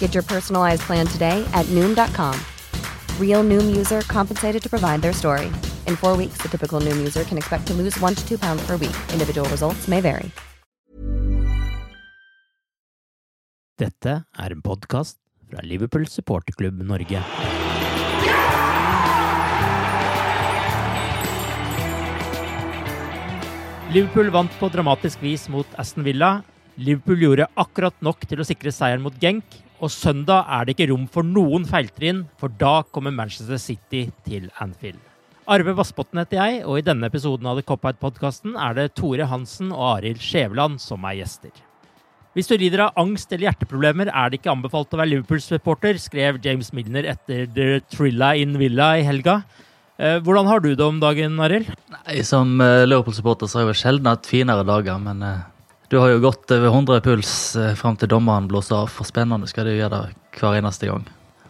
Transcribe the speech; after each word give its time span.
Get 0.00 0.14
your 0.14 0.24
personalized 0.24 0.82
plan 0.82 1.06
today 1.06 1.46
at 1.54 1.66
Noom.com. 1.66 2.34
Real 3.20 3.44
Noom 3.44 3.76
user 3.76 4.00
compensated 4.08 4.60
to 4.62 4.68
provide 4.68 5.02
their 5.02 5.12
story. 5.12 5.46
In 5.86 5.94
four 5.94 6.16
weeks, 6.16 6.42
the 6.42 6.48
typical 6.48 6.80
Noom 6.80 6.96
user 6.98 7.22
can 7.22 7.38
expect 7.38 7.66
to 7.68 7.74
lose 7.74 7.96
one 8.00 8.16
to 8.16 8.28
two 8.28 8.38
pounds 8.38 8.66
per 8.66 8.76
week. 8.76 8.96
Individual 9.12 9.48
results 9.50 9.86
may 9.86 10.00
vary. 10.00 10.30
Dette 13.78 14.24
er 14.34 14.50
en 14.50 14.62
podcast 14.62 15.20
fra 15.46 15.62
Liverpool 15.62 16.08
supporterklubb 16.10 16.80
Norge. 16.82 17.20
Liverpool 23.94 24.32
vant 24.34 24.58
på 24.58 24.68
dramatisk 24.68 25.22
vis 25.22 25.46
mot 25.48 25.78
Aston 25.78 26.04
Villa. 26.04 26.42
Liverpool 26.74 27.22
gjorde 27.22 27.46
akkurat 27.54 27.94
nok 28.04 28.26
til 28.28 28.42
å 28.42 28.46
sikre 28.50 28.74
seieren 28.74 29.06
mot 29.06 29.14
Genk. 29.22 29.46
Og 29.78 29.92
søndag 29.94 30.48
er 30.50 30.66
det 30.66 30.74
ikke 30.74 30.88
rom 30.90 31.04
for 31.10 31.26
noen 31.26 31.66
feiltrinn, 31.68 32.24
for 32.40 32.50
da 32.50 32.80
kommer 32.90 33.14
Manchester 33.14 33.60
City 33.62 34.08
til 34.26 34.48
Anfield. 34.58 34.98
Arve 35.48 35.72
Vassbotn 35.78 36.18
heter 36.20 36.40
jeg, 36.42 36.64
og 36.66 36.80
i 36.80 36.84
denne 36.84 37.08
episoden 37.08 37.46
av 37.48 37.56
The 37.56 37.64
Cop-Out-podkasten 37.68 38.58
er 38.58 38.74
det 38.76 38.90
Tore 38.98 39.28
Hansen 39.30 39.70
og 39.72 39.84
Arild 39.94 40.20
Skjæveland 40.20 40.76
som 40.82 41.06
er 41.08 41.20
gjester. 41.22 41.54
Hvis 42.36 42.50
du 42.50 42.58
lider 42.60 42.84
av 42.84 42.98
angst 43.00 43.32
eller 43.32 43.48
hjerteproblemer, 43.48 44.10
er 44.12 44.28
det 44.28 44.42
ikke 44.42 44.52
anbefalt 44.52 44.92
å 44.92 44.98
være 45.00 45.12
Liverpool-supporter, 45.14 45.96
skrev 46.02 46.42
James 46.44 46.68
Milner 46.76 47.08
etter 47.14 47.46
The 47.54 47.80
Trilla 47.88 48.34
in 48.36 48.58
Villa 48.60 48.92
i 48.98 49.06
helga. 49.06 49.40
Eh, 49.98 50.18
Hvordan 50.22 50.50
har 50.50 50.60
du 50.62 50.68
det 50.74 50.84
om 50.84 51.00
dagen, 51.02 51.38
Arild? 51.42 51.70
Som 52.26 52.58
uh, 52.60 52.84
Liverpool-supporter 52.86 53.48
så 53.48 53.58
har 53.58 53.64
jeg 53.64 53.72
vel 53.72 53.80
sjelden 53.80 54.10
hatt 54.10 54.28
finere 54.28 54.66
dager, 54.68 55.00
men 55.02 55.24
eh, 55.24 55.40
du 55.88 55.96
har 55.96 56.08
jo 56.12 56.20
gått 56.20 56.50
over 56.50 56.68
100 56.68 57.00
puls 57.00 57.30
uh, 57.56 57.74
fram 57.74 57.96
til 57.96 58.10
dommeren 58.12 58.48
blåser 58.48 58.76
av. 58.82 58.90
For 58.92 59.08
spennende 59.08 59.48
skal 59.48 59.68
det 59.68 59.76
jo 59.76 59.84
gjøre 59.84 60.02
det 60.02 60.40
hver 60.40 60.58
eneste 60.60 60.90
gang. 60.90 61.06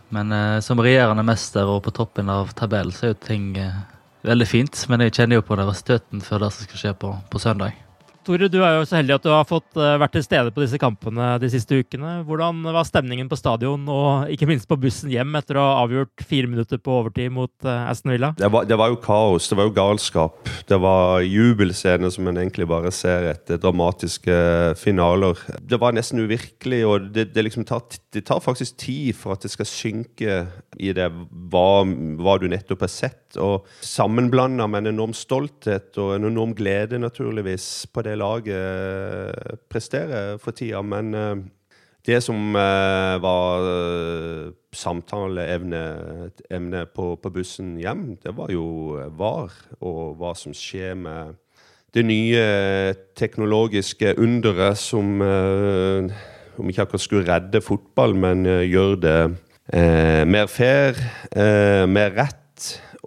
Men 0.09 0.33
eh, 0.33 0.61
som 0.65 0.81
regjerende 0.81 1.25
mester 1.27 1.69
og 1.69 1.83
på 1.85 1.93
toppen 1.93 2.31
av 2.33 2.55
tabellen, 2.57 2.95
så 2.95 3.09
er 3.09 3.13
jo 3.13 3.19
ting 3.27 3.51
eh, 3.61 3.75
veldig 4.25 4.47
fint. 4.49 4.85
Men 4.89 5.05
jeg 5.05 5.19
kjenner 5.19 5.41
jo 5.41 5.45
på 5.45 5.59
nervøsiteten 5.59 6.23
før 6.25 6.47
det 6.47 6.53
som 6.55 6.69
skal 6.69 6.81
skje 6.81 6.95
på, 7.03 7.13
på 7.29 7.43
søndag. 7.43 7.77
Tore, 8.29 8.45
du 8.53 8.59
er 8.61 8.75
jo 8.77 8.85
så 8.85 8.99
heldig 8.99 9.15
at 9.15 9.25
du 9.25 9.31
har 9.33 9.47
fått 9.49 9.79
eh, 9.81 9.95
vært 10.03 10.13
til 10.19 10.25
stede 10.27 10.51
på 10.53 10.61
disse 10.61 10.77
kampene 10.81 11.31
de 11.41 11.49
siste 11.49 11.79
ukene. 11.81 12.19
Hvordan 12.29 12.61
var 12.75 12.85
stemningen 12.85 13.31
på 13.31 13.39
stadion 13.41 13.87
og 13.89 14.29
ikke 14.35 14.51
minst 14.51 14.69
på 14.69 14.77
bussen 14.77 15.09
hjem 15.09 15.33
etter 15.39 15.57
å 15.57 15.65
ha 15.65 15.79
avgjort 15.87 16.27
fire 16.29 16.51
minutter 16.51 16.77
på 16.77 16.93
overtid 16.99 17.33
mot 17.33 17.53
eh, 17.65 17.87
Aston 17.89 18.13
Villa? 18.13 18.35
Det 18.37 18.51
var, 18.53 18.67
det 18.69 18.77
var 18.77 18.93
jo 18.93 18.99
kaos, 19.01 19.47
det 19.49 19.57
var 19.57 19.71
jo 19.71 19.73
galskap. 19.79 20.53
Det 20.69 20.77
var 20.83 21.25
jubelscener 21.25 22.13
som 22.13 22.29
en 22.29 22.43
egentlig 22.43 22.69
bare 22.69 22.93
ser 22.93 23.31
etter 23.31 23.63
dramatiske 23.63 24.37
finaler. 24.77 25.41
Det 25.65 25.81
var 25.81 25.97
nesten 25.97 26.21
uvirkelig, 26.21 26.83
og 26.85 27.09
det, 27.17 27.31
det, 27.33 27.47
liksom 27.49 27.65
tar, 27.65 27.87
det 28.13 28.27
tar 28.29 28.45
faktisk 28.45 28.77
tid 28.85 29.17
for 29.17 29.39
at 29.39 29.47
det 29.47 29.55
skal 29.55 29.71
synke 29.73 30.37
i 30.77 30.93
det 30.93 31.09
hva, 31.49 31.81
hva 32.21 32.37
du 32.37 32.45
nettopp 32.53 32.85
har 32.85 32.93
sett. 32.93 33.41
Og 33.41 33.65
sammenblanda 33.85 34.69
med 34.69 34.85
en 34.85 34.93
enorm 34.93 35.17
stolthet 35.17 35.97
og 35.97 36.19
en 36.19 36.29
enorm 36.29 36.53
glede, 36.59 37.01
naturligvis, 37.01 37.89
på 37.89 38.05
det 38.05 38.18
laget 38.19 39.59
presterer 39.71 40.37
for 40.43 40.57
tida. 40.57 40.83
Men 40.83 41.15
eh, 41.15 41.37
det 42.07 42.23
som 42.25 42.57
eh, 42.57 43.17
var 43.23 43.67
samtaleevne 44.73 45.83
på, 46.95 47.17
på 47.23 47.33
bussen 47.35 47.77
hjem, 47.81 48.17
det 48.23 48.37
var 48.37 48.53
jo 48.53 48.97
VAR, 49.19 49.53
og 49.81 50.17
hva 50.21 50.35
som 50.39 50.55
skjer 50.57 50.95
med 50.99 51.37
det 51.97 52.05
nye 52.05 52.43
teknologiske 53.17 54.13
underet 54.21 54.77
som 54.77 55.23
om 55.23 56.69
ikke 56.69 56.85
akkurat 56.85 57.03
skulle 57.03 57.29
redde 57.29 57.63
fotball, 57.65 58.13
men 58.19 58.45
gjøre 58.45 58.67
gjør 58.69 58.99
det 59.01 59.19
eh, 59.73 60.25
mer 60.29 60.51
fair, 60.53 60.99
mer 61.89 62.13
rett. 62.19 62.35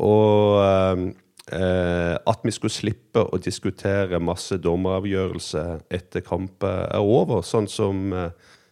Og 0.02 1.12
at 1.52 2.44
vi 2.46 2.52
skulle 2.54 2.72
slippe 2.72 3.24
å 3.26 3.40
diskutere 3.42 4.20
masse 4.22 4.60
dommeravgjørelser 4.62 5.82
etter 5.90 6.22
kamper 6.24 6.86
er 6.86 7.02
over, 7.02 7.42
sånn 7.42 7.66
som 7.68 8.14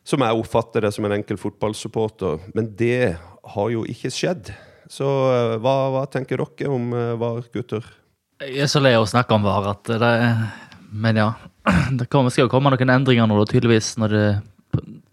som 0.10 0.24
jeg 0.26 0.42
oppfatter 0.42 0.86
det 0.86 0.92
som 0.96 1.06
en 1.06 1.16
enkel 1.20 1.38
fotballsupporter. 1.40 2.40
Men 2.58 2.72
det 2.80 3.16
har 3.54 3.72
jo 3.74 3.86
ikke 3.90 4.12
skjedd. 4.14 4.52
Så 4.90 5.06
hva, 5.62 5.76
hva 5.94 6.06
tenker 6.10 6.42
dere 6.42 6.72
om 6.74 6.90
VAR, 7.22 7.44
gutter? 7.54 7.86
Jeg 8.42 8.64
er 8.66 8.72
så 8.72 8.82
lei 8.82 8.96
av 8.98 9.06
å 9.06 9.10
snakke 9.10 9.36
om 9.36 9.46
VAR 9.46 9.74
at 9.76 9.92
det 10.02 10.14
Men 10.90 11.20
ja. 11.20 11.32
Det 12.00 12.08
kommer, 12.10 12.34
skal 12.34 12.48
jo 12.48 12.54
komme 12.54 12.72
noen 12.74 12.96
endringer 12.96 13.28
nå, 13.30 13.38
tydeligvis, 13.46 13.94
når 14.02 14.16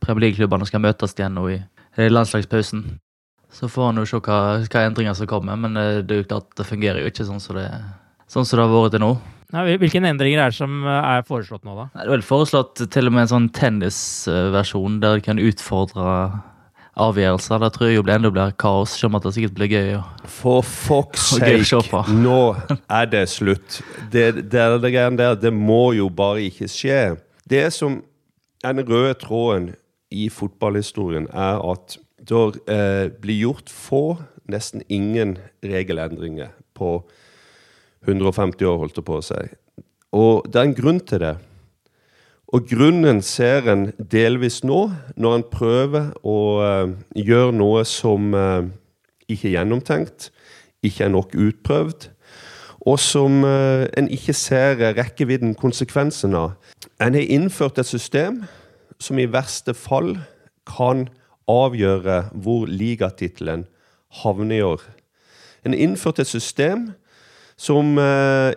Premier 0.00 0.28
League-klubbene 0.28 0.68
skal 0.68 0.80
møtes 0.84 1.12
igjen 1.16 1.36
nå 1.36 1.48
i 1.52 1.58
landslagspausen. 2.08 2.86
Så 3.56 3.70
får 3.72 3.88
en 3.88 4.02
jo 4.02 4.08
se 4.08 4.20
hva, 4.20 4.40
hva 4.60 4.82
endringer 4.84 5.16
som 5.16 5.28
kommer, 5.30 5.56
men 5.56 5.78
det 6.04 6.12
er 6.12 6.20
jo 6.20 6.28
klart 6.28 6.50
det 6.58 6.66
fungerer 6.68 7.00
jo 7.00 7.12
ikke 7.12 7.24
sånn 7.24 7.40
som 7.40 7.56
det, 7.56 7.70
sånn 8.28 8.44
som 8.44 8.60
det 8.60 8.66
har 8.66 8.74
vært 8.74 8.96
til 8.98 9.04
nå. 9.06 9.14
Ja, 9.54 9.62
hvilke 9.78 10.02
endringer 10.02 10.42
er 10.42 10.52
det 10.52 10.58
som 10.58 10.82
er 10.90 11.22
foreslått 11.24 11.64
nå, 11.64 11.76
da? 11.78 11.86
Det 11.94 12.04
er 12.04 12.12
vel 12.16 12.26
foreslått 12.26 12.82
til 12.92 13.08
og 13.08 13.14
med 13.14 13.24
en 13.24 13.32
sånn 13.32 13.48
tennisversjon 13.54 14.98
der 15.00 15.20
du 15.20 15.24
kan 15.24 15.40
utfordre 15.40 16.06
avgjørelser. 16.96 17.60
Da 17.62 17.70
tror 17.72 17.90
jeg 17.90 17.98
jo 17.98 18.04
det 18.08 18.16
enda 18.16 18.32
blir 18.34 18.54
kaos, 18.60 18.96
selv 18.96 19.14
om 19.14 19.20
det 19.22 19.34
sikkert 19.36 19.56
blir 19.58 19.72
gøy. 19.72 19.92
For 20.38 20.66
fuck's 20.66 21.28
sake, 21.70 22.02
nå 22.26 22.40
er 22.72 23.10
det 23.12 23.26
slutt. 23.32 23.80
Det, 24.12 24.32
det, 24.50 24.66
det, 24.82 24.94
der, 25.20 25.38
det 25.40 25.52
må 25.54 25.92
jo 25.96 26.08
bare 26.10 26.48
ikke 26.48 26.68
skje. 26.72 27.02
Det 27.46 27.68
som 27.76 28.00
er 28.64 28.74
den 28.74 28.88
røde 28.88 29.14
tråden 29.20 29.70
i 30.10 30.28
fotballhistorien, 30.32 31.28
er 31.30 31.62
at 31.62 31.98
det 32.28 32.42
eh, 32.72 33.08
blir 33.22 33.42
gjort 33.46 33.70
få, 33.70 34.16
nesten 34.50 34.82
ingen 34.88 35.36
regelendringer 35.62 36.52
på 36.74 37.00
150 38.06 38.66
år, 38.66 38.78
holdt 38.78 38.98
det 38.98 39.06
på 39.06 39.18
å 39.18 39.24
si. 39.24 39.42
Og 40.16 40.46
det 40.50 40.60
er 40.60 40.68
en 40.68 40.76
grunn 40.76 41.00
til 41.02 41.22
det. 41.22 41.36
Og 42.54 42.68
grunnen 42.70 43.22
ser 43.26 43.66
en 43.72 43.88
delvis 43.98 44.60
nå, 44.64 44.84
når 45.18 45.38
en 45.38 45.46
prøver 45.50 46.12
å 46.22 46.38
uh, 46.62 46.92
gjøre 47.18 47.56
noe 47.58 47.82
som 47.88 48.30
uh, 48.38 48.62
ikke 49.26 49.50
er 49.50 49.56
gjennomtenkt, 49.56 50.30
ikke 50.86 51.08
er 51.08 51.10
nok 51.10 51.34
utprøvd, 51.34 52.06
og 52.86 53.00
som 53.02 53.42
uh, 53.42 53.88
en 53.98 54.06
ikke 54.14 54.36
ser 54.38 54.78
rekkevidden, 54.94 55.56
konsekvensen 55.58 56.38
av. 56.38 56.54
En 57.02 57.18
har 57.18 57.34
innført 57.34 57.82
et 57.82 57.90
system 57.90 58.44
som 59.02 59.18
i 59.18 59.26
verste 59.26 59.74
fall 59.74 60.14
kan 60.70 61.08
avgjøre 61.48 62.28
hvor 62.32 62.66
ligatittelen 62.66 63.66
havner 64.22 64.56
i 64.56 64.62
år. 64.62 64.82
En 65.66 65.74
innførte 65.74 66.22
et 66.22 66.30
system 66.30 66.90
som 67.56 67.96
eh, 67.98 68.52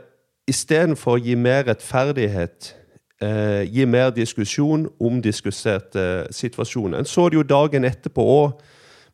istedenfor 0.49 1.17
å 1.17 1.23
gi 1.23 1.35
mer 1.39 1.65
rettferdighet 1.69 2.73
eh, 3.21 3.63
gi 3.69 3.85
mer 3.85 4.11
diskusjon 4.15 4.87
om 4.99 5.21
diskuserte 5.21 6.27
situasjoner. 6.35 6.99
En 6.99 7.09
så 7.09 7.29
det 7.29 7.39
jo 7.39 7.47
dagen 7.47 7.87
etterpå 7.87 8.25
òg, 8.25 8.59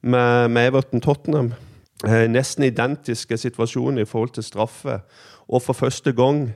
med, 0.06 0.52
med 0.54 0.68
Everton-Tottenham. 0.70 1.54
Eh, 2.06 2.28
nesten 2.30 2.68
identiske 2.68 3.38
situasjoner 3.38 4.04
i 4.04 4.10
forhold 4.10 4.36
til 4.36 4.46
straffe. 4.46 5.00
Og 5.48 5.64
for 5.66 5.74
første 5.74 6.14
gang 6.14 6.52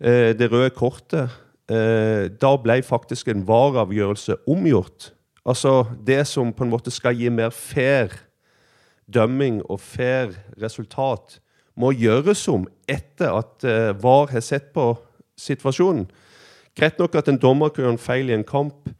eh, 0.00 0.32
det 0.38 0.48
røde 0.52 0.70
kortet. 0.70 1.34
Eh, 1.68 2.30
da 2.32 2.54
ble 2.62 2.80
faktisk 2.82 3.28
en 3.28 3.44
vareavgjørelse 3.48 4.38
omgjort. 4.48 5.12
Altså 5.46 5.84
det 6.06 6.26
som 6.26 6.52
på 6.52 6.64
en 6.64 6.72
måte 6.72 6.92
skal 6.94 7.16
gi 7.16 7.28
mer 7.32 7.50
fair 7.54 8.14
dømming 9.08 9.62
og 9.70 9.80
fair 9.80 10.34
resultat, 10.60 11.38
må 11.78 11.92
gjøres 11.94 12.42
om 12.50 12.66
etter 12.90 13.30
at 13.38 13.64
uh, 13.64 13.94
VAR 14.02 14.32
har 14.32 14.42
sett 14.42 14.72
på 14.74 14.90
situasjonen. 15.38 16.08
Greit 16.78 16.98
nok 16.98 17.14
at 17.18 17.30
en 17.30 17.38
dommer 17.38 17.70
kan 17.70 17.84
gjøre 17.84 17.96
en 17.96 18.02
feil 18.02 18.30
i 18.30 18.36
en 18.36 18.46
kamp, 18.46 18.90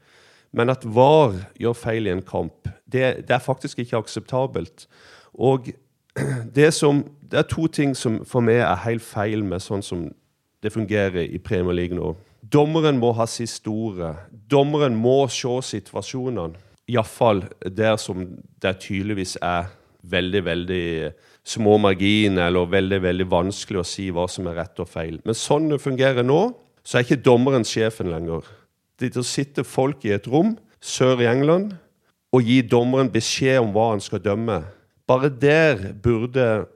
men 0.55 0.71
at 0.71 0.87
VAR 0.87 1.35
gjør 1.61 1.77
feil 1.77 2.07
i 2.09 2.15
en 2.15 2.25
kamp, 2.25 2.71
det, 2.87 3.27
det 3.29 3.35
er 3.35 3.45
faktisk 3.45 3.83
ikke 3.83 3.99
akseptabelt. 3.99 4.87
Og 5.35 5.69
det, 6.57 6.71
som, 6.75 7.05
det, 7.23 7.39
er 7.43 7.51
to 7.51 7.67
ting 7.67 7.97
som 7.97 8.23
for 8.27 8.45
meg 8.45 8.63
er 8.63 8.87
helt 8.87 9.05
feil 9.05 9.45
med 9.45 9.63
sånn 9.63 9.85
som 9.85 10.09
det 10.63 10.73
fungerer 10.75 11.21
i 11.27 11.39
Premier 11.39 11.77
League 11.77 11.99
nå. 11.99 12.15
Dommeren 12.53 12.99
må 13.01 13.13
ha 13.19 13.27
siste 13.29 13.69
ordet. 13.69 14.15
Dommeren 14.51 14.97
må 14.97 15.27
se 15.33 15.51
situasjonene. 15.73 16.57
Iallfall 16.89 17.43
der 17.77 17.99
som 18.01 18.23
det 18.63 18.79
tydeligvis 18.87 19.37
er 19.45 19.69
veldig, 20.09 20.41
veldig 20.47 20.85
små 21.45 21.77
marginer, 21.83 22.47
eller 22.47 22.71
veldig, 22.71 23.01
veldig 23.05 23.27
vanskelig 23.29 23.83
å 23.83 23.89
si 23.89 24.07
hva 24.15 24.25
som 24.31 24.49
er 24.49 24.57
rett 24.63 24.81
og 24.81 24.89
feil. 24.89 25.19
Men 25.25 25.37
sånn 25.37 25.69
det 25.73 25.83
fungerer 25.83 26.25
nå, 26.25 26.41
så 26.81 26.99
er 26.99 27.05
ikke 27.05 27.21
dommeren 27.27 27.67
sjefen 27.69 28.09
lenger. 28.13 28.47
Det 28.99 29.13
sitter 29.27 29.67
folk 29.69 30.07
i 30.09 30.15
et 30.17 30.27
rom 30.31 30.57
sør 30.81 31.21
i 31.23 31.29
England 31.29 31.75
og 32.33 32.49
gir 32.49 32.67
dommeren 32.71 33.11
beskjed 33.13 33.61
om 33.61 33.75
hva 33.75 33.91
han 33.93 34.03
skal 34.05 34.23
dømme. 34.25 34.63
Bare 35.09 35.29
der 35.29 35.93
burde 36.03 36.67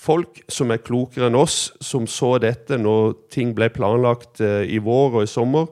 folk 0.00 0.40
som 0.48 0.72
er 0.72 0.82
klokere 0.84 1.28
enn 1.28 1.38
oss, 1.38 1.70
som 1.84 2.06
så 2.08 2.36
dette 2.40 2.78
når 2.80 3.16
ting 3.32 3.52
ble 3.56 3.68
planlagt 3.74 4.40
eh, 4.44 4.64
i 4.70 4.80
vår 4.82 5.18
og 5.18 5.26
i 5.26 5.30
sommer, 5.30 5.68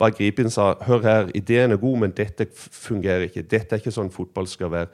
bare 0.00 0.16
gripe 0.16 0.42
inn 0.42 0.50
og 0.50 0.56
sa 0.56 0.72
hør 0.86 1.04
her, 1.04 1.30
ideen 1.36 1.74
er 1.74 1.80
god, 1.80 1.98
men 2.04 2.16
dette 2.16 2.48
fungerer 2.56 3.28
ikke. 3.28 3.44
Dette 3.48 3.76
er 3.76 3.82
ikke 3.82 3.94
sånn 3.94 4.12
fotball 4.12 4.48
skal 4.48 4.72
være. 4.72 4.90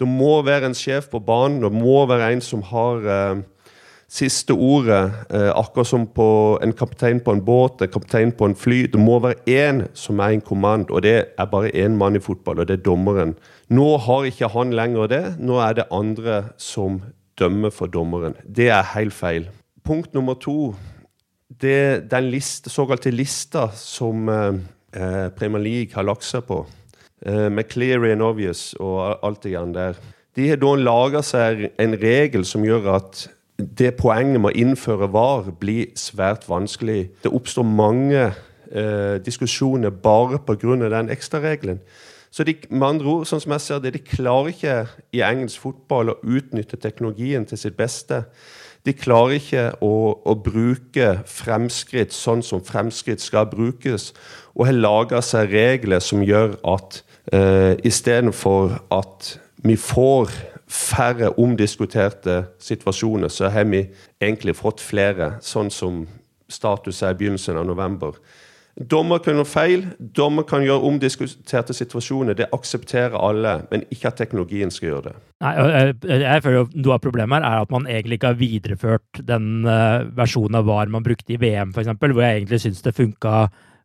Det 0.00 0.08
må 0.08 0.40
være 0.46 0.70
en 0.70 0.76
sjef 0.78 1.10
på 1.12 1.20
banen, 1.22 1.60
det 1.62 1.70
må 1.74 2.02
være 2.10 2.32
en 2.34 2.42
som 2.44 2.62
har 2.70 3.04
eh, 3.04 3.42
siste 4.10 4.54
ordet. 4.54 5.02
Eh, 5.30 5.50
akkurat 5.54 5.90
som 5.90 6.06
på 6.14 6.58
en 6.64 6.74
kaptein 6.74 7.20
på 7.22 7.34
en 7.36 7.44
båt, 7.46 7.82
en 7.82 7.92
kaptein 7.92 8.34
på 8.34 8.48
en 8.48 8.58
fly. 8.58 8.84
Det 8.90 9.00
må 9.00 9.20
være 9.22 9.42
én 9.46 9.84
som 9.94 10.22
er 10.22 10.34
en 10.34 10.44
kommand, 10.44 10.90
og 10.90 11.04
det 11.06 11.16
er 11.38 11.50
bare 11.50 11.70
én 11.74 11.98
mann 11.98 12.18
i 12.18 12.22
fotball, 12.22 12.62
og 12.62 12.70
det 12.70 12.80
er 12.80 12.84
dommeren. 12.86 13.36
Nå 13.70 13.96
har 14.06 14.26
ikke 14.26 14.50
han 14.54 14.74
lenger 14.74 15.10
det. 15.10 15.24
Nå 15.38 15.62
er 15.62 15.78
det 15.78 15.90
andre 15.94 16.42
som 16.58 17.02
dømmer 17.40 17.72
for 17.74 17.90
dommeren. 17.90 18.36
Det 18.44 18.68
er 18.70 18.94
helt 18.94 19.16
feil. 19.16 19.48
Punkt 19.84 20.14
nummer 20.14 20.36
to. 20.38 20.74
Det, 21.60 22.10
den 22.10 22.30
liste, 22.30 22.70
såkalte 22.70 23.10
lista 23.10 23.70
som 23.74 24.28
eh, 24.28 24.60
eh 24.94 25.28
Premier 25.36 25.62
League 25.62 25.94
har 25.94 26.06
lagt 26.06 26.24
seg 26.24 26.44
på 26.46 26.64
Eh, 27.26 27.50
med 27.50 27.68
Cleary 27.68 28.14
and 28.14 28.22
Obvious 28.22 28.74
og 28.80 29.18
alt 29.26 29.42
det 29.44 29.52
grann 29.52 29.74
der. 29.74 29.98
De 30.36 30.48
har 30.48 30.56
da 30.56 30.70
laga 30.78 31.20
seg 31.22 31.66
en 31.80 31.96
regel 32.00 32.46
som 32.48 32.64
gjør 32.64 32.94
at 32.94 33.26
det 33.60 33.92
poenget 33.98 34.40
med 34.40 34.54
å 34.54 34.60
innføre 34.62 35.10
VAR 35.12 35.50
blir 35.60 35.90
svært 36.00 36.46
vanskelig. 36.48 37.10
Det 37.20 37.32
oppstår 37.36 37.66
mange 37.68 38.22
eh, 38.24 39.18
diskusjoner 39.20 39.92
bare 39.92 40.40
pga. 40.40 40.78
den 40.88 41.12
ekstraregelen. 41.12 41.82
Så 42.30 42.44
de, 42.46 42.54
med 42.70 42.86
andre 42.86 43.10
ord, 43.10 43.26
sånn 43.26 43.42
som 43.42 43.54
jeg 43.56 43.64
ser 43.64 43.80
det, 43.82 43.94
de 43.96 44.02
klarer 44.06 44.52
ikke 44.52 44.74
i 45.16 45.22
engelsk 45.26 45.64
fotball 45.64 46.12
å 46.12 46.18
utnytte 46.22 46.78
teknologien 46.78 47.46
til 47.48 47.58
sitt 47.58 47.76
beste. 47.78 48.22
De 48.86 48.94
klarer 48.96 49.40
ikke 49.40 49.64
å, 49.84 49.92
å 50.24 50.34
bruke 50.38 51.08
fremskritt 51.28 52.14
sånn 52.16 52.44
som 52.46 52.62
fremskritt 52.64 53.20
skal 53.20 53.50
brukes, 53.50 54.12
og 54.54 54.68
har 54.70 54.78
laga 54.78 55.20
seg 55.24 55.50
regler 55.52 56.02
som 56.04 56.22
gjør 56.24 56.54
at 56.70 57.02
eh, 57.34 57.74
Istedenfor 57.86 58.78
at 58.94 59.34
vi 59.66 59.76
får 59.76 60.30
færre 60.70 61.32
omdiskuterte 61.38 62.44
situasjoner, 62.62 63.28
så 63.28 63.50
har 63.50 63.66
vi 63.66 63.82
egentlig 64.22 64.54
fått 64.56 64.80
flere, 64.80 65.34
sånn 65.42 65.70
som 65.74 66.04
status 66.50 67.02
er 67.02 67.14
i 67.14 67.18
begynnelsen 67.18 67.58
av 67.58 67.66
november. 67.66 68.14
Dommer 68.90 69.18
kan 69.20 69.34
gjøre 69.34 69.48
feil, 69.48 69.82
dommer 70.16 70.46
kan 70.48 70.62
gjøre 70.64 70.86
omdiskuterte 70.88 71.74
situasjoner. 71.76 72.36
Det 72.38 72.46
aksepterer 72.54 73.16
alle, 73.18 73.56
men 73.72 73.82
ikke 73.90 74.12
at 74.12 74.20
teknologien 74.20 74.70
skal 74.72 74.92
gjøre 74.92 75.02
det. 75.08 75.14
Nei, 75.44 75.52
jeg, 75.56 75.96
jeg 76.22 76.44
føler 76.44 76.58
jo 76.60 76.68
Noe 76.84 76.96
av 76.96 77.02
problemet 77.04 77.40
her 77.42 77.48
er 77.48 77.64
at 77.64 77.74
man 77.74 77.88
egentlig 77.90 78.20
ikke 78.20 78.30
har 78.32 78.38
videreført 78.40 79.22
den 79.26 79.66
uh, 79.66 80.06
versjonen 80.16 80.60
av 80.60 80.68
VAR 80.70 80.92
man 80.92 81.04
brukte 81.04 81.34
i 81.34 81.40
VM, 81.40 81.74
f.eks., 81.74 81.90
hvor 81.98 82.22
jeg 82.24 82.40
egentlig 82.40 82.62
syns 82.62 82.84
det 82.86 82.96
funka 82.96 83.34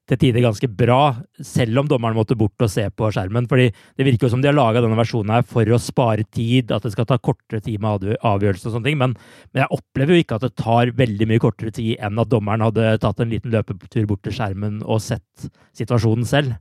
til 0.06 0.20
tider 0.22 0.44
ganske 0.46 0.68
bra, 0.70 1.16
selv 1.42 1.82
om 1.82 1.88
dommeren 1.90 2.18
måtte 2.18 2.38
bort 2.38 2.62
og 2.62 2.70
se 2.70 2.86
på 2.94 3.10
skjermen. 3.14 3.48
fordi 3.50 3.72
Det 3.98 4.06
virker 4.06 4.28
jo 4.28 4.34
som 4.36 4.42
de 4.44 4.52
har 4.52 4.58
laga 4.58 4.84
denne 4.84 5.00
versjonen 5.00 5.34
her 5.34 5.48
for 5.48 5.66
å 5.66 5.82
spare 5.82 6.24
tid, 6.30 6.72
at 6.72 6.86
det 6.86 6.94
skal 6.94 7.08
ta 7.10 7.18
kortere 7.18 7.64
tid 7.66 7.82
med 7.82 8.06
avgjørelse 8.22 8.70
og 8.70 8.76
sånne 8.76 8.90
ting. 8.92 9.00
Men, 9.02 9.16
men, 9.54 9.64
jeg 9.64 9.74
opplever 9.74 10.14
jo 10.14 10.26
ikke 10.26 10.38
at 10.38 10.46
det 10.46 10.54
tar 10.62 10.94
veldig 10.94 11.30
mye 11.32 11.42
kortere 11.42 11.74
tid 11.74 11.98
enn 11.98 12.22
at 12.22 12.30
dommeren 12.30 12.68
hadde 12.68 12.98
tatt 13.02 13.20
en 13.24 13.34
liten 13.34 13.54
løpetur 13.56 14.06
bort 14.06 14.22
til 14.28 14.38
skjermen 14.38 14.84
og 14.86 15.02
sett 15.02 15.50
situasjonen 15.78 16.30
selv. 16.30 16.54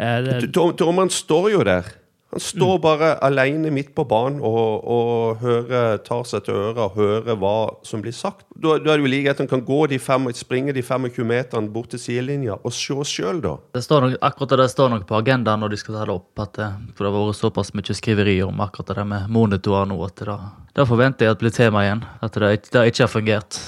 Eh, 0.00 0.48
dommeren 0.50 1.12
står 1.12 1.50
jo 1.54 1.64
der. 1.66 1.86
Han 2.30 2.42
står 2.42 2.76
mm. 2.76 2.82
bare 2.84 3.10
alene 3.26 3.72
midt 3.74 3.90
på 3.96 4.04
banen 4.08 4.38
og, 4.46 4.84
og 4.86 5.40
hører, 5.42 5.98
tar 6.06 6.22
seg 6.28 6.44
til 6.46 6.54
øret 6.54 6.78
og 6.84 6.98
hører 6.98 7.38
hva 7.40 7.54
som 7.86 8.04
blir 8.04 8.14
sagt. 8.14 8.46
Da, 8.54 8.76
da 8.78 8.92
er 8.92 9.00
det 9.00 9.06
jo 9.06 9.10
like 9.10 9.34
at 9.34 9.42
han 9.42 9.50
kan 9.50 9.64
gå 9.66 9.80
de 9.90 9.98
fem, 10.02 10.28
springe 10.36 10.74
de 10.76 10.84
25 10.86 11.26
meterne 11.26 11.72
bort 11.74 11.90
til 11.94 12.02
sidelinja 12.02 12.60
og 12.60 12.74
se 12.76 12.94
sjøl, 13.08 13.42
da. 13.42 13.56
Det 13.74 13.82
står 13.82 14.06
nok, 14.06 14.18
akkurat 14.30 14.56
det 14.62 14.70
står 14.70 14.94
nok 14.94 15.08
på 15.08 15.18
agendaen 15.18 15.64
når 15.64 15.74
de 15.74 15.80
skal 15.82 15.98
ta 15.98 16.06
det 16.06 16.14
opp, 16.14 16.30
at 16.44 16.54
det, 16.58 16.70
for 16.94 17.06
det 17.06 17.12
har 17.12 17.18
vært 17.18 17.40
såpass 17.40 17.74
mye 17.74 17.98
skriverier 17.98 18.46
om 18.46 18.62
akkurat 18.62 18.94
det 19.00 19.06
med 19.10 19.30
monitorer 19.32 19.90
nå. 19.90 19.98
at 20.06 20.22
det 20.22 20.30
da 20.30 20.38
da 20.76 20.84
forventer 20.86 21.26
jeg 21.26 21.34
at 21.34 21.40
det 21.40 21.44
blir 21.44 21.54
tema 21.54 21.82
igjen. 21.82 22.02
At 22.22 22.36
det, 22.38 22.50
det 22.70 22.82
ikke 22.92 23.02
har 23.02 23.10
fungert. 23.10 23.58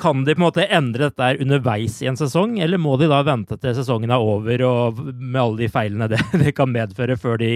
Kan 0.00 0.22
de 0.24 0.32
på 0.32 0.40
en 0.40 0.44
måte 0.46 0.64
endre 0.64 1.10
dette 1.10 1.44
underveis 1.44 1.98
i 2.00 2.08
en 2.08 2.16
sesong, 2.16 2.56
eller 2.64 2.80
må 2.80 2.94
de 3.00 3.08
da 3.10 3.18
vente 3.26 3.58
til 3.60 3.74
sesongen 3.76 4.12
er 4.14 4.24
over 4.24 4.64
og 4.64 5.02
med 5.10 5.40
alle 5.42 5.60
de 5.60 5.68
feilene 5.72 6.08
det, 6.08 6.22
det 6.44 6.54
kan 6.56 6.72
medføre, 6.72 7.18
før 7.20 7.40
de 7.42 7.52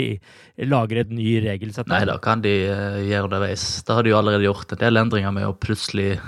lager 0.69 1.03
et 1.05 1.15
ny 1.15 1.39
regelsett? 1.45 1.89
Nei, 1.93 2.05
da 2.09 2.19
kan 2.23 2.45
de 2.45 2.53
uh, 2.69 3.01
gjøre 3.01 3.31
underveis. 3.31 3.67
Da 3.89 3.97
har 3.97 4.05
de 4.05 4.13
jo 4.13 4.19
allerede 4.21 4.49
gjort 4.49 4.77
en 4.77 4.83
del 4.85 5.01
endringer 5.01 5.33
med 5.39 5.49
å 5.49 5.57
plutselig 5.57 6.19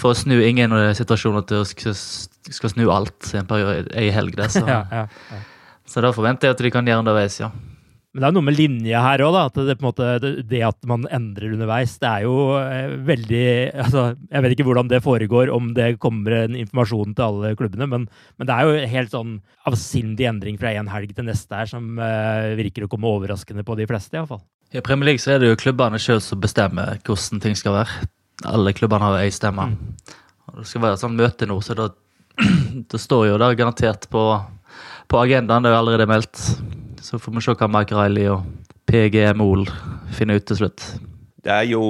få 0.00 0.14
snu 0.16 0.38
ingen 0.40 0.72
situasjoner 0.96 1.44
til 1.50 1.60
å 1.60 1.68
skal 1.68 2.72
snu 2.72 2.86
alt 2.92 3.34
i 3.34 3.42
en 3.42 3.48
periode, 3.50 3.90
ei 3.98 4.08
helg. 4.14 4.38
Der, 4.40 4.48
så. 4.48 4.64
ja, 4.72 4.80
ja, 4.88 5.04
ja. 5.04 5.42
så 5.84 6.00
da 6.00 6.14
forventer 6.16 6.48
jeg 6.48 6.56
at 6.56 6.64
de 6.64 6.72
kan 6.72 6.88
gjøre 6.88 7.04
underveis, 7.04 7.36
ja. 7.42 7.50
Men 8.10 8.24
det 8.24 8.26
er 8.26 8.34
noe 8.34 8.42
med 8.42 8.56
linje 8.58 9.00
her 9.04 9.22
òg, 9.22 9.36
at 9.38 9.58
det, 9.68 9.76
måte, 9.84 10.06
det, 10.18 10.60
at 10.66 10.78
man 10.90 11.04
endrer 11.14 11.52
underveis, 11.54 11.92
det 12.02 12.08
er 12.08 12.24
jo 12.24 12.56
eh, 12.58 12.96
veldig 13.06 13.42
altså, 13.84 14.02
Jeg 14.26 14.42
vet 14.42 14.54
ikke 14.56 14.66
hvordan 14.66 14.90
det 14.90 14.98
foregår, 15.04 15.52
om 15.54 15.68
det 15.76 15.92
kommer 16.02 16.34
en 16.40 16.56
informasjon 16.58 17.14
til 17.14 17.26
alle 17.28 17.52
klubbene, 17.58 17.86
men, 17.92 18.08
men 18.34 18.48
det 18.48 18.56
er 18.56 18.66
jo 18.66 18.90
helt 18.96 19.14
sånn 19.14 19.36
avsindig 19.70 20.26
endring 20.26 20.58
fra 20.58 20.72
en 20.74 20.90
helg 20.90 21.12
til 21.14 21.28
neste 21.28 21.54
her, 21.54 21.70
som 21.70 22.02
uh, 22.02 22.50
virker 22.58 22.88
å 22.88 22.90
komme 22.90 23.06
overraskende 23.12 23.62
på 23.66 23.78
de 23.78 23.86
fleste, 23.86 24.18
iallfall. 24.18 24.42
I 24.74 24.82
Premier 24.82 25.12
League 25.12 25.22
så 25.22 25.36
er 25.36 25.44
det 25.44 25.52
jo 25.52 25.60
klubbene 25.62 26.02
sjøl 26.02 26.18
som 26.24 26.42
bestemmer 26.42 26.98
hvordan 27.06 27.44
ting 27.46 27.54
skal 27.58 27.78
være. 27.78 28.10
Alle 28.50 28.74
klubbene 28.74 29.06
har 29.06 29.20
ei 29.20 29.30
stemme. 29.34 29.70
Mm. 29.70 30.18
Det 30.58 30.66
skal 30.66 30.82
være 30.82 30.98
et 30.98 31.04
sånt 31.04 31.18
møte 31.18 31.46
nå, 31.46 31.60
så 31.62 31.78
da, 31.78 31.92
det 32.90 33.02
står 33.06 33.28
jo 33.30 33.38
der 33.38 33.54
garantert 33.54 34.10
på, 34.10 34.26
på 35.06 35.22
agendaen, 35.22 35.62
det 35.62 35.70
er 35.70 35.78
jo 35.78 35.82
allerede 35.84 36.10
meldt. 36.10 36.44
Så 37.00 37.18
får 37.18 37.32
vi 37.32 37.44
se 37.44 37.54
hva 37.56 37.68
Mike 37.70 37.96
Riley 37.96 38.28
og 38.30 38.44
PG 38.90 39.30
Mol 39.38 39.64
finner 40.16 40.40
ut 40.40 40.46
til 40.48 40.60
slutt. 40.60 40.84
Det 41.40 41.52
er 41.54 41.70
jo, 41.70 41.82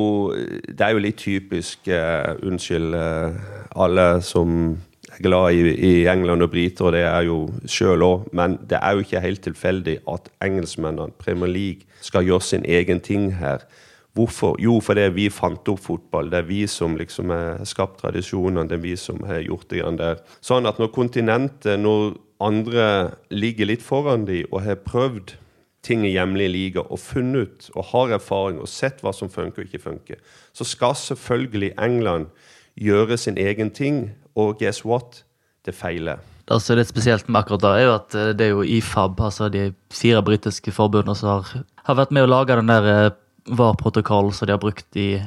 det 0.69 0.85
er 0.85 0.95
jo 0.95 1.03
litt 1.03 1.19
typisk 1.19 1.89
uh, 1.91 2.37
Unnskyld 2.47 2.95
uh, 2.95 3.35
alle 3.75 4.07
som 4.23 4.77
er 5.11 5.23
glad 5.25 5.57
i, 5.59 5.73
i, 5.75 5.93
England 6.07 6.47
og 6.47 6.53
briter, 6.53 6.87
og 6.87 6.95
det 6.95 7.03
er 7.03 7.27
jo 7.27 7.41
sjøl 7.67 8.05
òg, 8.07 8.29
men 8.37 8.61
det 8.71 8.79
er 8.79 8.95
jo 8.95 9.03
ikke 9.03 9.25
helt 9.25 9.43
tilfeldig 9.43 9.97
at 10.13 10.31
engelskmennene, 10.47 11.17
Premier 11.19 11.51
League, 11.51 11.89
skal 12.01 12.29
gjøre 12.29 12.47
sin 12.47 12.65
egen 12.65 13.03
ting 13.03 13.33
her. 13.41 13.67
Hvorfor? 14.15 14.57
Jo, 14.63 14.79
fordi 14.83 15.09
vi 15.15 15.29
fant 15.31 15.69
opp 15.71 15.83
fotball. 15.83 16.31
Det 16.31 16.39
er 16.39 16.47
vi 16.49 16.65
som 16.67 16.97
liksom 16.99 17.31
har 17.31 17.61
skapt 17.69 18.01
tradisjonene. 18.03 18.67
Det 18.69 18.79
er 18.79 18.83
vi 18.83 18.97
som 18.99 19.23
har 19.27 19.43
gjort 19.45 19.71
det 19.71 19.85
der. 19.99 20.23
Sånn 20.43 20.67
at 20.67 20.81
når 20.83 20.91
kontinentet, 20.95 21.79
når 21.79 22.17
andre 22.41 23.17
ligger 23.31 23.69
litt 23.69 23.85
foran 23.85 24.27
de 24.29 24.43
og 24.51 24.63
har 24.65 24.81
prøvd 24.85 25.37
ting 25.85 26.05
i 26.05 26.13
hjemlige 26.13 26.53
liga 26.53 26.85
og 26.85 27.01
funnet 27.01 27.49
ut 27.49 27.69
og 27.75 27.89
har 27.93 28.17
erfaring 28.19 28.61
og 28.61 28.69
sett 28.69 29.01
hva 29.05 29.13
som 29.17 29.33
funker 29.33 29.63
og 29.63 29.71
ikke 29.71 29.85
funker, 29.85 30.21
så 30.53 30.67
skal 30.69 30.97
selvfølgelig 30.99 31.73
England 31.81 32.29
gjøre 32.81 33.17
sin 33.19 33.39
egen 33.41 33.73
ting, 33.75 34.11
og 34.37 34.61
guess 34.61 34.85
what? 34.85 35.25
Det 35.67 35.75
feiler. 35.77 36.23
altså 36.49 36.75
litt 36.75 36.89
spesielt 36.89 37.29
med 37.29 37.43
akkurat 37.43 37.61
det, 37.61 37.71
er 37.71 37.85
jo 37.85 37.91
at 37.95 38.15
eh, 38.17 38.31
det 38.33 38.47
er 38.47 38.55
jo 38.55 38.63
IFAB, 38.65 39.19
altså 39.21 39.51
de 39.53 39.75
fire 39.93 40.23
britiske 40.25 40.73
forbundene, 40.73 41.15
som 41.15 41.29
har, 41.29 41.67
har 41.85 41.99
vært 41.99 42.15
med 42.17 42.25
å 42.25 42.31
lage 42.31 42.57
den 42.57 42.71
der 42.71 42.89
eh, 42.89 43.11
VAR-protokollen 43.45 44.33
som 44.33 44.49
de 44.49 44.55
har 44.57 44.63
brukt 44.63 44.97
i, 44.97 45.21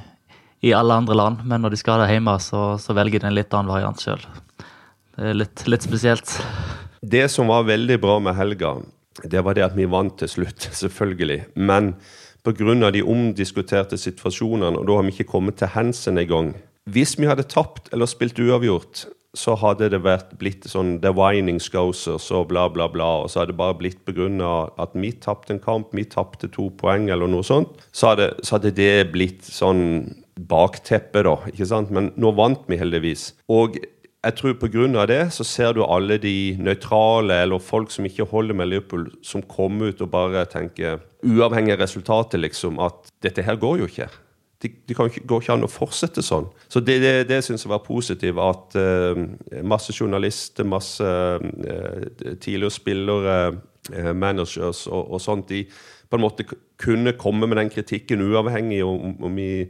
i 0.65 0.73
alle 0.73 0.97
andre 0.97 1.15
land. 1.19 1.45
Men 1.45 1.61
når 1.61 1.75
de 1.75 1.79
skal 1.83 1.99
ha 1.99 2.07
det 2.07 2.15
hjemme, 2.15 2.33
så, 2.41 2.63
så 2.81 2.97
velger 2.97 3.21
de 3.21 3.29
en 3.29 3.37
litt 3.37 3.53
annen 3.53 3.69
variant 3.69 4.01
sjøl. 4.01 4.25
Det 5.13 5.29
er 5.29 5.37
litt, 5.37 5.67
litt 5.69 5.85
spesielt. 5.85 6.33
Det 7.03 7.27
som 7.31 7.49
var 7.51 7.65
veldig 7.67 7.97
bra 7.99 8.19
med 8.23 8.37
helga, 8.37 8.77
det 9.27 9.41
var 9.43 9.57
det 9.57 9.65
at 9.65 9.75
vi 9.75 9.89
vant 9.91 10.15
til 10.19 10.29
slutt, 10.31 10.69
selvfølgelig. 10.81 11.41
Men 11.55 11.95
pga. 12.43 12.91
de 12.91 13.03
omdiskuterte 13.03 13.97
situasjonene, 13.97 14.79
og 14.79 14.87
da 14.87 14.95
har 14.95 15.03
vi 15.03 15.11
ikke 15.11 15.31
kommet 15.35 15.59
til 15.59 15.67
Hansen 15.67 16.17
engang. 16.17 16.55
Hvis 16.85 17.17
vi 17.19 17.27
hadde 17.27 17.43
tapt 17.43 17.91
eller 17.93 18.05
spilt 18.05 18.39
uavgjort, 18.39 19.05
så 19.33 19.55
hadde 19.57 19.89
det 19.89 20.03
vært 20.05 20.35
blitt 20.37 20.67
sånn 20.69 20.99
The 21.01 21.09
Wining 21.15 21.59
Scousers 21.59 22.29
og 22.31 22.51
bla, 22.51 22.67
bla, 22.69 22.87
bla. 22.91 23.23
Og 23.23 23.31
så 23.31 23.41
hadde 23.41 23.53
det 23.53 23.59
bare 23.59 23.77
blitt 23.79 24.03
pga. 24.05 24.69
at 24.77 24.93
vi 24.93 25.11
tapte 25.11 25.53
en 25.53 25.59
kamp, 25.59 25.89
vi 25.91 26.03
tapte 26.05 26.47
to 26.47 26.69
poeng 26.69 27.09
eller 27.09 27.27
noe 27.27 27.43
sånt. 27.43 27.69
Så 27.91 28.13
hadde, 28.13 28.33
så 28.43 28.57
hadde 28.57 28.75
det 28.77 29.11
blitt 29.11 29.43
sånn 29.43 30.13
bakteppe, 30.37 31.23
da. 31.23 31.37
ikke 31.49 31.65
sant? 31.65 31.89
Men 31.89 32.11
nå 32.15 32.31
vant 32.31 32.61
vi 32.67 32.77
heldigvis. 32.77 33.33
Og 33.49 33.79
jeg 34.23 34.35
tror 34.39 34.53
pga. 34.55 35.05
det 35.05 35.33
så 35.35 35.43
ser 35.43 35.73
du 35.73 35.83
alle 35.83 36.17
de 36.17 36.55
nøytrale 36.59 37.41
eller 37.43 37.59
folk 37.59 37.91
som 37.91 38.05
ikke 38.05 38.23
holder 38.23 38.55
med 38.55 38.69
Liverpool, 38.71 39.09
som 39.21 39.41
kommer 39.41 39.91
ut 39.91 40.01
og 40.01 40.11
bare 40.11 40.45
tenker, 40.45 41.01
uavhengig 41.23 41.73
av 41.73 41.79
resultatet, 41.83 42.39
liksom, 42.39 42.79
at 42.79 43.11
dette 43.21 43.43
her 43.43 43.55
går 43.55 43.79
jo 43.79 43.89
ikke. 43.91 44.07
Det 44.63 44.71
de 44.87 44.95
går 44.95 45.41
ikke 45.41 45.53
an 45.57 45.67
å 45.67 45.71
fortsette 45.71 46.23
sånn. 46.23 46.47
Så 46.71 46.79
det, 46.79 47.01
det, 47.03 47.27
det 47.27 47.41
syns 47.43 47.65
jeg 47.65 47.71
var 47.73 47.83
positivt. 47.83 48.39
At 48.39 48.77
uh, 48.79 49.59
masse 49.59 49.91
journalister, 49.91 50.63
masse 50.63 51.03
uh, 51.03 52.03
tidligere 52.39 52.71
spillere, 52.71 53.35
uh, 53.91 54.13
managers 54.15 54.85
og, 54.87 55.01
og, 55.09 55.19
sånt, 55.19 55.51
de 55.51 55.65
på 56.07 56.15
en 56.15 56.23
måte 56.23 56.47
kunne 56.79 57.17
komme 57.19 57.49
med 57.49 57.59
den 57.59 57.73
kritikken 57.73 58.23
uavhengig 58.23 58.85
om, 58.87 59.17
om 59.19 59.35
vi 59.35 59.65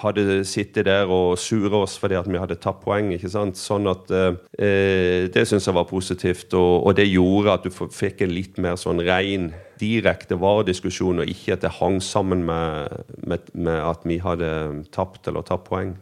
hadde 0.00 0.42
sittet 0.48 0.86
der 0.88 1.10
og 1.12 1.36
sura 1.38 1.82
oss 1.84 1.98
fordi 2.00 2.16
at 2.16 2.28
vi 2.30 2.40
hadde 2.40 2.56
tatt 2.60 2.80
poeng. 2.80 3.10
ikke 3.12 3.28
sant? 3.28 3.58
Sånn 3.60 3.86
at 3.90 4.08
eh, 4.10 5.28
Det 5.32 5.44
syns 5.48 5.68
jeg 5.68 5.76
var 5.76 5.88
positivt, 5.90 6.54
og, 6.54 6.86
og, 6.86 6.96
det 6.96 7.10
gjorde 7.10 7.58
at 7.58 7.66
du 7.66 7.70
fikk 7.92 8.24
en 8.24 8.32
litt 8.32 8.56
mer 8.58 8.78
sånn 8.80 9.02
ren, 9.04 9.50
direkte 9.82 10.38
varediskusjon, 10.40 11.20
og 11.20 11.28
ikke 11.28 11.56
at 11.56 11.66
det 11.66 11.76
hang 11.80 12.00
sammen 12.00 12.46
med, 12.48 13.04
med, 13.26 13.52
med 13.52 13.78
at 13.82 14.06
vi 14.08 14.18
hadde 14.22 14.48
tapt 14.94 15.28
eller 15.28 15.44
tatt 15.44 15.66
poeng. 15.68 15.96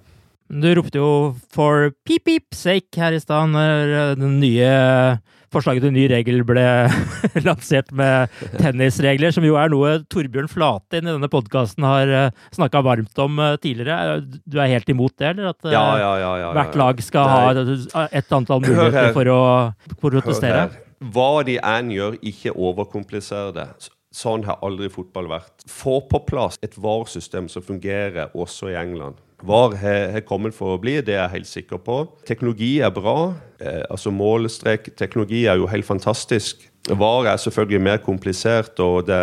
Du 0.50 0.66
ropte 0.75 0.99
jo 0.99 1.11
for 1.54 1.92
pip 2.07 2.25
pip 2.26 2.57
sake 2.59 2.99
her 2.99 3.14
i 3.14 3.23
stad 3.23 3.52
når 3.52 3.95
eh, 3.95 4.14
den 4.19 4.38
nye 4.42 4.71
forslaget 5.54 5.87
til 5.87 5.95
ny 5.95 6.07
regel 6.11 6.42
ble 6.47 6.64
lansert 7.47 7.90
med 7.97 8.33
tennisregler, 8.59 9.35
som 9.35 9.47
jo 9.47 9.59
er 9.61 9.73
noe 9.73 9.97
Torbjørn 10.12 10.50
Flatin 10.50 11.07
i 11.07 11.12
denne 11.12 11.30
podkasten 11.33 11.87
har 11.87 12.14
eh, 12.16 12.42
snakka 12.57 12.83
varmt 12.87 13.23
om 13.23 13.40
eh, 13.42 13.57
tidligere. 13.62 14.21
Du 14.47 14.61
er 14.61 14.73
helt 14.75 14.92
imot 14.92 15.16
det, 15.19 15.35
eller? 15.35 15.54
At 15.54 15.73
ja, 15.75 15.87
ja, 16.00 16.12
ja, 16.42 16.52
hvert 16.57 16.78
lag 16.78 17.02
skal 17.04 17.30
ha 17.30 18.07
et 18.11 18.37
antall 18.37 18.62
muligheter 18.64 19.14
for 19.16 19.33
å 19.33 19.40
protestere? 20.00 20.69
Hva 21.00 21.40
de 21.47 21.57
enn 21.64 21.90
gjør, 21.95 22.19
ikke 22.21 22.52
overkompliserer 22.52 23.54
det. 23.57 23.71
Sånn 24.12 24.42
har 24.45 24.59
aldri 24.66 24.90
fotball 24.90 25.30
vært. 25.30 25.64
Få 25.71 26.00
på 26.11 26.19
plass 26.26 26.59
et 26.66 26.75
VAR-system 26.76 27.47
som 27.49 27.64
fungerer 27.64 28.35
også 28.35 28.73
i 28.73 28.78
England. 28.78 29.21
VAR 29.47 29.76
har 29.80 30.25
kommet 30.28 30.54
for 30.56 30.75
å 30.75 30.80
bli, 30.80 30.99
det 31.04 31.14
er 31.16 31.23
jeg 31.25 31.35
helt 31.38 31.50
sikker 31.50 31.80
på. 31.85 32.00
Teknologi 32.28 32.78
er 32.85 32.92
bra. 32.94 33.32
Eh, 33.61 33.82
altså 33.88 34.12
Målestrekteknologi 34.12 35.47
er 35.49 35.61
jo 35.61 35.70
helt 35.70 35.88
fantastisk. 35.88 36.66
VAR 36.90 37.32
er 37.32 37.40
selvfølgelig 37.40 37.82
mer 37.85 38.00
komplisert, 38.04 38.80
og 38.85 39.09
det, 39.09 39.20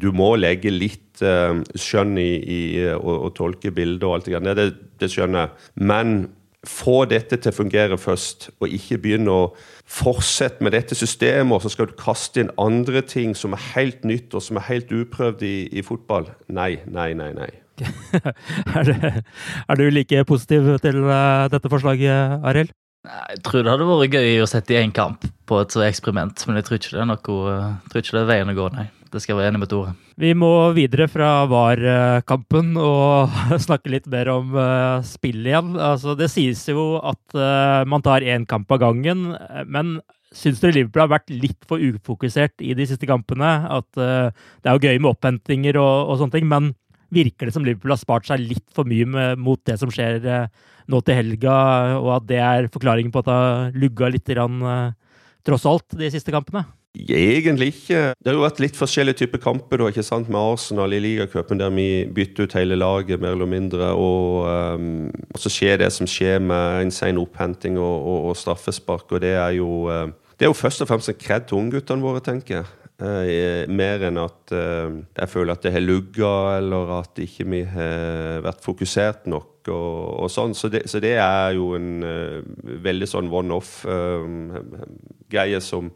du 0.00 0.10
må 0.16 0.34
legge 0.40 0.72
litt 0.72 1.22
eh, 1.24 1.56
skjønn 1.76 2.16
i, 2.20 2.30
i 2.40 2.62
å, 2.94 3.18
å, 3.28 3.34
tolke 3.36 3.72
bilder 3.74 4.08
og 4.08 4.16
alt 4.18 4.30
det 4.30 4.40
der. 4.40 4.60
Det, 4.60 4.88
det 5.00 5.12
skjønner 5.12 5.46
jeg. 5.46 5.70
Men 5.92 6.16
få 6.64 7.02
dette 7.08 7.36
til 7.36 7.52
å 7.52 7.56
fungere 7.58 7.98
først, 8.00 8.48
og 8.58 8.72
ikke 8.72 9.00
begynne 9.04 9.32
å 9.32 9.50
fortsette 9.84 10.64
med 10.64 10.72
dette 10.76 10.96
systemet, 10.96 11.52
og 11.56 11.64
så 11.64 11.72
skal 11.72 11.90
du 11.90 11.98
kaste 12.00 12.40
inn 12.40 12.54
andre 12.60 13.04
ting 13.04 13.36
som 13.36 13.56
er 13.56 13.66
helt 13.74 14.08
nytt 14.08 14.32
og 14.36 14.44
som 14.44 14.60
er 14.60 14.68
helt 14.70 14.92
uprøvd 14.92 15.44
i, 15.44 15.56
i 15.76 15.84
fotball. 15.84 16.32
Nei, 16.48 16.78
nei, 16.88 17.12
nei, 17.18 17.34
nei. 17.36 17.52
er, 18.78 18.88
du, 18.88 18.94
er, 18.94 19.78
du 19.80 19.84
like 19.90 20.24
positiv 20.28 20.74
til 20.84 21.04
uh, 21.06 21.46
dette 21.52 21.70
forslaget, 21.72 22.40
Arild? 22.46 22.74
Jeg 23.04 23.42
tror 23.44 23.64
det 23.64 23.72
hadde 23.72 23.86
vært 23.88 24.16
gøy 24.16 24.40
å 24.40 24.48
sette 24.48 24.72
i 24.72 24.80
én 24.80 24.92
kamp 24.94 25.26
på 25.44 25.58
et 25.60 25.74
sånt 25.74 25.84
eksperiment, 25.84 26.46
men 26.48 26.56
jeg 26.56 26.68
tror 26.68 26.78
ikke 26.78 26.94
det 26.94 27.02
er 27.02 27.10
noe, 27.10 27.18
tror 27.20 28.00
ikke 28.00 28.16
det 28.16 28.22
er 28.22 28.30
veien 28.30 28.52
å 28.52 28.56
gå, 28.56 28.68
nei. 28.72 28.86
Det 29.12 29.20
skal 29.22 29.34
jeg 29.34 29.38
være 29.38 29.50
enig 29.52 29.60
med 29.62 29.70
Tore. 29.70 29.92
Vi 30.18 30.30
må 30.34 30.48
videre 30.74 31.06
fra 31.10 31.28
VAR-kampen 31.50 32.72
og 32.80 33.36
snakke 33.66 33.92
litt 33.92 34.08
mer 34.10 34.32
om 34.32 34.56
uh, 34.56 35.04
spill 35.06 35.44
igjen. 35.44 35.76
Altså, 35.76 36.16
det 36.18 36.32
sies 36.32 36.64
jo 36.70 36.96
at 36.98 37.36
uh, 37.38 37.84
man 37.86 38.02
tar 38.02 38.26
én 38.26 38.48
kamp 38.48 38.72
av 38.74 38.82
gangen, 38.82 39.28
men 39.70 39.98
Syns 40.34 40.58
dere 40.58 40.74
Liverpool 40.74 41.04
har 41.04 41.12
vært 41.12 41.30
litt 41.30 41.66
for 41.68 41.78
ufokusert 41.78 42.62
i 42.64 42.72
de 42.74 42.86
siste 42.90 43.06
kampene? 43.06 43.52
At 43.70 43.86
uh, 44.00 44.34
Det 44.62 44.70
er 44.70 44.74
jo 44.74 44.90
gøy 44.90 44.98
med 44.98 45.12
opphentinger 45.12 45.78
og, 45.78 46.10
og 46.10 46.18
sånne 46.18 46.34
ting, 46.34 46.48
men 46.50 46.72
virker 47.14 47.48
det 47.48 47.56
som 47.56 47.64
Liverpool 47.66 47.94
har 47.94 48.00
spart 48.00 48.28
seg 48.28 48.42
litt 48.42 48.66
for 48.74 48.88
mye 48.88 49.08
med, 49.08 49.42
mot 49.42 49.60
det 49.66 49.78
som 49.80 49.92
skjer 49.92 50.22
eh, 50.22 50.46
nå 50.90 51.00
til 51.00 51.18
helga, 51.20 51.56
og 52.00 52.10
at 52.18 52.30
det 52.30 52.40
er 52.44 52.70
forklaringen 52.72 53.12
på 53.14 53.22
at 53.22 53.28
det 53.28 53.36
har 53.40 53.76
lugga 53.84 54.10
litt 54.12 54.28
grann, 54.28 54.62
eh, 54.68 55.20
tross 55.44 55.68
alt 55.68 55.96
de 55.98 56.10
siste 56.12 56.34
kampene? 56.34 56.66
Egentlig 56.94 57.72
ikke. 57.72 58.00
Det 58.14 58.30
har 58.30 58.36
jo 58.36 58.44
vært 58.44 58.60
litt 58.62 58.76
forskjellige 58.78 59.24
typer 59.24 59.40
kamper 59.42 59.80
da, 59.80 59.88
ikke 59.90 60.04
sant, 60.06 60.28
med 60.30 60.38
Arsenal 60.38 60.94
i 60.94 61.00
ligacupen, 61.02 61.58
der 61.58 61.72
vi 61.74 62.04
bytter 62.06 62.46
ut 62.46 62.54
hele 62.54 62.78
laget 62.78 63.22
mer 63.22 63.34
eller 63.34 63.50
mindre. 63.50 63.88
Og, 63.98 64.46
um, 64.78 65.08
og 65.34 65.42
så 65.42 65.50
skjer 65.50 65.82
det 65.82 65.90
som 65.90 66.06
skjer 66.06 66.38
med 66.38 66.84
en 66.84 66.94
sen 66.94 67.18
opphenting 67.18 67.80
og, 67.80 67.96
og, 67.98 68.28
og, 68.30 68.38
straffespark. 68.38 69.10
og 69.10 69.24
det 69.26 69.34
er 69.34 69.56
jo, 69.58 69.88
uh, 69.90 70.06
det 70.38 70.46
er 70.46 70.52
jo 70.52 70.60
først 70.60 70.86
og 70.86 70.92
fremst 70.92 71.10
en 71.10 71.18
kred 71.18 71.48
til 71.50 71.58
ungguttene 71.64 72.04
våre, 72.04 72.22
tenker 72.22 72.60
jeg. 72.60 72.70
Uh, 72.94 73.66
mer 73.74 74.04
enn 74.06 74.14
at 74.22 74.52
eh, 74.54 75.02
jeg 75.18 75.26
føler 75.26 75.50
at 75.56 75.64
det 75.66 75.74
har 75.74 75.82
lugga, 75.82 76.60
eller 76.60 76.92
at 77.00 77.18
ikke 77.18 77.42
vi 77.50 77.66
har 77.66 78.38
vært 78.44 78.62
fokusert 78.62 79.26
nok. 79.26 79.66
Og, 79.66 80.22
og 80.22 80.30
sånn. 80.30 80.54
Så 80.54 80.68
det, 80.70 80.86
så 80.92 81.00
det, 81.02 81.18
er 81.18 81.56
jo 81.56 81.74
en 81.74 82.04
uh, 82.06 82.38
veldig 82.84 83.08
sånn 83.10 83.32
one-off-greie 83.34 85.58
som 85.64 85.90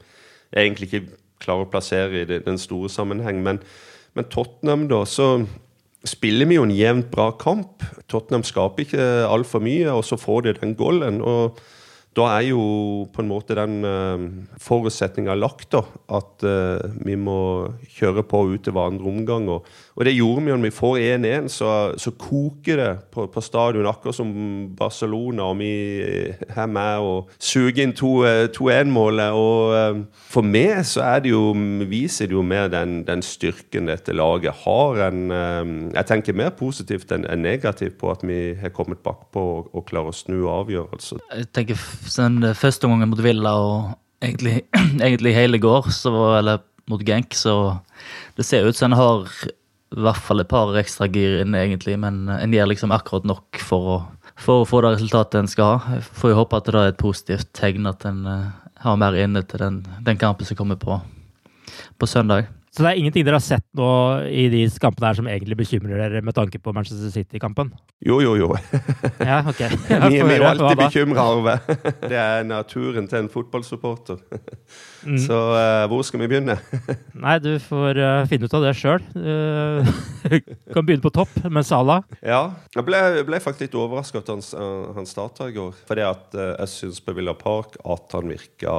jeg 0.50 0.64
egentlig 0.64 0.87
ikke 0.88 1.07
klarer 1.38 1.62
å 1.69 1.71
plassere 1.71 2.19
i 2.25 2.26
det, 2.26 2.43
den 2.49 2.59
store 2.59 2.88
sammenheng. 2.90 3.47
Men, 3.47 3.62
men, 4.19 4.26
Tottenham, 4.33 4.88
da, 4.90 5.05
så 5.07 5.47
spiller 6.09 6.47
vi 6.50 6.57
jo 6.59 6.64
en 6.67 6.75
jevnt 6.75 7.11
bra 7.14 7.31
kamp. 7.38 7.83
Tottenham 8.11 8.43
skaper 8.49 8.83
ikke 8.88 9.05
altfor 9.28 9.61
mye, 9.62 9.87
og 9.93 10.02
så 10.09 10.17
får 10.19 10.40
de 10.49 10.59
den 10.64 10.75
golden. 10.81 11.23
og 11.23 11.62
da 12.18 12.26
er 12.34 12.48
jo 12.48 12.62
på 13.14 13.22
en 13.22 13.30
måte 13.30 13.56
den 13.58 13.78
uh, 13.87 14.25
forutsetninga 14.62 15.37
lagt, 15.38 15.70
da. 15.75 15.84
At 16.18 16.44
uh, 16.46 16.82
vi 17.06 17.14
må 17.18 17.38
kjøre 17.94 18.26
på 18.26 18.42
ut 18.50 18.64
til 18.66 18.75
hverandre 18.75 19.06
omgang. 19.08 19.48
Og, 19.54 19.68
og, 19.99 20.05
det 20.07 20.14
gjorde 20.14 20.45
vi 20.45 20.52
jo 20.52 20.57
når 20.57 20.69
vi 20.69 20.75
får 20.76 20.97
1-1, 21.02 21.49
så, 21.50 21.71
så, 21.99 22.12
koker 22.14 22.78
det 22.78 22.90
på, 23.11 23.25
på, 23.35 23.43
stadion. 23.43 23.88
Akkurat 23.90 24.14
som 24.14 24.31
Barcelona, 24.78 25.49
og 25.50 25.59
vi 25.59 25.73
er 26.49 26.71
med 26.71 27.02
og 27.02 27.33
suger 27.43 27.83
inn 27.83 27.95
2-1-målet. 27.99 29.25
Eh, 29.26 29.35
og 29.35 30.05
for 30.31 30.47
meg 30.47 30.85
så 30.87 31.02
er 31.02 31.25
det 31.26 31.35
jo, 31.35 31.50
viser 31.90 32.31
det 32.31 32.38
jo 32.38 32.47
mer 32.47 32.71
den, 32.71 33.02
den 33.09 33.25
styrken 33.26 33.90
dette 33.90 34.14
laget 34.14 34.62
har. 34.64 35.02
En, 35.09 35.35
jeg 35.90 36.07
tenker 36.09 36.38
mer 36.38 36.55
positivt 36.55 37.11
enn 37.14 37.26
en 37.26 37.43
negativt 37.43 37.99
på 37.99 38.12
at 38.14 38.23
vi 38.26 38.55
har 38.62 38.75
kommet 38.76 39.02
bakpå 39.02 39.49
og, 39.59 39.71
og 39.75 39.88
klarer 39.90 40.14
å 40.14 40.17
snu 40.17 40.45
avgjørelser. 40.52 41.26
Jeg 41.35 41.50
tenker 41.57 41.88
den 42.14 42.52
første 42.55 42.87
gangen 42.87 43.11
mot 43.11 43.25
Villa 43.25 43.59
og 43.59 43.97
egentlig, 44.23 44.62
egentlig 45.07 45.35
hele 45.35 45.59
går, 45.59 45.90
så, 45.90 46.14
eller 46.38 46.62
mot 46.88 47.02
Genk, 47.05 47.35
så 47.37 47.55
det 48.38 48.47
ser 48.47 48.67
ut 48.69 48.76
som 48.76 48.93
en 48.93 48.99
har 48.99 49.33
i 49.97 50.02
hvert 50.04 50.21
fall 50.21 50.42
et 50.42 50.50
par 50.50 50.75
ekstra 50.76 51.09
gir 51.09 51.40
inn, 51.42 51.57
egentlig, 51.57 51.97
men 52.00 52.26
en 52.33 52.54
gjør 52.54 52.68
liksom 52.73 52.92
akkurat 52.92 53.25
nok 53.28 53.61
for 53.64 53.92
å, 53.95 53.99
for 54.37 54.62
å 54.62 54.68
få 54.68 54.83
det 54.85 54.95
resultatet 54.99 55.40
en 55.40 55.50
skal 55.50 55.71
ha. 55.73 55.97
Jeg 55.97 56.04
får 56.21 56.33
jo 56.33 56.40
håpe 56.42 56.61
at 56.61 56.68
det 56.68 56.76
er 56.76 56.92
et 56.92 57.00
positivt 57.00 57.52
tegn 57.57 57.88
at 57.88 58.04
en 58.09 58.21
uh, 58.28 58.50
har 58.85 59.00
mer 59.00 59.16
inne 59.18 59.42
til 59.49 59.62
den, 59.64 59.80
den 60.04 60.21
kampen 60.21 60.47
som 60.47 60.59
kommer 60.59 60.76
på, 60.80 61.00
på 61.99 62.11
søndag. 62.11 62.50
Så 62.78 62.85
det 62.85 62.92
er 62.92 63.00
ingenting 63.00 63.25
dere 63.26 63.40
har 63.40 63.42
sett 63.42 63.64
nå 63.75 63.90
i 64.30 64.44
de 64.52 64.61
kampene 64.78 65.08
her 65.11 65.16
som 65.18 65.26
egentlig 65.26 65.56
bekymrer 65.58 65.99
dere 65.99 66.20
med 66.23 66.37
tanke 66.37 66.61
på 66.62 66.70
Manchester 66.76 67.11
City-kampen? 67.11 67.73
Jo, 68.06 68.20
jo, 68.23 68.37
jo. 68.38 68.52
Ja, 69.18 69.40
ok. 69.42 69.64
Vi, 70.12 70.20
er 70.23 70.37
jo 70.38 70.47
alltid 70.47 70.78
bekymra, 70.85 71.25
Arve. 71.26 71.56
Det 72.12 72.14
er 72.14 72.47
naturen 72.47 73.11
til 73.11 73.25
en 73.25 73.30
fotballsupporter. 73.32 74.23
Mm. 75.02 75.18
Så 75.25 75.35
uh, 75.35 75.88
hvor 75.90 76.06
skal 76.06 76.23
vi 76.23 76.28
begynne? 76.30 76.54
Nei, 77.25 77.35
du 77.42 77.50
får 77.62 77.99
uh, 77.99 78.23
finne 78.30 78.47
ut 78.47 78.54
av 78.54 78.68
det 78.68 78.75
sjøl. 78.78 79.02
kan 80.70 80.87
begynne 80.87 81.02
på 81.02 81.14
topp 81.18 81.35
med 81.50 81.66
Salah. 81.66 82.06
Ja, 82.23 82.44
jeg 82.76 82.87
ble, 82.87 83.02
ble 83.26 83.42
faktisk 83.42 83.66
litt 83.66 83.78
overraska 83.78 84.23
at 84.23 84.30
han, 84.30 84.47
uh, 84.54 84.94
han 84.94 85.11
starta 85.11 85.50
i 85.50 85.56
går. 85.58 85.75
Fordi 85.88 86.04
at 86.04 86.37
eh, 86.37 86.54
jeg 86.61 86.73
syns 86.73 87.00
på 87.02 87.14
Villa 87.16 87.35
Park 87.38 87.78
at 87.88 88.14
han 88.16 88.28
virka 88.30 88.75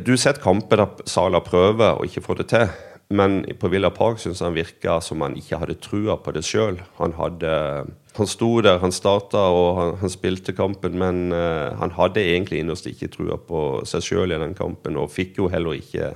Du 0.00 0.12
har 0.12 0.20
sett 0.20 0.40
kamper 0.42 0.82
der 0.84 1.08
Salah 1.10 1.42
prøver 1.44 1.98
og 1.98 2.08
ikke 2.08 2.24
får 2.24 2.42
det 2.42 2.48
til. 2.54 2.69
Men 3.10 3.40
på 3.58 3.68
Villa 3.68 3.90
Park 3.90 4.20
syns 4.22 4.40
han 4.44 4.54
virka 4.54 5.00
som 5.02 5.24
han 5.24 5.34
ikke 5.38 5.58
hadde 5.58 5.80
trua 5.82 6.14
på 6.22 6.30
det 6.36 6.44
sjøl. 6.46 6.78
Han 7.00 7.14
Han 7.18 8.26
sto 8.26 8.60
der, 8.60 8.78
han 8.78 8.92
starta 8.92 9.38
og 9.38 9.76
han, 9.78 9.96
han 10.00 10.10
spilte 10.10 10.52
kampen, 10.52 10.98
men 10.98 11.32
uh, 11.32 11.74
han 11.78 11.90
hadde 11.90 12.20
egentlig 12.20 12.58
innerst 12.60 12.86
ikke 12.86 13.08
trua 13.08 13.36
på 13.38 13.82
seg 13.86 14.02
sjøl 14.02 14.32
i 14.32 14.38
den 14.38 14.54
kampen, 14.54 14.96
og 14.96 15.10
fikk 15.10 15.38
jo 15.38 15.48
heller 15.48 15.78
ikke 15.78 16.14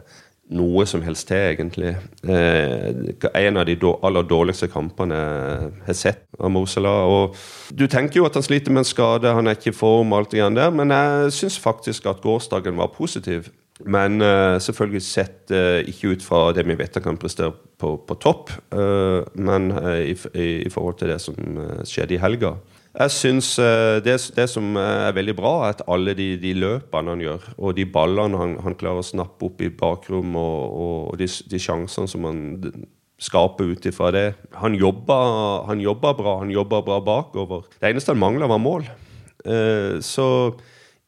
noe 0.52 0.84
som 0.86 1.02
helst 1.04 1.28
til, 1.30 1.40
egentlig. 1.54 1.94
Eh, 2.28 3.14
en 3.40 3.56
av 3.56 3.64
de 3.66 3.76
aller 3.80 4.26
dårligste 4.28 4.68
kampene 4.68 5.16
jeg 5.16 5.70
har 5.86 5.96
sett 5.96 6.24
av 6.38 6.52
Mosela. 6.52 6.92
Og 7.08 7.36
du 7.72 7.86
tenker 7.88 8.20
jo 8.20 8.26
at 8.28 8.36
han 8.36 8.44
sliter 8.44 8.74
med 8.74 8.84
en 8.84 8.90
skade, 8.90 9.32
han 9.32 9.48
er 9.48 9.56
ikke 9.56 9.72
i 9.72 9.78
form, 9.78 10.12
alt 10.12 10.34
det 10.34 10.44
der, 10.58 10.70
men 10.70 10.92
jeg 10.92 11.32
syns 11.38 11.58
faktisk 11.58 12.06
at 12.06 12.20
gårsdagen 12.24 12.76
var 12.76 12.92
positiv. 12.92 13.48
Men 13.82 14.22
uh, 14.22 14.60
selvfølgelig 14.62 15.02
sett 15.02 15.50
uh, 15.50 15.82
ikke 15.82 16.14
ut 16.14 16.22
fra 16.22 16.52
det 16.54 16.62
vi 16.68 16.76
vet 16.78 16.94
han 16.94 17.02
kan 17.02 17.18
prestere 17.18 17.50
på, 17.80 17.96
på 18.06 18.16
topp, 18.22 18.52
uh, 18.70 19.26
men 19.34 19.72
i, 19.98 20.14
i, 20.14 20.70
forhold 20.70 21.00
til 21.00 21.10
det 21.10 21.18
som 21.22 21.34
skjedde 21.82 22.14
i 22.14 22.22
helga. 22.22 22.54
Jeg 22.94 23.10
syns 23.10 23.48
det, 24.06 24.12
det 24.36 24.44
som 24.46 24.76
er 24.78 25.16
veldig 25.16 25.32
bra, 25.34 25.54
er 25.64 25.72
at 25.72 25.80
alle 25.90 26.12
de, 26.14 26.36
de 26.38 26.52
løpene 26.54 27.10
han 27.10 27.24
gjør, 27.24 27.48
og 27.58 27.74
de 27.74 27.86
ballene 27.90 28.38
han, 28.38 28.52
han 28.62 28.76
klarer 28.78 29.02
å 29.02 29.08
snappe 29.08 29.48
opp 29.48 29.64
i 29.66 29.72
bakrom, 29.74 30.36
og, 30.38 30.76
og 31.10 31.16
de, 31.18 31.26
de 31.50 31.58
sjansene 31.58 32.06
som 32.06 32.28
han 32.28 32.44
skaper 33.18 33.72
ut 33.74 33.86
ifra 33.90 34.12
det 34.14 34.24
Han 34.60 34.76
jobber, 34.78 35.66
han 35.66 35.82
jobber 35.82 36.14
bra, 36.18 36.36
han 36.44 36.54
jobber 36.54 36.86
bra 36.86 37.00
bakover. 37.02 37.66
Det 37.80 37.90
eneste 37.90 38.14
han 38.14 38.22
mangler, 38.22 38.46
var 38.46 38.62
mål. 38.62 38.86
Så 40.06 40.28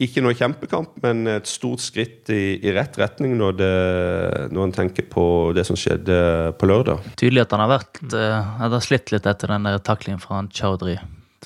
ikke 0.02 0.20
noe 0.20 0.36
kjempekamp, 0.36 0.98
men 1.00 1.24
et 1.30 1.48
stort 1.48 1.80
skritt 1.80 2.28
i, 2.28 2.58
i 2.60 2.72
rett 2.76 2.98
retning 3.00 3.32
når, 3.38 3.54
det, 3.56 3.72
når 4.52 4.66
en 4.66 4.74
tenker 4.76 5.06
på 5.08 5.24
det 5.56 5.64
som 5.68 5.78
skjedde 5.78 6.18
på 6.60 6.68
lørdag. 6.68 7.06
Tydelig 7.16 7.46
at 7.46 7.54
han 7.56 7.64
har 7.64 7.72
vært 7.78 8.02
eh, 8.12 8.50
har 8.60 8.80
slitt 8.84 9.14
litt 9.14 9.28
etter 9.28 9.54
den 9.54 9.68
taklingen 9.86 10.20
fra 10.20 10.42
Chaudhry. 10.52 10.98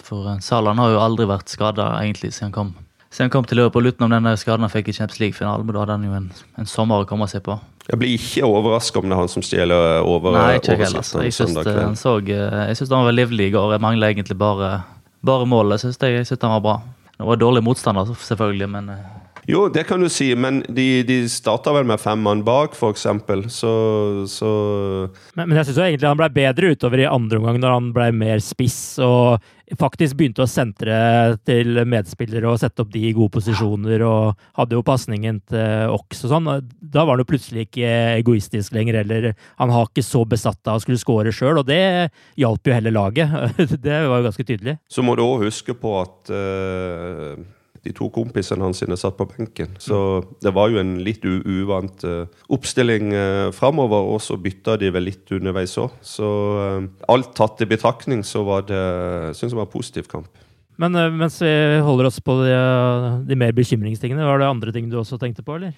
For 0.03 0.33
eh, 0.33 0.41
Salan 0.43 0.83
har 0.83 0.97
jo 0.97 1.03
aldri 1.03 1.29
vært 1.31 1.53
skada 1.53 1.93
egentlig 2.01 2.33
siden 2.35 2.51
han 2.51 2.57
kom. 2.57 2.73
Siden 3.11 3.29
han 3.29 3.35
kom 3.35 3.47
til 3.47 3.59
Liverpool 3.59 3.91
utenom 3.91 4.13
den 4.15 4.39
skaden 4.39 4.67
han 4.67 4.73
fikk 4.73 4.91
i 4.91 4.99
Champions 4.99 5.23
League-finalen. 5.23 5.67
Men 5.67 5.77
da 5.77 5.85
hadde 5.85 5.99
han 5.99 6.07
jo 6.07 6.19
en, 6.19 6.29
en 6.59 6.71
sommer 6.71 7.03
å 7.03 7.09
komme 7.11 7.27
seg 7.31 7.43
på. 7.47 7.59
Jeg 7.91 7.99
blir 7.99 8.13
ikke 8.15 8.47
overraska 8.47 9.01
om 9.01 9.09
det 9.11 9.17
er 9.17 9.23
han 9.23 9.31
som 9.33 9.43
stjeler 9.43 10.05
over 10.07 10.37
Nei, 10.37 10.61
ikke 10.61 10.77
heller. 10.79 11.01
altså. 11.03 11.25
Jeg 11.27 11.35
syns 11.35 11.57
eh, 11.59 11.75
han 11.75 11.97
eh, 11.97 12.87
han 12.95 13.09
var 13.09 13.17
livlig 13.17 13.51
i 13.51 13.55
går. 13.55 13.75
Jeg 13.75 13.83
mangler 13.83 14.15
egentlig 14.15 14.39
bare, 14.39 14.81
bare 15.27 15.47
målet. 15.47 15.83
Jeg 15.87 16.27
syns 16.27 16.43
han 16.43 16.59
var 16.59 16.67
bra. 16.67 16.81
Det 17.21 17.27
var 17.29 17.37
dårlig 17.37 17.61
motstander, 17.67 18.09
selvfølgelig, 18.25 18.67
men 18.73 18.87
eh, 18.95 19.09
Jo, 19.51 19.67
det 19.73 19.83
kan 19.89 20.01
du 20.01 20.09
si, 20.13 20.31
men 20.39 20.63
de, 20.73 21.03
de 21.05 21.19
starta 21.29 21.73
vel 21.75 21.85
med 21.89 22.01
fem 22.01 22.21
mann 22.25 22.41
bak, 22.47 22.73
f.eks. 22.73 23.05
Så, 23.53 23.73
så 24.31 24.51
Men, 25.37 25.51
men 25.51 25.59
jeg 25.59 25.69
syns 25.69 25.83
egentlig 25.85 26.09
han 26.09 26.21
ble 26.21 26.31
bedre 26.33 26.73
utover 26.73 27.03
i 27.03 27.09
andre 27.11 27.41
omgang, 27.43 27.61
når 27.61 27.77
han 27.77 27.91
ble 27.97 28.09
mer 28.17 28.41
spiss 28.45 28.81
og 29.05 29.43
faktisk 29.79 30.17
begynte 30.19 30.45
å 30.45 30.51
sentre 30.51 30.97
til 31.47 31.83
medspillere 31.89 32.49
og 32.51 32.59
sette 32.63 32.83
opp 32.83 32.91
de 32.93 33.05
i 33.09 33.13
gode 33.17 33.35
posisjoner. 33.37 34.03
Og 34.07 34.41
hadde 34.59 34.79
jo 34.79 34.87
pasningen 34.87 35.41
til 35.51 35.95
Ox 35.95 36.25
og 36.27 36.35
sånn. 36.35 36.51
Da 36.81 37.05
var 37.05 37.15
han 37.15 37.25
jo 37.25 37.31
plutselig 37.31 37.69
ikke 37.69 37.93
egoistisk 38.19 38.75
lenger 38.77 39.01
heller. 39.03 39.31
Han 39.61 39.75
har 39.75 39.89
ikke 39.89 40.07
så 40.07 40.25
besatt 40.29 40.61
av 40.67 40.81
å 40.81 40.85
skulle 40.85 41.01
score 41.01 41.35
sjøl, 41.35 41.63
og 41.63 41.69
det 41.71 42.11
hjalp 42.41 42.67
jo 42.67 42.77
hele 42.77 42.95
laget. 42.95 43.39
Det 43.81 43.97
var 44.09 44.21
jo 44.21 44.27
ganske 44.27 44.45
tydelig. 44.47 44.77
Så 44.91 45.03
må 45.05 45.15
du 45.17 45.23
òg 45.25 45.47
huske 45.47 45.75
på 45.79 45.95
at 46.01 46.31
eh, 46.35 47.41
de 47.87 47.93
to 47.97 48.11
kompisene 48.13 48.65
hans 48.67 48.83
sine 48.83 48.97
satt 49.01 49.17
på 49.17 49.27
benken. 49.31 49.73
Så 49.81 50.21
det 50.45 50.53
var 50.57 50.73
jo 50.73 50.81
en 50.83 50.99
litt 51.05 51.25
uvant 51.25 52.05
uh, 52.05 52.27
oppstilling 52.53 53.15
uh, 53.15 53.49
framover, 53.57 54.11
og 54.15 54.21
så 54.25 54.37
bytta 54.41 54.77
de 54.81 54.93
vel 54.93 55.09
litt 55.09 55.33
underveis 55.37 55.79
òg. 55.81 55.95
Så 56.05 56.29
uh, 56.61 56.89
alt 57.13 57.33
tatt 57.39 57.65
i 57.65 57.71
betraktning 57.71 58.25
så 58.27 58.45
var 58.47 58.69
det 58.69 58.85
synes 59.39 59.51
jeg 59.51 59.61
var 59.61 59.69
en 59.69 59.75
positiv 59.77 60.11
kamp. 60.13 60.29
Men 60.81 60.97
mens 61.17 61.37
vi 61.45 61.51
holder 61.85 62.09
oss 62.09 62.23
på 62.25 62.39
de, 62.41 62.53
de 63.29 63.37
mer 63.37 63.53
bekymringstingene, 63.57 64.25
var 64.25 64.41
det 64.41 64.49
andre 64.49 64.73
ting 64.73 64.87
du 64.89 64.97
også 65.01 65.19
tenkte 65.21 65.45
på, 65.45 65.59
eller? 65.59 65.75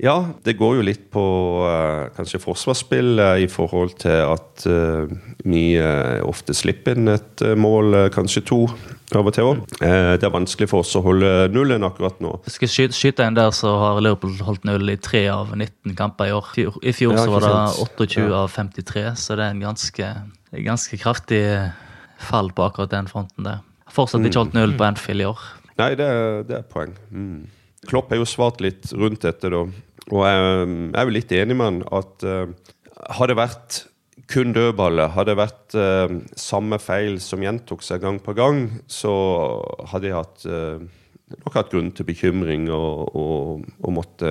Ja, 0.00 0.14
det 0.46 0.54
går 0.56 0.78
jo 0.78 0.84
litt 0.86 1.02
på 1.12 1.22
eh, 1.68 2.06
kanskje 2.16 2.38
forsvarsspillet 2.40 3.42
i 3.44 3.48
forhold 3.52 3.98
til 4.00 4.22
at 4.24 4.64
eh, 4.64 5.10
vi 5.44 5.64
eh, 5.76 6.22
ofte 6.24 6.56
slipper 6.56 6.96
inn 6.96 7.10
et 7.12 7.44
mål, 7.60 8.08
kanskje 8.14 8.42
to, 8.48 8.60
av 9.12 9.28
og 9.28 9.34
til 9.36 9.50
òg. 9.50 9.60
det 9.82 10.24
er 10.24 10.32
vanskelig 10.32 10.70
for 10.70 10.84
oss 10.84 10.94
å 10.96 11.02
holde 11.04 11.50
nullen 11.52 11.84
akkurat 11.84 12.16
nå. 12.22 12.32
jeg 12.46 12.54
skal 12.56 12.72
skyte, 12.72 12.96
skyte 12.96 13.26
en 13.26 13.36
der, 13.36 13.52
så 13.52 13.74
har 13.82 14.00
Liverpool 14.00 14.38
holdt 14.46 14.64
null 14.68 14.94
i 14.94 14.96
tre 14.96 15.26
av 15.34 15.52
19 15.52 15.96
kamper 15.98 16.30
i 16.30 16.34
år. 16.38 16.52
I 16.80 16.94
fjor 16.96 17.18
Ja, 17.18 17.26
så 17.26 17.34
var 17.36 17.44
det 17.44 17.54
28 17.84 18.24
Ja. 18.24 18.42
av 18.44 18.56
53, 18.56 19.06
så 19.20 19.36
det 19.36 19.48
er 19.48 19.56
en 19.56 19.64
ganske, 19.66 20.10
ganske 20.70 21.00
kraftig 21.02 21.44
fall 22.24 22.52
på 22.54 22.70
akkurat 22.70 22.94
den 22.96 23.10
fronten 23.10 23.44
der. 23.44 23.64
Fortsatt 23.90 24.24
ikke 24.24 24.46
holdt 24.46 24.56
null 24.56 24.76
på 24.78 24.86
Anfield 24.86 25.24
i 25.26 25.28
år. 25.28 25.48
Nei, 25.80 25.94
det 25.98 26.06
er, 26.06 26.44
det 26.46 26.60
er 26.62 26.68
poeng. 26.70 26.94
Mm. 27.10 27.48
Klopp 27.88 28.10
har 28.12 28.20
jo 28.20 28.26
svart 28.28 28.60
litt 28.60 28.90
rundt 28.92 29.22
dette, 29.24 29.48
da. 29.52 29.62
Og 30.10 30.26
jeg, 30.26 30.42
jeg 30.42 30.98
er 30.98 31.06
jo 31.06 31.14
litt 31.14 31.32
enig 31.36 31.56
med 31.56 31.68
han 31.68 31.80
at 32.00 32.26
uh, 32.26 32.70
det 33.30 33.38
vært 33.38 33.80
kun 34.30 34.54
dødballer, 34.54 35.10
hadde 35.14 35.32
det 35.32 35.40
vært 35.40 35.76
uh, 35.78 36.14
samme 36.38 36.78
feil 36.82 37.18
som 37.22 37.42
gjentok 37.42 37.82
seg 37.86 38.02
gang 38.02 38.20
på 38.22 38.34
gang, 38.38 38.64
så 38.90 39.12
hadde 39.90 40.10
jeg 40.10 40.18
hatt 40.18 40.46
uh, 40.50 40.82
nok 41.30 41.58
hatt 41.58 41.70
grunn 41.70 41.92
til 41.94 42.08
bekymring 42.08 42.68
og, 42.74 43.14
og, 43.14 43.66
og 43.82 43.94
måtte 43.94 44.30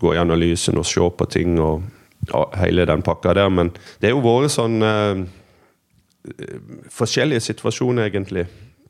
gå 0.00 0.12
i 0.12 0.20
analysen 0.20 0.80
og 0.80 0.88
se 0.88 1.04
på 1.16 1.28
ting 1.32 1.56
og 1.56 1.84
ja, 2.28 2.44
hele 2.60 2.84
den 2.88 3.04
pakka 3.04 3.32
der. 3.36 3.48
Men 3.52 3.72
det 4.00 4.10
er 4.10 4.14
jo 4.14 4.24
vært 4.24 4.52
sånn 4.52 4.84
forskjellige 6.92 7.42
situasjoner, 7.44 8.08
egentlig. 8.08 8.46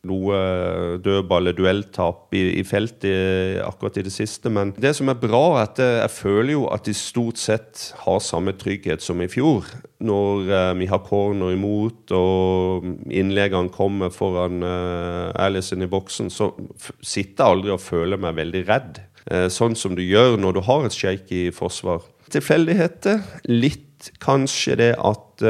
Noe 0.09 0.99
dødballer, 1.03 1.55
duelltap 1.57 2.35
i, 2.37 2.43
i 2.61 2.65
feltet 2.67 3.61
akkurat 3.65 3.99
i 4.01 4.05
det 4.07 4.13
siste. 4.15 4.53
Men 4.53 4.75
det 4.81 4.95
som 4.99 5.11
er 5.11 5.19
bra, 5.21 5.43
er 5.57 5.69
at 5.69 5.81
eh, 5.83 5.99
jeg 6.03 6.15
føler 6.17 6.53
jo 6.55 6.67
at 6.75 6.87
de 6.89 6.95
stort 6.97 7.41
sett 7.41 7.87
har 8.05 8.21
samme 8.25 8.55
trygghet 8.61 9.05
som 9.05 9.23
i 9.25 9.31
fjor. 9.31 9.69
Når 10.05 10.51
eh, 10.51 10.73
vi 10.81 10.89
har 10.91 11.05
corner 11.07 11.55
imot 11.55 12.15
og 12.17 12.89
innleggene 13.13 13.73
kommer 13.75 14.13
foran 14.15 14.65
eh, 14.65 15.45
Alison 15.47 15.85
i 15.85 15.91
boksen, 15.91 16.33
så 16.33 16.53
sitter 17.01 17.41
jeg 17.41 17.51
aldri 17.51 17.75
og 17.75 17.83
føler 17.85 18.21
meg 18.21 18.39
veldig 18.41 18.65
redd. 18.69 19.03
Sånn 19.49 19.73
som 19.73 19.95
du 19.97 20.03
gjør 20.05 20.35
når 20.37 20.53
du 20.53 20.59
har 20.67 20.83
et 20.85 20.93
shaky 20.93 21.47
forsvar. 21.57 22.03
Tilfeldigheter. 22.29 23.23
Litt 23.49 24.11
kanskje 24.21 24.77
det 24.77 24.91
at 25.01 25.45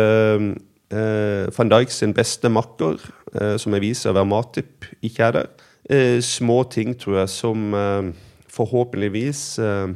eh, 0.92 1.46
van 1.56 1.70
Dijk 1.72 1.92
sin 1.92 2.14
beste 2.16 2.50
makker, 2.52 2.98
eh, 3.34 3.56
som 3.60 3.74
jeg 3.76 3.84
viser 3.84 4.12
å 4.12 4.18
være 4.18 4.30
Matip, 4.30 4.88
ikke 5.02 5.28
er 5.28 5.38
der. 5.38 5.52
Eh, 5.90 6.18
små 6.24 6.62
ting, 6.70 6.94
tror 6.98 7.22
jeg, 7.22 7.32
som 7.32 7.74
eh, 7.76 8.10
forhåpentligvis 8.54 9.42
eh, 9.58 9.94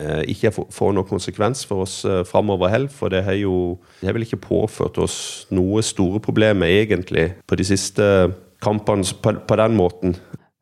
eh, 0.00 0.22
ikke 0.34 0.52
får 0.52 0.94
noen 0.96 1.08
konsekvens 1.08 1.64
for 1.68 1.86
oss 1.86 2.02
eh, 2.04 2.22
framover 2.28 2.72
heller. 2.72 2.92
For 2.92 3.12
det 3.12 3.24
har 3.24 3.38
jo 3.40 3.78
det 4.00 4.10
har 4.10 4.18
vel 4.18 4.28
ikke 4.28 4.42
påført 4.44 5.00
oss 5.00 5.46
noe 5.54 5.82
store 5.86 6.20
problemer, 6.20 6.68
egentlig, 6.82 7.30
på 7.46 7.58
de 7.60 7.66
siste 7.66 8.06
kampene 8.60 9.06
på, 9.22 9.32
på 9.48 9.56
den 9.56 9.76
måten. 9.78 10.16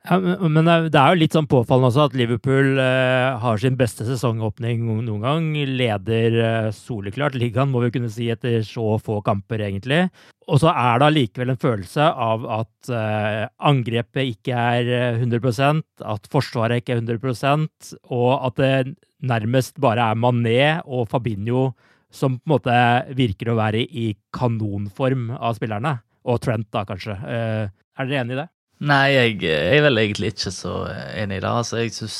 Ja, 0.08 0.16
men 0.48 0.64
det 0.64 0.96
er 0.96 1.12
jo 1.12 1.18
litt 1.20 1.34
sånn 1.36 1.48
påfallende 1.50 1.90
også 1.90 2.06
at 2.08 2.14
Liverpool 2.16 2.78
eh, 2.80 3.34
har 3.42 3.58
sin 3.60 3.74
beste 3.76 4.06
sesongåpning 4.08 4.86
noen 5.04 5.20
gang. 5.20 5.50
Leder 5.68 6.38
eh, 6.40 6.68
soleklart 6.72 7.36
ligaen, 7.36 7.68
må 7.68 7.82
vi 7.84 7.90
kunne 7.92 8.08
si, 8.12 8.30
etter 8.32 8.62
så 8.64 8.96
få 9.04 9.18
kamper, 9.26 9.66
egentlig. 9.66 10.06
Og 10.48 10.62
så 10.62 10.72
er 10.72 11.02
det 11.02 11.10
allikevel 11.10 11.52
en 11.52 11.60
følelse 11.60 12.08
av 12.08 12.48
at 12.56 12.92
eh, 12.94 13.42
angrepet 13.68 14.32
ikke 14.32 14.56
er 14.78 14.92
eh, 14.96 15.20
100% 15.20 15.84
at 16.08 16.32
forsvaret 16.32 16.80
ikke 16.80 16.96
er 16.96 17.04
100 17.04 17.68
og 18.08 18.30
at 18.48 18.64
det 18.64 18.96
nærmest 19.28 19.76
bare 19.82 20.08
er 20.08 20.20
Mané 20.24 20.60
og 20.86 21.10
Fabinho 21.12 21.74
som 22.08 22.38
på 22.38 22.48
en 22.48 22.54
måte 22.54 22.82
virker 23.18 23.52
å 23.52 23.60
være 23.60 23.84
i 23.84 24.14
kanonform 24.32 25.34
av 25.36 25.60
spillerne. 25.60 25.98
Og 26.28 26.40
Trent, 26.40 26.72
da, 26.72 26.88
kanskje. 26.88 27.12
Eh, 27.28 27.66
er 27.68 28.08
dere 28.08 28.24
enig 28.24 28.38
i 28.38 28.46
det? 28.46 28.52
Nei, 28.78 29.04
jeg, 29.10 29.38
jeg 29.42 29.78
er 29.78 29.84
vel 29.88 29.98
egentlig 29.98 30.32
ikke 30.32 30.52
så 30.54 30.74
enig 31.18 31.40
i 31.40 31.42
det. 31.42 31.50
Altså, 31.50 31.80
jeg, 31.82 31.92
synes, 31.96 32.18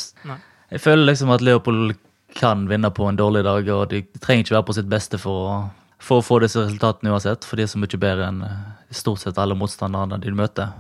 jeg 0.73 0.83
føler 0.83 1.13
liksom 1.13 1.31
at 1.35 1.45
Leopold 1.45 1.95
kan 2.39 2.67
vinne 2.69 2.91
på 2.95 3.07
en 3.09 3.19
dårlig 3.19 3.45
dag, 3.47 3.71
og 3.75 3.89
de 3.93 4.03
trenger 4.19 4.45
ikke 4.45 4.57
være 4.57 4.69
på 4.69 4.77
sitt 4.77 4.91
beste 4.91 5.21
for 5.23 5.47
å, 5.47 5.57
for 6.03 6.21
å 6.21 6.27
få 6.27 6.41
disse 6.43 6.61
resultatene 6.61 7.15
uansett, 7.15 7.47
for 7.47 7.59
de 7.59 7.65
er 7.65 7.71
så 7.71 7.81
mye 7.81 8.01
bedre 8.01 8.29
enn 8.29 8.45
eh, 8.47 8.69
stort 8.95 9.23
sett 9.23 9.39
alle 9.41 9.57
motstanderne 9.59 10.21
de 10.23 10.35
møter. 10.35 10.75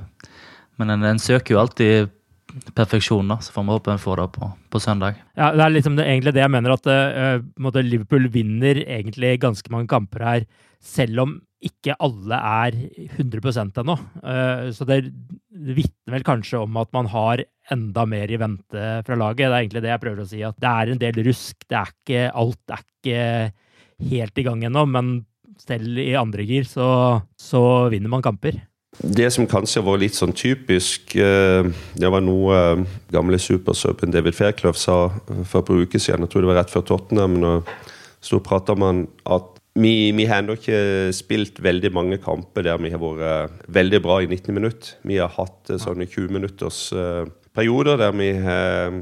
Men 0.78 0.94
en, 0.94 1.06
en 1.08 1.22
søker 1.22 1.54
jo 1.54 1.62
alltid 1.62 2.14
perfeksjon, 2.74 3.28
da, 3.28 3.38
så 3.44 3.52
får 3.52 3.66
vi 3.66 3.74
håpe 3.76 3.92
en 3.92 4.00
får 4.02 4.20
det 4.22 4.28
på, 4.34 4.50
på 4.72 4.80
søndag. 4.80 5.18
Ja, 5.36 5.50
Det 5.54 5.64
er 5.64 5.74
liksom 5.74 5.98
det, 5.98 6.06
egentlig 6.08 6.34
det 6.34 6.42
jeg 6.44 6.52
mener, 6.54 6.74
at 6.74 6.88
uh, 6.88 7.82
Liverpool 7.82 8.28
vinner 8.32 8.80
egentlig 8.84 9.36
ganske 9.42 9.72
mange 9.72 9.90
kamper 9.90 10.24
her, 10.24 10.46
selv 10.80 11.24
om 11.24 11.36
ikke 11.64 11.96
alle 11.98 12.38
er 12.38 12.76
100 13.18 13.80
ennå. 13.82 13.96
Uh, 14.22 14.68
så 14.74 14.86
det 14.88 15.00
vitner 15.50 16.18
vel 16.18 16.26
kanskje 16.26 16.60
om 16.62 16.76
at 16.78 16.92
man 16.94 17.10
har 17.10 17.42
enda 17.72 18.04
mer 18.08 18.30
i 18.30 18.38
vente 18.40 18.84
fra 19.06 19.18
laget. 19.18 19.48
Det 19.48 19.48
er 19.48 19.58
egentlig 19.62 19.84
det 19.84 19.92
jeg 19.92 20.02
prøver 20.04 20.22
å 20.22 20.28
si. 20.28 20.42
At 20.46 20.60
det 20.62 20.70
er 20.70 20.92
en 20.92 21.02
del 21.02 21.22
rusk. 21.26 21.56
Det 21.66 21.80
er 21.80 21.92
ikke, 21.94 22.22
alt 22.44 22.76
er 22.76 22.84
ikke 22.86 23.24
helt 24.12 24.38
i 24.38 24.46
gang 24.46 24.64
ennå, 24.68 24.86
men 24.86 25.12
selv 25.58 25.98
i 25.98 26.12
andre 26.18 26.46
gir 26.46 26.66
så, 26.68 26.88
så 27.34 27.62
vinner 27.92 28.12
man 28.12 28.22
kamper. 28.24 28.60
Det 28.98 29.28
som 29.30 29.46
kanskje 29.46 29.82
var 29.84 30.00
litt 30.00 30.16
sånn 30.16 30.32
typisk 30.34 31.12
eh, 31.20 31.66
Det 31.92 32.08
var 32.10 32.22
noe 32.24 32.56
eh, 32.56 32.80
gamle 33.12 33.38
supersøpen 33.38 34.10
David 34.14 34.34
Fairclough 34.34 34.78
sa 34.80 34.96
for 35.44 35.60
et 35.60 35.68
par 35.68 35.82
uker 35.84 36.02
siden. 36.02 36.24
Jeg 36.24 36.32
tror 36.32 36.46
det 36.46 36.50
var 36.50 36.60
rett 36.62 36.72
før 36.72 36.86
Tottenham. 36.88 37.36
Så 38.24 38.40
prata 38.42 38.74
man 38.78 39.04
at 39.28 39.57
vi, 39.78 39.94
vi 40.16 40.26
har 40.28 40.42
ennå 40.42 40.58
ikke 40.58 41.12
spilt 41.16 41.60
veldig 41.64 41.92
mange 41.94 42.18
kamper 42.22 42.66
der 42.66 42.80
vi 42.82 42.92
har 42.94 43.02
vært 43.02 43.68
veldig 43.70 44.00
bra 44.04 44.20
i 44.22 44.30
90 44.30 44.56
minutter. 44.56 44.96
Vi 45.06 45.20
har 45.22 45.32
hatt 45.36 45.72
eh, 45.72 45.80
sånne 45.82 46.08
20 46.08 46.34
minutters 46.34 46.80
perioder 47.56 47.98
der 48.00 48.12
vi 48.18 48.32
har 48.42 49.00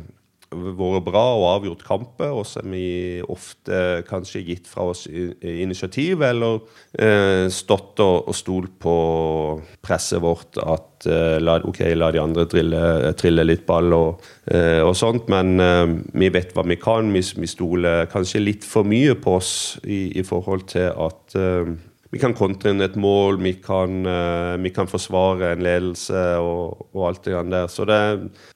vært 0.55 1.05
bra 1.07 1.23
og 1.35 1.47
avgjort 1.51 1.83
kamper, 1.87 2.31
og 2.39 2.47
som 2.47 2.71
vi 2.71 3.23
ofte 3.23 4.03
kanskje 4.09 4.45
gitt 4.47 4.69
fra 4.71 4.89
oss 4.93 5.07
initiativ 5.11 6.23
eller 6.23 6.61
eh, 6.99 7.47
stått 7.53 8.03
og, 8.05 8.29
og 8.31 8.37
stolt 8.37 8.77
på 8.83 8.97
presset 9.85 10.23
vårt 10.23 10.61
at 10.63 11.09
eh, 11.11 11.37
la, 11.43 11.59
ok, 11.67 11.83
la 11.99 12.13
de 12.15 12.23
andre 12.23 12.47
drille, 12.51 12.85
trille 13.19 13.47
litt 13.47 13.67
ball 13.67 13.93
og, 13.97 14.25
eh, 14.47 14.83
og 14.85 14.95
sånt, 14.99 15.29
men 15.33 15.59
eh, 15.63 15.97
vi 16.15 16.31
vet 16.35 16.55
hva 16.55 16.67
vi 16.67 16.79
kan. 16.81 17.11
Vi, 17.15 17.25
vi, 17.41 17.51
stoler 17.51 18.07
kanskje 18.13 18.45
litt 18.45 18.67
for 18.67 18.87
mye 18.87 19.17
på 19.19 19.37
oss 19.41 19.53
i, 19.85 20.19
i 20.19 20.25
forhold 20.27 20.69
til 20.73 20.91
at 20.93 21.39
eh, 21.39 21.77
vi 22.15 22.21
kan 22.23 22.35
kontre 22.37 22.71
inn 22.71 22.85
et 22.85 22.97
mål, 23.01 23.41
vi 23.43 23.57
kan, 23.63 23.99
uh, 24.07 24.55
vi 24.63 24.71
kan 24.75 24.89
forsvare 24.91 25.53
en 25.55 25.65
ledelse 25.67 26.23
og, 26.43 26.87
og, 26.93 27.01
alt 27.09 27.25
det 27.25 27.35
grann 27.35 27.55
der. 27.55 27.71
Så 27.73 27.87
det, 27.89 28.01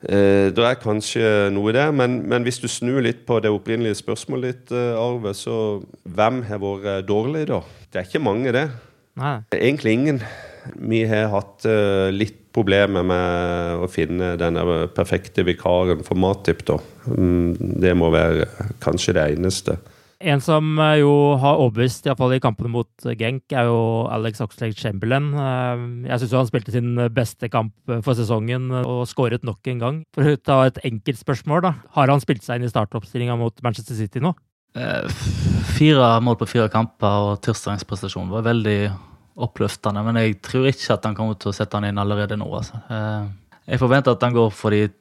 uh, 0.06 0.46
det, 0.54 0.66
er 0.66 0.78
kanskje 0.80 1.24
noe 1.54 1.72
i 1.72 1.76
det. 1.76 1.88
Men, 1.96 2.20
men, 2.30 2.46
hvis 2.46 2.60
du 2.62 2.68
snur 2.70 3.02
litt 3.04 3.24
på 3.28 3.40
det 3.42 3.52
opprinnelige 3.52 3.98
spørsmålet 4.02 4.52
ditt, 4.52 4.76
uh, 4.76 5.00
Arve, 5.00 5.34
så 5.36 5.80
hvem 6.04 6.44
har 6.48 6.62
vært 6.62 7.08
dårlig, 7.10 7.48
da? 7.50 7.62
Det 7.90 8.02
er 8.02 8.08
ikke 8.08 8.22
mange, 8.22 8.54
det. 8.54 8.68
Nei. 9.20 9.36
Egentlig 9.56 9.96
ingen. 9.98 10.22
Vi 10.78 11.02
har 11.08 11.32
hatt 11.32 11.64
litt 12.12 12.36
problemer 12.54 13.04
med 13.06 13.82
å 13.82 13.88
finne 13.90 14.34
denne 14.38 14.62
perfekte 14.94 15.42
vikaren 15.46 16.04
for 16.06 16.18
Matip, 16.20 16.62
da. 16.68 16.76
Um, 17.10 17.56
det 17.58 17.96
må 17.98 18.12
være 18.14 18.46
kanskje 18.82 19.16
det 19.16 19.24
eneste. 19.34 19.78
En 20.20 20.40
som 20.44 20.74
eh, 20.76 20.98
jo 21.00 21.12
har 21.40 21.60
overbevist, 21.62 22.04
iallfall 22.04 22.34
i 22.36 22.42
kampene 22.44 22.68
mot 22.68 23.06
Genk, 23.16 23.46
er 23.56 23.70
jo 23.70 24.04
Alex 24.12 24.42
Oxlade 24.44 24.76
Chamberlain. 24.76 25.30
Eh, 25.32 25.84
jeg 26.10 26.20
syns 26.20 26.34
han 26.36 26.48
spilte 26.50 26.74
sin 26.74 26.90
beste 27.16 27.48
kamp 27.48 27.72
for 28.04 28.12
sesongen 28.18 28.68
og 28.82 29.06
skåret 29.08 29.46
nok 29.48 29.70
en 29.72 29.80
gang. 29.80 30.00
For 30.12 30.28
å 30.28 30.36
ta 30.36 30.58
et 30.68 30.80
enkelt 30.84 31.22
spørsmål, 31.22 31.62
da. 31.64 31.72
Har 31.96 32.12
han 32.12 32.20
spilt 32.20 32.44
seg 32.44 32.60
inn 32.60 32.68
i 32.68 32.72
startoppstillinga 32.72 33.38
mot 33.40 33.64
Manchester 33.64 33.96
City 33.96 34.20
nå? 34.20 34.34
Eh, 34.76 35.22
fire 35.72 36.10
mål 36.22 36.36
på 36.42 36.50
fire 36.50 36.68
kamper 36.70 37.30
og 37.30 37.40
tirsdagens 37.46 37.86
prestasjon 37.88 38.28
var 38.30 38.44
veldig 38.44 38.80
oppløftende. 39.40 40.02
Men 40.04 40.20
jeg 40.20 40.36
tror 40.44 40.68
ikke 40.68 40.98
at 40.98 41.08
han 41.08 41.16
kommer 41.16 41.38
til 41.40 41.48
å 41.48 41.56
sette 41.56 41.80
han 41.80 41.86
inn 41.88 42.02
allerede 42.02 42.36
nå. 42.36 42.50
Altså. 42.58 42.82
Jeg 43.64 43.80
forventer 43.80 44.12
at 44.12 44.28
han 44.28 44.36
går 44.36 44.52
for, 44.52 44.76
de, 44.76 44.92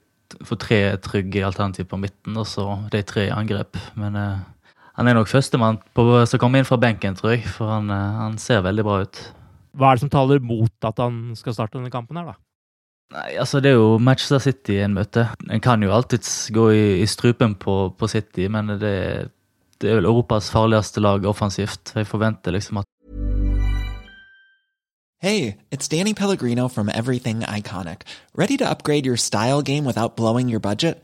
for 0.48 0.56
tre 0.64 0.80
trygge 1.04 1.44
alternativ 1.44 1.90
på 1.92 2.00
midten, 2.00 2.40
og 2.40 2.48
så 2.48 2.70
de 2.94 3.04
tre 3.04 3.28
i 3.28 3.36
angrep. 3.36 3.76
Men 4.00 4.16
han 5.00 5.08
er 5.08 5.16
nok 5.16 5.30
førstemann 5.32 5.80
som 6.28 6.40
kommer 6.42 6.60
inn 6.60 6.68
fra 6.68 6.78
benken, 6.80 7.16
tror 7.16 7.38
jeg. 7.38 7.46
For 7.48 7.72
han, 7.72 7.88
eh, 7.94 8.20
han, 8.20 8.38
ser 8.42 8.66
veldig 8.66 8.84
bra 8.84 9.00
ut. 9.08 9.22
Hva 9.80 9.92
er 9.92 9.96
det 9.96 10.04
som 10.04 10.12
taler 10.12 10.44
mot 10.44 10.88
at 10.90 11.00
han 11.00 11.38
skal 11.40 11.56
starte 11.56 11.78
denne 11.78 11.94
kampen 11.94 12.20
her, 12.20 12.34
da? 12.34 12.36
Nei, 13.16 13.40
altså 13.42 13.62
Det 13.64 13.72
er 13.72 13.80
jo 13.80 13.98
Manchester 13.98 14.42
City 14.44 14.76
i 14.76 14.84
en 14.84 14.94
møte. 14.94 15.30
En 15.50 15.64
kan 15.64 15.82
jo 15.82 15.94
alltids 15.96 16.50
gå 16.54 16.68
i, 16.76 16.84
i 17.02 17.08
strupen 17.08 17.56
på, 17.56 17.96
på, 17.98 18.12
City, 18.12 18.50
men 18.52 18.76
det, 18.76 19.32
det, 19.80 19.88
er 19.88 20.02
vel 20.02 20.10
Europas 20.10 20.52
farligste 20.52 21.02
lag 21.02 21.26
offensivt. 21.26 21.96
Jeg 21.96 22.08
forventer 22.08 22.52
liksom 22.52 22.84
at 22.84 22.86
Hey, 25.22 25.58
it's 25.70 25.88
Danny 25.88 26.14
Pellegrino 26.14 26.70
from 26.70 26.88
Everything 26.88 27.42
Iconic. 27.42 28.04
Ready 28.36 28.56
to 28.58 28.70
upgrade 28.70 29.06
your 29.06 29.18
style 29.18 29.62
game 29.62 29.84
without 29.84 30.16
blowing 30.16 30.48
your 30.48 30.62
budget? 30.62 31.04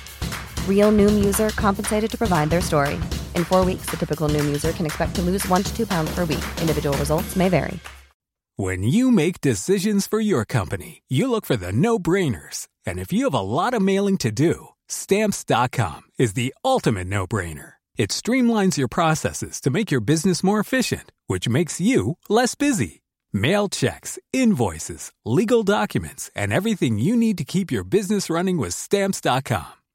Real 0.67 0.91
Noom 0.91 1.23
user 1.23 1.49
compensated 1.49 2.09
to 2.09 2.17
provide 2.17 2.49
their 2.49 2.61
story. 2.61 2.95
In 3.35 3.43
four 3.45 3.63
weeks, 3.63 3.85
the 3.91 3.97
typical 3.97 4.27
Noom 4.27 4.45
user 4.45 4.71
can 4.71 4.87
expect 4.87 5.13
to 5.17 5.21
lose 5.21 5.47
one 5.47 5.61
to 5.61 5.75
two 5.75 5.85
pounds 5.85 6.09
per 6.15 6.25
week. 6.25 6.43
Individual 6.59 6.97
results 6.97 7.35
may 7.35 7.47
vary. 7.47 7.79
When 8.57 8.83
you 8.83 9.11
make 9.11 9.41
decisions 9.41 10.07
for 10.07 10.19
your 10.19 10.45
company, 10.45 11.01
you 11.07 11.31
look 11.31 11.45
for 11.45 11.55
the 11.55 11.71
no 11.71 11.97
brainers. 11.97 12.67
And 12.85 12.99
if 12.99 13.11
you 13.13 13.23
have 13.23 13.33
a 13.33 13.39
lot 13.39 13.73
of 13.73 13.81
mailing 13.81 14.17
to 14.17 14.31
do, 14.31 14.67
stamps.com 14.87 16.01
is 16.19 16.33
the 16.33 16.53
ultimate 16.63 17.07
no 17.07 17.25
brainer. 17.25 17.73
It 17.97 18.09
streamlines 18.11 18.77
your 18.77 18.87
processes 18.87 19.61
to 19.61 19.71
make 19.71 19.89
your 19.89 20.01
business 20.01 20.43
more 20.43 20.59
efficient, 20.59 21.11
which 21.27 21.49
makes 21.49 21.81
you 21.81 22.17
less 22.29 22.55
busy. 22.55 23.01
Mail 23.33 23.69
checks, 23.69 24.19
invoices, 24.33 25.11
legal 25.25 25.63
documents, 25.63 26.29
and 26.35 26.51
everything 26.53 26.99
you 26.99 27.15
need 27.15 27.37
to 27.37 27.45
keep 27.45 27.71
your 27.71 27.85
business 27.85 28.29
running 28.29 28.57
with 28.57 28.73
Stamps.com. 28.73 29.80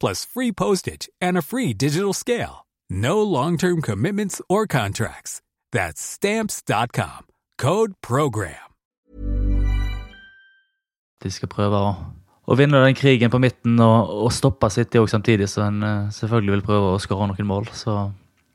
plus 0.00 0.24
free 0.24 0.52
postage 0.52 1.08
and 1.20 1.36
a 1.36 1.42
free 1.42 1.74
digital 1.74 2.14
scale. 2.14 2.66
No 2.88 3.22
long-term 3.22 3.82
commitments 3.82 4.40
or 4.48 4.66
contracts. 4.66 5.40
That's 5.70 6.00
Stamps.com. 6.00 7.26
Code 7.58 7.92
PROGRAM. 8.00 8.70
De 11.20 11.28
skal 11.28 11.50
prøve 11.52 11.76
å, 11.76 11.88
å 12.48 12.56
vinne 12.56 12.80
den 12.80 12.96
krigen 12.96 13.32
på 13.32 13.40
midten 13.42 13.76
og, 13.84 14.12
og 14.24 14.32
stoppe 14.32 14.70
City 14.72 15.00
også 15.00 15.18
samtidig, 15.18 15.50
så 15.52 15.66
en 15.66 15.82
eh, 15.84 16.12
selvfølgelig 16.16 16.54
vil 16.54 16.64
prøve 16.64 16.94
å 16.94 17.00
skåre 17.02 17.28
noen 17.28 17.48
mål. 17.48 17.68
Så 17.76 17.96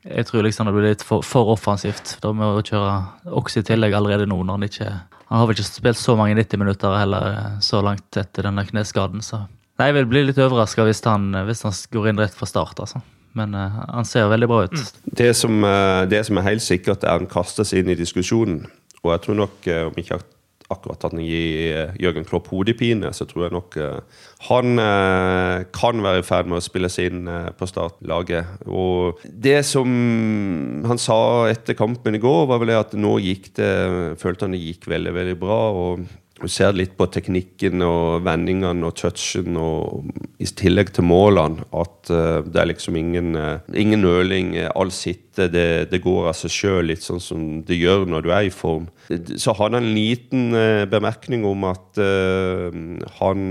jeg 0.06 0.26
tror 0.26 0.46
liksom 0.46 0.66
det 0.66 0.74
blir 0.74 0.88
litt 0.88 1.04
for, 1.06 1.22
for 1.26 1.52
offensivt 1.54 2.16
da 2.22 2.32
med 2.34 2.58
å 2.58 2.64
kjøre 2.66 3.30
også 3.38 3.62
i 3.62 3.68
tillegg 3.70 3.94
allerede 3.94 4.26
nå, 4.26 4.40
når 4.42 4.58
han 4.58 4.66
ikke 4.70 4.88
Han 5.26 5.40
har 5.40 5.48
vel 5.48 5.56
ikke 5.56 5.66
spilt 5.66 5.98
så 5.98 6.14
mange 6.14 6.36
90 6.38 6.60
minutter 6.62 6.92
heller 6.94 7.24
eh, 7.34 7.54
så 7.62 7.80
langt 7.82 8.18
etter 8.18 8.46
denne 8.46 8.62
kneskaden, 8.66 9.22
så 9.26 9.40
Nei, 9.76 9.90
jeg 9.90 9.98
vil 9.98 10.08
bli 10.08 10.22
litt 10.28 10.40
overraska 10.40 10.86
hvis, 10.86 11.02
hvis 11.04 11.66
han 11.66 11.76
går 11.92 12.08
inn 12.10 12.22
rett 12.22 12.36
fra 12.36 12.48
start, 12.48 12.80
altså. 12.80 13.02
Men 13.36 13.52
uh, 13.52 13.82
han 13.92 14.08
ser 14.08 14.30
veldig 14.32 14.48
bra 14.48 14.62
ut. 14.64 15.02
Det 15.04 15.32
som, 15.36 15.60
uh, 15.64 16.06
det 16.08 16.22
som 16.28 16.40
er 16.40 16.48
helt 16.48 16.64
sikkert, 16.64 17.04
er 17.04 17.12
at 17.12 17.20
han 17.20 17.28
kaster 17.30 17.68
seg 17.68 17.82
inn 17.82 17.92
i 17.92 17.98
diskusjonen. 17.98 18.64
Og 19.02 19.12
jeg 19.12 19.26
tror 19.26 19.38
nok, 19.42 19.68
uh, 19.68 19.82
om 19.90 20.00
ikke 20.00 20.22
akkurat 20.72 21.04
at 21.04 21.12
han 21.12 21.22
gir 21.22 21.92
Jørgen 22.02 22.24
Klopp 22.26 22.48
hodepine, 22.50 23.12
så 23.14 23.22
tror 23.30 23.44
jeg 23.44 23.52
nok 23.54 23.76
han 24.48 24.80
kan 25.70 26.02
være 26.02 26.24
i 26.24 26.24
ferd 26.26 26.48
med 26.50 26.58
å 26.58 26.64
spille 26.64 26.90
seg 26.90 27.12
inn 27.12 27.28
på 27.54 27.68
startlaget. 27.70 28.64
Og 28.66 29.22
det 29.30 29.60
som 29.68 29.86
han 30.90 30.98
sa 30.98 31.46
etter 31.52 31.78
kampen 31.78 32.18
i 32.18 32.22
går, 32.24 32.48
var 32.50 32.58
vel 32.58 32.72
det 32.72 32.80
at 32.80 32.98
nå 32.98 33.14
gikk 33.22 33.52
det 33.60 33.70
Følte 34.18 34.48
han 34.48 34.58
det 34.58 34.64
gikk 34.64 34.90
veldig, 34.90 35.14
veldig 35.20 35.38
bra. 35.38 35.60
og 35.70 36.02
du 36.36 36.48
ser 36.52 36.74
litt 36.76 36.92
på 36.98 37.06
teknikken 37.08 37.80
og 37.84 38.24
vendingene 38.26 38.84
og 38.84 38.96
touchen, 38.98 39.56
og 39.56 40.10
i 40.42 40.44
tillegg 40.44 40.90
til 40.92 41.06
målene, 41.08 41.64
at 41.72 42.10
uh, 42.12 42.44
det 42.44 42.60
er 42.60 42.68
liksom 42.68 42.98
ingen, 43.00 43.30
uh, 43.40 43.64
ingen 43.72 44.04
nøling. 44.04 44.52
eh, 44.60 44.68
Alt 44.76 44.92
sitter, 44.92 45.48
det, 45.52 45.88
det 45.92 46.02
går 46.04 46.28
av 46.28 46.36
seg 46.36 46.52
sjøl, 46.52 46.90
litt 46.90 47.04
sånn 47.04 47.22
som 47.24 47.46
det 47.64 47.80
gjør 47.80 48.04
når 48.12 48.26
du 48.26 48.30
er 48.36 48.50
i 48.50 48.52
form. 48.52 48.90
Så 49.08 49.56
hadde 49.56 49.80
han 49.80 49.88
en 49.88 49.96
liten 49.96 50.52
uh, 50.52 50.84
bemerkning 50.92 51.46
om 51.48 51.64
at 51.70 51.84
han, 53.16 53.44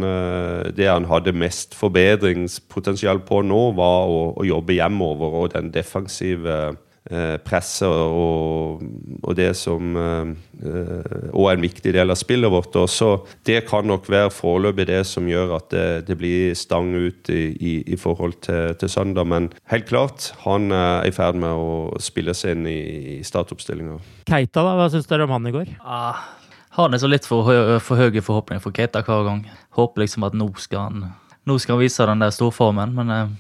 det 0.78 0.86
han 0.86 1.08
hadde 1.10 1.34
mest 1.34 1.74
forbedringspotensial 1.78 3.24
på 3.26 3.42
nå, 3.42 3.62
var 3.80 4.12
å, 4.12 4.20
å 4.38 4.46
jobbe 4.46 4.78
hjemover, 4.78 5.40
og 5.42 5.56
den 5.56 5.72
defensive 5.74 6.76
eh, 7.12 7.36
presset 7.46 7.88
og, 7.90 8.84
og 9.22 9.36
det 9.38 9.52
som 9.58 9.96
eh, 10.00 10.32
eh, 10.66 11.28
Og 11.34 11.50
en 11.52 11.64
viktig 11.64 11.94
del 11.96 12.12
av 12.12 12.20
spillet 12.20 12.52
vårt. 12.52 12.76
Og 12.80 12.90
så 12.90 13.10
Det 13.46 13.64
kan 13.70 13.88
nok 13.88 14.10
være 14.10 14.34
foreløpig 14.34 14.88
det 14.90 15.02
som 15.10 15.28
gjør 15.30 15.56
at 15.60 15.70
det, 15.74 15.88
det 16.10 16.18
blir 16.20 16.56
stang 16.58 16.94
ut 16.96 17.30
i, 17.30 17.44
i, 17.56 17.76
i 17.94 18.00
forhold 18.00 18.40
til, 18.46 18.74
til 18.80 18.90
søndag. 18.90 19.28
Men 19.28 19.52
helt 19.72 19.90
klart, 19.90 20.32
han 20.46 20.72
er 20.72 21.06
i 21.08 21.14
ferd 21.16 21.40
med 21.42 21.52
å 21.52 22.00
spille 22.04 22.34
seg 22.38 22.58
inn 22.58 22.70
i, 22.70 22.80
i 23.18 23.20
startoppstillinga. 23.26 24.00
Keita, 24.30 24.64
da, 24.64 24.74
hva 24.78 24.90
syns 24.94 25.10
dere 25.10 25.28
om 25.28 25.36
han 25.36 25.48
i 25.50 25.56
går? 25.56 25.76
Ah, 25.86 26.26
han 26.76 26.94
er 26.94 27.00
så 27.00 27.08
litt 27.08 27.28
for, 27.28 27.48
hø 27.48 27.78
for 27.84 28.00
høye 28.00 28.24
forhåpninger 28.24 28.64
for 28.64 28.76
Keita 28.76 29.04
hver 29.06 29.24
gang. 29.28 29.46
Håper 29.78 30.04
liksom 30.04 30.26
at 30.28 30.36
nå 30.36 30.50
skal 30.60 30.90
han, 30.90 31.10
nå 31.48 31.58
skal 31.62 31.78
han 31.78 31.86
vise 31.86 32.08
den 32.10 32.24
der 32.24 32.34
storformen, 32.36 32.96
men 32.98 33.14
eh, 33.14 33.34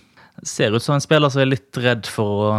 ser 0.43 0.75
ut 0.75 0.83
som 0.83 0.95
en 0.95 1.03
spiller 1.03 1.31
som 1.31 1.43
er 1.43 1.51
litt 1.51 1.79
redd 1.83 2.07
for 2.11 2.45
å, 2.45 2.53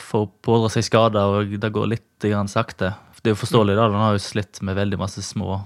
for 0.00 0.26
å 0.26 0.32
pådra 0.44 0.70
seg 0.72 0.86
skader, 0.86 1.38
og 1.38 1.56
det 1.60 1.72
går 1.72 1.92
litt 1.94 2.26
grann 2.26 2.50
sakte. 2.50 2.92
Det 3.22 3.32
er 3.32 3.34
jo 3.34 3.40
forståelig, 3.40 3.74
da. 3.78 3.88
Han 3.90 4.04
har 4.04 4.18
jo 4.18 4.22
slitt 4.22 4.60
med 4.62 4.76
veldig 4.78 5.00
masse 5.00 5.24
små 5.24 5.62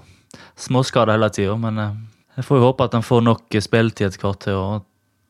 småskader 0.57 1.17
hele 1.17 1.27
tida, 1.33 1.57
men 1.59 1.77
eh, 1.81 1.99
jeg 2.37 2.47
får 2.47 2.61
jo 2.61 2.69
håpe 2.69 2.87
at 2.87 2.95
han 2.95 3.05
får 3.05 3.25
nok 3.25 3.59
spilletid 3.61 4.07
etter 4.07 4.23
hvert 4.23 4.45
til 4.47 4.61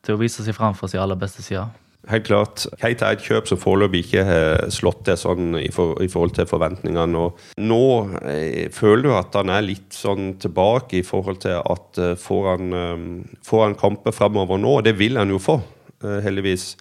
til 0.02 0.16
å 0.16 0.20
vise 0.20 0.44
seg 0.44 0.56
fram 0.56 0.76
fra 0.76 0.90
sin 0.90 1.02
aller 1.02 1.18
beste 1.18 1.44
side. 1.44 1.64
Helt 2.10 2.26
klart. 2.26 2.64
Keita 2.80 3.06
er 3.06 3.14
et 3.14 3.22
kjøp 3.22 3.46
som 3.46 3.58
foreløpig 3.62 4.00
ikke 4.02 4.24
har 4.26 4.64
slått 4.74 5.04
det 5.06 5.14
sånn 5.20 5.54
i, 5.60 5.68
for, 5.70 5.94
i 6.02 6.08
forhold 6.10 6.34
til 6.34 6.48
forventningene. 6.50 7.20
Og 7.28 7.62
nå 7.62 7.84
eh, 8.26 8.66
føler 8.74 9.06
du 9.06 9.12
at 9.14 9.38
han 9.38 9.52
er 9.54 9.62
litt 9.62 9.94
sånn 9.94 10.32
tilbake 10.42 10.98
i 10.98 11.04
forhold 11.06 11.44
til 11.44 11.60
at 11.60 12.00
eh, 12.02 12.16
får 12.18 12.48
han, 12.50 12.74
eh, 12.78 13.36
får 13.46 13.62
han 13.68 13.78
kamper 13.78 14.16
fremover 14.16 14.58
nå, 14.58 14.80
og 14.80 14.88
det 14.88 14.96
vil 14.98 15.20
han 15.20 15.30
jo 15.30 15.38
få, 15.42 15.60
eh, 16.02 16.18
heldigvis, 16.26 16.72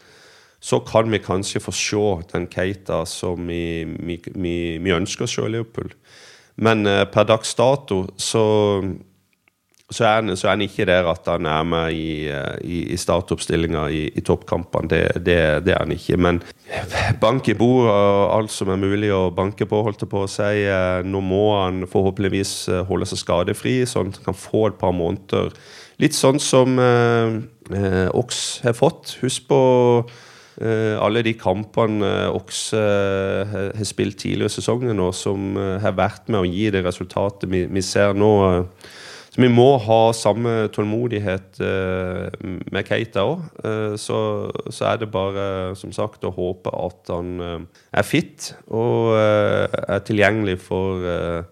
så 0.61 0.79
kan 0.85 1.09
vi 1.11 1.19
kanskje 1.23 1.61
få 1.63 1.73
se 1.73 2.07
den 2.33 2.47
Keita 2.51 3.01
som 3.09 3.47
vi, 3.49 3.83
vi, 3.99 4.19
vi, 4.35 4.55
vi 4.77 4.93
ønsker 4.93 5.25
å 5.25 5.31
se 5.31 5.45
i 5.47 5.53
Liverpool. 5.55 5.89
Men 6.61 6.85
eh, 6.85 7.05
per 7.09 7.25
dags 7.29 7.55
dato 7.57 8.03
så 8.21 8.45
så 9.91 10.05
er, 10.07 10.13
han, 10.21 10.31
så 10.39 10.47
er 10.47 10.55
han 10.55 10.63
ikke 10.63 10.85
der 10.87 11.07
at 11.11 11.27
han 11.27 11.47
er 11.49 11.65
med 11.67 11.95
i, 11.95 12.27
eh, 12.31 12.55
i, 12.63 12.77
i 12.95 12.97
startoppstillinga 12.99 13.83
i, 13.91 14.05
i 14.15 14.23
toppkampene. 14.23 14.87
Det, 14.87 15.01
det, 15.25 15.37
det 15.65 15.75
er 15.75 15.83
han 15.83 15.91
ikke. 15.91 16.17
Men 16.21 16.39
bank 17.21 17.49
i 17.51 17.57
bordet 17.59 17.91
og 17.91 18.23
alt 18.37 18.55
som 18.55 18.71
er 18.71 18.79
mulig 18.79 19.11
å 19.13 19.25
banke 19.35 19.67
på, 19.67 19.83
holdt 19.83 20.05
jeg 20.05 20.11
på 20.13 20.23
å 20.23 20.31
si. 20.31 20.63
Eh, 20.63 21.03
Nå 21.03 21.23
må 21.25 21.43
han 21.57 21.83
forhåpentligvis 21.91 22.55
eh, 22.71 22.83
holde 22.87 23.09
seg 23.11 23.19
skadefri, 23.19 23.81
sånn 23.89 24.13
at 24.13 24.21
han 24.21 24.31
kan 24.31 24.39
få 24.39 24.69
et 24.69 24.79
par 24.79 24.95
måneder. 24.95 25.51
Litt 26.01 26.15
sånn 26.17 26.39
som 26.41 26.79
eh, 26.79 28.07
Ox 28.15 28.61
har 28.63 28.77
fått. 28.77 29.17
Husk 29.21 29.49
på 29.51 29.61
alle 31.01 31.23
de 31.25 31.33
kampene 31.39 32.09
Oks 32.35 32.73
eh, 32.77 33.45
har- 33.49 33.85
spilt 33.87 34.19
tidligere 34.21 34.51
i 34.51 34.55
sesongen, 34.57 34.99
og 35.01 35.13
som 35.17 35.55
eh, 35.57 35.77
har 35.81 35.95
vært 35.97 36.27
med 36.29 36.41
å 36.43 36.49
gi 36.49 36.69
det 36.73 36.83
resultatet 36.85 37.49
vi, 37.49 37.65
ser 37.81 38.13
nå. 38.13 38.31
eh, 38.49 38.89
så 39.31 39.39
vi 39.39 39.47
må 39.47 39.77
ha 39.79 39.99
samme 40.11 40.67
tålmodighet 40.75 41.61
eh, 41.63 42.25
med 42.67 42.83
Keita 42.89 43.23
òg. 43.23 43.45
Eh, 43.63 43.93
så, 43.95 44.17
så 44.67 44.89
er 44.89 44.97
det 44.99 45.07
bare, 45.13 45.45
som 45.79 45.93
sagt, 45.95 46.25
å 46.27 46.33
håpe 46.35 46.73
at 46.75 47.13
han 47.13 47.29
eh, 47.39 47.57
er 47.95 48.03
fit 48.03 48.49
og 48.67 49.15
eh, 49.15 49.79
er 49.87 50.03
tilgjengelig 50.03 50.57
for 50.65 51.07
eh, 51.07 51.47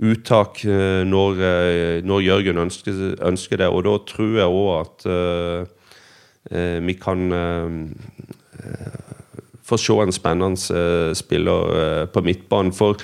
uttak 0.00 0.64
eh, 0.64 1.04
når, 1.06 1.44
eh, 1.44 2.00
når 2.08 2.24
Jørgen 2.24 2.64
ønsker, 2.64 3.02
ønsker 3.20 3.60
det. 3.60 3.68
Og 3.68 3.84
da 3.84 3.98
tror 4.08 4.38
jeg 4.40 4.58
òg 4.64 4.72
at 4.80 5.06
eh, 5.06 5.60
eh, 5.60 5.73
vi 6.50 6.94
kan 7.00 7.32
eh, 7.32 7.76
eh, 8.60 8.98
få 9.64 9.78
se 9.80 9.96
en 10.02 10.12
spennende 10.12 10.76
eh, 10.76 11.14
spiller 11.16 11.78
eh, 11.78 12.04
på 12.06 12.22
midtbanen. 12.24 12.72
For, 12.76 13.00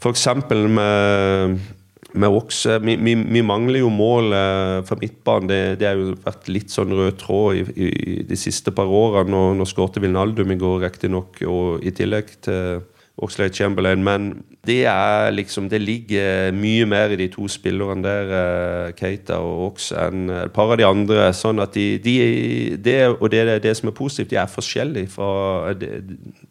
for 0.00 0.14
eksempel 0.14 0.64
med 2.12 2.28
Oxe, 2.34 2.78
vi, 2.82 2.96
vi, 2.96 3.14
vi 3.14 3.42
mangler 3.46 3.84
jo 3.84 3.90
mål 3.92 4.32
eh, 4.34 4.78
for 4.88 5.00
midtbanen. 5.02 5.50
Det, 5.50 5.60
det 5.80 5.90
har 5.90 6.00
jo 6.00 6.16
vært 6.24 6.48
litt 6.50 6.72
sånn 6.72 6.94
rød 6.96 7.20
tråd 7.20 7.60
i, 7.60 7.66
i, 7.76 8.16
de 8.26 8.38
siste 8.38 8.72
par 8.74 8.90
årene. 8.90 9.30
Nå, 9.30 9.42
nå 9.58 9.68
skårte 9.68 10.02
Wijnaldum 10.02 10.50
i 10.54 10.58
går, 10.60 10.80
riktignok, 10.86 11.42
og 11.46 11.84
i 11.86 11.92
tillegg 11.94 12.32
til 12.46 12.82
Oxlade 13.20 13.54
Chamberlain. 13.54 14.04
Men 14.04 14.42
det 14.66 14.84
liksom 15.32 15.68
Det 15.68 15.80
ligger 15.80 16.52
mye 16.52 16.86
mer 16.86 17.10
i 17.10 17.16
de 17.16 17.28
to 17.28 17.48
spillerne 17.48 18.02
der, 18.02 18.32
eh, 18.36 18.92
Keita 18.92 19.38
og 19.38 19.72
Ox, 19.72 19.92
enn 19.92 20.30
et 20.30 20.52
par 20.52 20.72
av 20.72 20.78
de 20.78 20.84
andre. 20.84 21.32
Sånn 21.32 21.60
at 21.60 21.74
de, 21.74 21.98
de, 21.98 22.76
det, 22.76 23.08
Og 23.20 23.30
det 23.30 23.62
det 23.62 23.76
som 23.76 23.88
er 23.88 23.92
positivt, 23.92 24.30
de 24.30 24.36
er 24.36 24.46
forskjellige 24.46 25.08
fra 25.08 25.74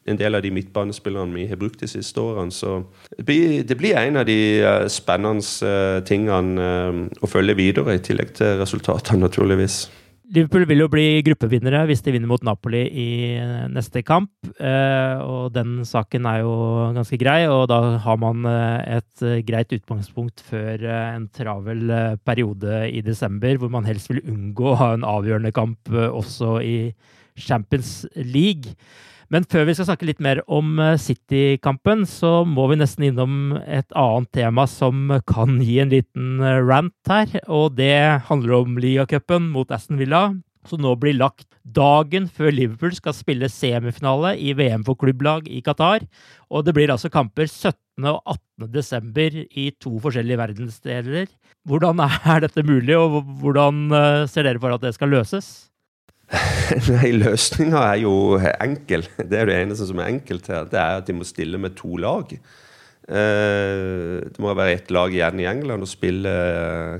en 0.05 0.17
del 0.17 0.35
av 0.35 0.41
de 0.41 0.51
midtbanespillerne 0.51 1.35
vi 1.35 1.47
har 1.47 1.59
brukt 1.59 1.79
de 1.79 1.87
siste 1.87 2.21
årene. 2.21 2.51
Så 2.51 2.83
det 3.17 3.25
blir, 3.25 3.63
det 3.63 3.77
blir 3.77 3.97
en 3.97 4.17
av 4.17 4.25
de 4.25 4.39
eh, 4.61 4.87
spennende 4.87 5.45
eh, 5.65 6.01
tingene 6.07 6.67
eh, 6.69 6.99
å 7.21 7.29
følge 7.29 7.57
videre, 7.59 7.95
i 7.95 8.03
tillegg 8.03 8.33
til 8.39 8.59
resultatene, 8.61 9.21
naturligvis. 9.25 9.87
Liverpool 10.29 10.67
vil 10.69 10.83
jo 10.83 10.89
bli 10.93 11.23
gruppevinnere 11.25 11.87
hvis 11.89 12.03
de 12.05 12.11
vinner 12.13 12.29
mot 12.29 12.43
Napoli 12.45 12.83
i 12.85 13.09
eh, 13.33 13.63
neste 13.73 14.03
kamp. 14.05 14.29
Eh, 14.61 15.21
og 15.25 15.55
den 15.55 15.79
saken 15.89 16.27
er 16.29 16.43
jo 16.43 16.53
ganske 16.93 17.17
grei, 17.17 17.39
og 17.49 17.65
da 17.71 17.79
har 18.03 18.19
man 18.21 18.45
eh, 18.45 18.99
et 18.99 19.25
greit 19.47 19.73
utgangspunkt 19.73 20.43
før 20.45 20.85
en 20.85 21.25
travel 21.33 21.89
periode 22.29 22.83
i 22.93 23.01
desember, 23.05 23.57
hvor 23.57 23.73
man 23.73 23.89
helst 23.89 24.11
vil 24.13 24.21
unngå 24.21 24.69
å 24.69 24.79
ha 24.83 24.91
en 24.93 25.07
avgjørende 25.17 25.53
kamp 25.55 25.89
også 25.89 26.59
i 26.61 26.77
Champions 27.39 28.03
League. 28.13 28.77
Men 29.29 29.45
før 29.45 29.67
vi 29.67 29.75
skal 29.77 29.91
snakke 29.91 30.07
litt 30.09 30.21
mer 30.25 30.41
om 30.49 30.79
eh, 30.81 30.95
City-kampen, 30.97 32.01
så 32.09 32.41
må 32.49 32.65
vi 32.71 32.79
nesten 32.79 33.05
innom 33.11 33.59
et 33.61 33.89
annet 33.93 34.31
tema 34.33 34.65
som 34.69 35.11
kan 35.29 35.59
gi 35.61 35.77
en 35.83 35.93
liten 35.93 36.41
eh, 36.41 36.61
rant 36.65 37.11
her. 37.11 37.35
Og 37.45 37.75
det 37.77 38.25
handler 38.29 38.55
om 38.57 38.79
ligacupen 38.81 39.51
mot 39.53 39.69
Aston 39.69 40.01
Villa, 40.01 40.31
som 40.65 40.81
nå 40.81 40.95
blir 40.99 41.15
lagt 41.19 41.45
dagen 41.61 42.25
før 42.25 42.51
Liverpool 42.55 42.95
skal 42.97 43.13
spille 43.15 43.51
semifinale 43.53 44.33
i 44.41 44.55
VM 44.57 44.81
for 44.87 44.97
klubblag 44.97 45.45
i 45.45 45.61
Qatar. 45.65 46.07
Og 46.49 46.65
det 46.65 46.73
blir 46.77 46.89
altså 46.89 47.13
kamper 47.13 47.45
17. 47.45 47.77
og 48.09 48.23
18. 48.25 48.69
desember 48.73 49.41
i 49.45 49.69
to 49.77 49.93
forskjellige 50.01 50.41
verdensdeler. 50.41 51.29
Hvordan 51.69 52.01
er 52.01 52.47
dette 52.47 52.65
mulig, 52.65 52.97
og 52.97 53.21
hvordan 53.43 53.89
eh, 53.93 54.27
ser 54.31 54.49
dere 54.49 54.61
for 54.61 54.73
at 54.73 54.89
det 54.89 54.97
skal 54.97 55.13
løses? 55.13 55.69
Nei, 56.93 57.11
løsninga 57.17 57.81
er 57.93 58.01
jo 58.03 58.13
enkel. 58.37 59.07
Det 59.17 59.39
er 59.39 59.49
det 59.49 59.59
eneste 59.63 59.87
som 59.89 60.01
er 60.01 60.11
enkelt 60.13 60.49
her. 60.51 60.67
Det 60.69 60.79
er 60.79 60.99
at 61.01 61.07
de 61.07 61.15
må 61.17 61.27
stille 61.27 61.61
med 61.61 61.77
to 61.79 61.97
lag. 62.01 62.33
Eh, 63.09 64.19
det 64.29 64.43
må 64.43 64.53
være 64.53 64.77
ett 64.77 64.91
lag 64.93 65.13
igjen 65.15 65.41
i 65.41 65.47
England 65.49 65.85
og 65.85 65.89
spille 65.89 66.33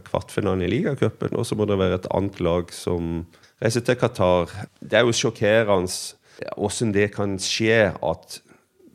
kvartfinalen 0.07 0.65
i 0.65 0.71
ligacupen. 0.73 1.37
Og 1.37 1.45
så 1.45 1.57
må 1.57 1.69
det 1.69 1.77
være 1.79 2.01
et 2.01 2.09
annet 2.15 2.41
lag 2.41 2.73
som 2.73 3.23
reiser 3.61 3.85
til 3.85 3.99
Qatar. 4.01 4.55
Det 4.81 4.97
er 4.97 5.05
jo 5.05 5.15
sjokkerende 5.15 5.93
åssen 6.57 6.93
det 6.95 7.11
kan 7.15 7.35
skje 7.41 7.89
at 7.91 8.39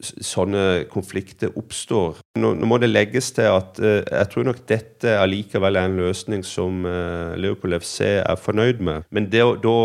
sånne 0.05 0.85
konflikter 0.92 1.53
oppstår. 1.57 2.18
Nå, 2.40 2.51
nå, 2.59 2.68
må 2.68 2.79
det 2.83 2.90
legges 2.90 3.31
til 3.37 3.49
at 3.49 3.79
uh, 3.81 4.03
jeg 4.03 4.31
tror 4.33 4.49
nok 4.49 4.61
dette 4.68 5.14
allikevel 5.20 5.79
er 5.79 5.88
en 5.88 6.01
løsning 6.01 6.44
som 6.44 6.83
uh, 6.85 7.33
Liverpool 7.38 7.77
FC 7.79 8.03
er 8.18 8.40
fornøyd 8.40 8.83
med. 8.85 9.07
Men 9.14 9.31
det, 9.33 9.44
da 9.64 9.77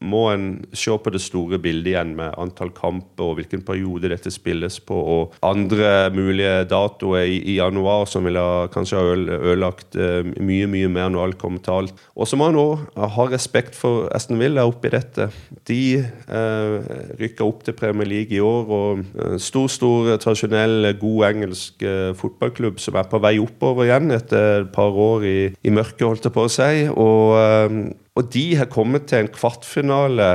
må 0.00 0.22
en 0.32 0.46
se 0.76 0.94
på 0.96 1.12
det 1.12 1.20
store 1.22 1.58
bildet 1.60 1.92
igjen 1.92 2.14
med 2.16 2.36
antall 2.40 2.72
kamper 2.76 3.32
og 3.32 3.36
hvilken 3.38 3.62
periode 3.66 4.08
dette 4.12 4.32
spilles 4.32 4.78
på, 4.84 4.96
og 4.96 5.36
andre 5.44 6.08
mulige 6.14 6.64
datoer 6.70 7.28
i, 7.28 7.40
i 7.52 7.58
januar 7.58 8.06
som 8.08 8.24
ville 8.24 8.44
kanskje 8.72 9.00
ha 9.00 9.12
ødelagt 9.12 9.98
uh, 10.00 10.24
mye 10.40 10.68
mye 10.70 10.88
mer 10.92 11.12
når 11.12 11.26
alt 11.26 11.40
kommer 11.40 11.64
til 11.64 11.82
alt. 11.82 12.04
Og 12.16 12.28
så 12.28 12.38
må 12.40 12.48
en 12.50 12.60
òg 12.60 12.86
ha 13.16 13.28
respekt 13.30 13.76
for 13.76 14.08
Aston 14.16 14.40
Villa 14.40 14.64
oppi 14.68 14.92
dette. 14.92 15.28
De 15.68 15.82
uh, 16.00 16.76
rykker 17.20 17.46
opp 17.46 17.64
til 17.66 17.76
Premier 17.76 18.08
League 18.08 18.36
i 18.36 18.42
år, 18.44 18.72
og 18.72 19.04
uh, 19.20 19.36
stor, 19.40 19.68
stor, 19.72 20.14
tradisjonell, 20.20 20.94
god 21.00 21.26
engelsk 21.30 21.82
fotballklubb 22.18 22.80
som 22.80 22.96
er 22.98 23.08
på 23.08 23.20
vei 23.22 23.36
oppover 23.40 23.86
igjen 23.86 24.12
etter 24.14 24.64
et 24.64 24.70
par 24.74 24.96
år 24.96 25.26
i, 25.28 25.38
i 25.64 25.72
mørket, 25.74 26.06
holdt 26.06 26.28
jeg 26.28 26.34
på 26.34 26.46
å 26.46 26.52
si. 26.52 26.72
og 26.90 27.98
og 28.20 28.28
de 28.34 28.44
har 28.60 28.68
kommet 28.68 29.08
til 29.08 29.24
en 29.24 29.32
kvartfinale 29.32 30.28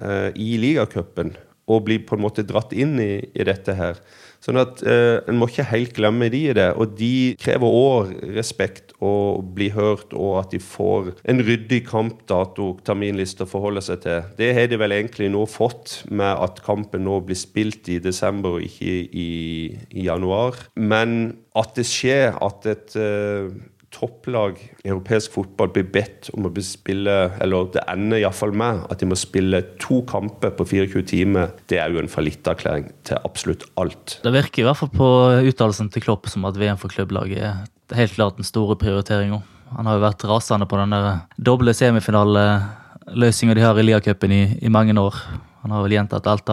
eh, 0.00 0.30
i 0.40 0.56
ligacupen 0.60 1.34
og 1.68 1.84
blir 1.84 2.00
på 2.08 2.16
en 2.16 2.24
måte 2.24 2.46
dratt 2.48 2.72
inn 2.72 2.96
i, 3.02 3.12
i 3.20 3.44
dette 3.44 3.74
her. 3.76 4.00
Sånn 4.40 4.60
at 4.60 4.80
eh, 4.86 5.18
En 5.28 5.36
må 5.36 5.48
ikke 5.50 5.66
helt 5.68 5.96
glemme 5.98 6.30
de 6.32 6.40
i 6.48 6.54
det. 6.56 6.70
Og 6.78 6.94
de 6.96 7.34
krever 7.42 7.74
òg 7.80 8.12
respekt 8.36 8.94
og 9.04 9.50
bli 9.54 9.68
hørt, 9.74 10.14
og 10.16 10.38
at 10.40 10.54
de 10.54 10.60
får 10.62 11.12
en 11.28 11.42
ryddig 11.44 11.82
kampdato, 11.90 12.70
terminliste, 12.86 13.44
å 13.44 13.50
forholde 13.50 13.82
seg 13.84 14.00
til. 14.06 14.30
Det 14.38 14.52
har 14.56 14.70
de 14.70 14.78
vel 14.80 14.94
egentlig 14.96 15.28
nå 15.34 15.44
fått, 15.50 16.00
med 16.08 16.30
at 16.32 16.62
kampen 16.64 17.04
nå 17.06 17.20
blir 17.26 17.38
spilt 17.38 17.90
i 17.92 17.98
desember 18.02 18.58
og 18.58 18.66
ikke 18.66 18.94
i, 19.12 19.30
i 19.92 20.06
januar. 20.08 20.56
Men 20.78 21.34
at 21.58 21.76
det 21.76 21.86
skjer 21.90 22.38
at 22.42 22.70
et 22.70 22.96
eh, 22.98 23.50
topplag 23.94 24.58
i 24.84 24.90
europeisk 24.90 25.32
fotball 25.34 25.70
blir 25.72 25.86
bedt 25.92 26.28
om 26.36 26.46
å 26.48 26.52
spille 26.64 27.14
Eller 27.40 27.70
det 27.72 27.84
ender 27.88 28.20
iallfall 28.20 28.52
med 28.52 28.84
at 28.92 29.00
de 29.00 29.08
må 29.08 29.16
spille 29.18 29.62
to 29.80 30.02
kamper 30.08 30.52
på 30.56 30.66
24 30.68 31.04
timer. 31.08 31.54
Det 31.70 31.80
er 31.80 31.92
jo 31.92 32.02
en 32.02 32.10
fallitterklæring 32.12 32.90
til 33.08 33.20
absolutt 33.24 33.64
alt. 33.80 34.18
Det 34.24 34.34
virker 34.34 34.62
i 34.62 34.68
hvert 34.68 34.80
fall 34.82 34.92
på 34.92 35.08
uttalelsen 35.48 35.90
til 35.94 36.04
Klopp 36.04 36.28
som 36.28 36.46
at 36.48 36.58
VM 36.60 36.80
for 36.80 36.92
klubblaget 36.92 37.40
er 37.40 37.64
helt 37.96 38.16
klart 38.16 38.36
den 38.36 38.46
store 38.46 38.76
prioriteringa. 38.76 39.40
Han 39.76 39.88
har 39.88 39.98
jo 39.98 40.04
vært 40.04 40.24
rasende 40.28 40.68
på 40.68 40.78
den 40.80 40.94
der 40.94 41.24
doble 41.36 41.74
semifinaleløsninga 41.76 43.56
de 43.56 43.64
har 43.64 43.78
i 43.78 43.84
Liacupen 43.84 44.32
i, 44.32 44.42
i 44.64 44.72
mange 44.72 44.96
år. 45.00 45.16
Han 45.68 45.74
har 45.76 45.82
vel 45.84 45.98
gjentatt 45.98 46.26
alt 46.32 46.48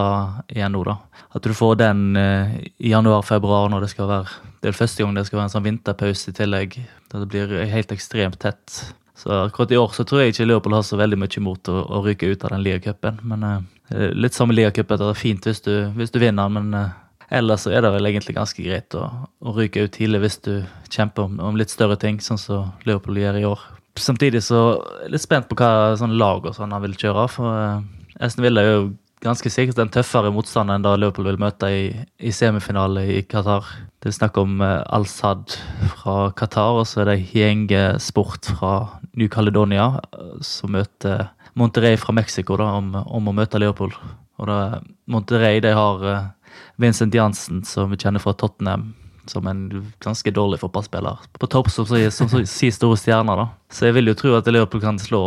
igjen 0.52 0.74
nå, 0.76 0.82
da. 0.84 0.98
At 1.32 1.46
du 1.46 1.54
får 1.56 1.78
den 1.80 2.16
eh, 2.20 2.50
i 2.76 2.90
januar-februar 2.92 3.70
når 3.72 3.86
det 3.86 3.88
skal 3.94 4.10
være 4.10 4.52
Det 4.60 4.68
er 4.68 4.76
første 4.76 5.00
gang 5.02 5.14
det 5.16 5.24
skal 5.24 5.38
være 5.38 5.48
en 5.48 5.54
sånn 5.54 5.64
vinterpause 5.64 6.32
i 6.32 6.36
tillegg. 6.36 6.76
Da 7.08 7.22
det 7.22 7.28
blir 7.32 7.54
helt 7.70 7.94
ekstremt 7.96 8.36
tett. 8.44 8.74
Så 9.16 9.32
akkurat 9.32 9.72
i 9.72 9.78
år 9.80 9.94
så 9.96 10.04
tror 10.04 10.20
jeg 10.20 10.34
ikke 10.34 10.44
Liverpool 10.50 10.76
har 10.76 10.84
så 10.84 10.98
veldig 11.00 11.16
mye 11.22 11.40
imot 11.40 11.70
å, 11.72 11.78
å 11.96 12.02
ryke 12.04 12.28
ut 12.28 12.44
av 12.44 12.52
den 12.52 12.64
ligacupen. 12.66 13.22
Men 13.24 13.46
eh, 13.48 14.10
litt 14.12 14.36
samme 14.36 14.52
ligacup 14.52 14.92
det 14.92 15.00
er 15.00 15.16
fint 15.16 15.48
hvis 15.48 15.64
du, 15.64 15.72
hvis 15.96 16.12
du 16.12 16.20
vinner, 16.20 16.52
men 16.52 16.68
eh, 16.76 16.92
ellers 17.40 17.64
så 17.64 17.72
er 17.72 17.86
det 17.86 17.94
vel 17.94 18.10
egentlig 18.10 18.36
ganske 18.36 18.60
greit 18.60 18.98
å, 19.00 19.06
å 19.40 19.56
ryke 19.56 19.86
ut 19.86 19.96
tidlig 19.96 20.20
hvis 20.26 20.38
du 20.44 20.52
kjemper 20.92 21.30
om, 21.30 21.40
om 21.40 21.56
litt 21.56 21.72
større 21.72 21.96
ting, 22.00 22.20
sånn 22.20 22.42
som 22.42 22.74
Liverpool 22.84 23.22
gjør 23.22 23.40
i 23.40 23.48
år. 23.48 23.64
Samtidig 23.96 24.44
så 24.44 24.60
er 24.76 25.06
jeg 25.06 25.14
litt 25.14 25.24
spent 25.24 25.48
på 25.48 25.56
hva 25.56 25.96
sånn 25.96 26.18
lag 26.20 26.44
og 26.44 26.52
sånn 26.52 26.76
han 26.76 26.84
vil 26.84 26.98
kjøre. 27.00 27.28
for 27.32 27.56
eh, 27.56 28.20
Aston 28.20 28.44
Villa 28.44 28.64
er 28.64 28.72
jo 28.74 28.86
ganske 29.24 29.50
sikkert 29.52 29.78
en 29.80 29.92
tøffere 29.92 30.32
motstander 30.34 30.76
enn 30.76 30.84
da 30.84 30.94
Liverpool 30.98 31.28
vil 31.30 31.40
møte 31.40 31.70
i, 31.72 31.86
i 32.20 32.32
semifinale 32.34 33.06
i 33.16 33.22
Qatar. 33.28 33.66
Det 34.02 34.10
er 34.10 34.18
snakk 34.18 34.36
om 34.40 34.60
uh, 34.60 34.84
Al-Sad 34.94 35.56
fra 35.96 36.16
Qatar, 36.36 36.82
og 36.82 36.86
så 36.88 37.02
er 37.02 37.12
det 37.12 37.22
Hienge 37.32 37.84
Sport 38.02 38.50
fra 38.58 38.74
New 39.16 39.30
Caledonia 39.32 39.88
uh, 39.96 40.36
som 40.44 40.74
møter 40.76 41.30
Monterrey 41.56 41.96
fra 41.96 42.12
Mexico 42.12 42.58
da, 42.60 42.68
om, 42.76 42.92
om, 43.00 43.32
å 43.32 43.36
møte 43.36 43.60
Liverpool. 43.62 43.94
Og 44.36 44.50
da, 44.50 44.60
Monterrey 45.08 45.62
de 45.64 45.72
har 45.76 46.04
uh, 46.04 46.54
Vincent 46.80 47.16
Jansen, 47.16 47.64
som 47.64 47.90
vi 47.92 48.00
kjenner 48.00 48.22
fra 48.22 48.36
Tottenham, 48.36 48.90
som 49.26 49.48
en 49.50 49.64
ganske 50.04 50.30
dårlig 50.30 50.60
fotballspiller. 50.60 51.24
På 51.40 51.48
topp 51.50 51.72
som 51.72 51.88
sier 51.88 52.12
store 52.74 53.00
stjerner, 53.00 53.40
da. 53.40 53.48
Så 53.72 53.88
jeg 53.88 53.96
vil 53.96 54.12
jo 54.12 54.18
tro 54.18 54.36
at 54.36 54.46
Liverpool 54.52 54.84
kan 54.84 55.00
slå, 55.02 55.24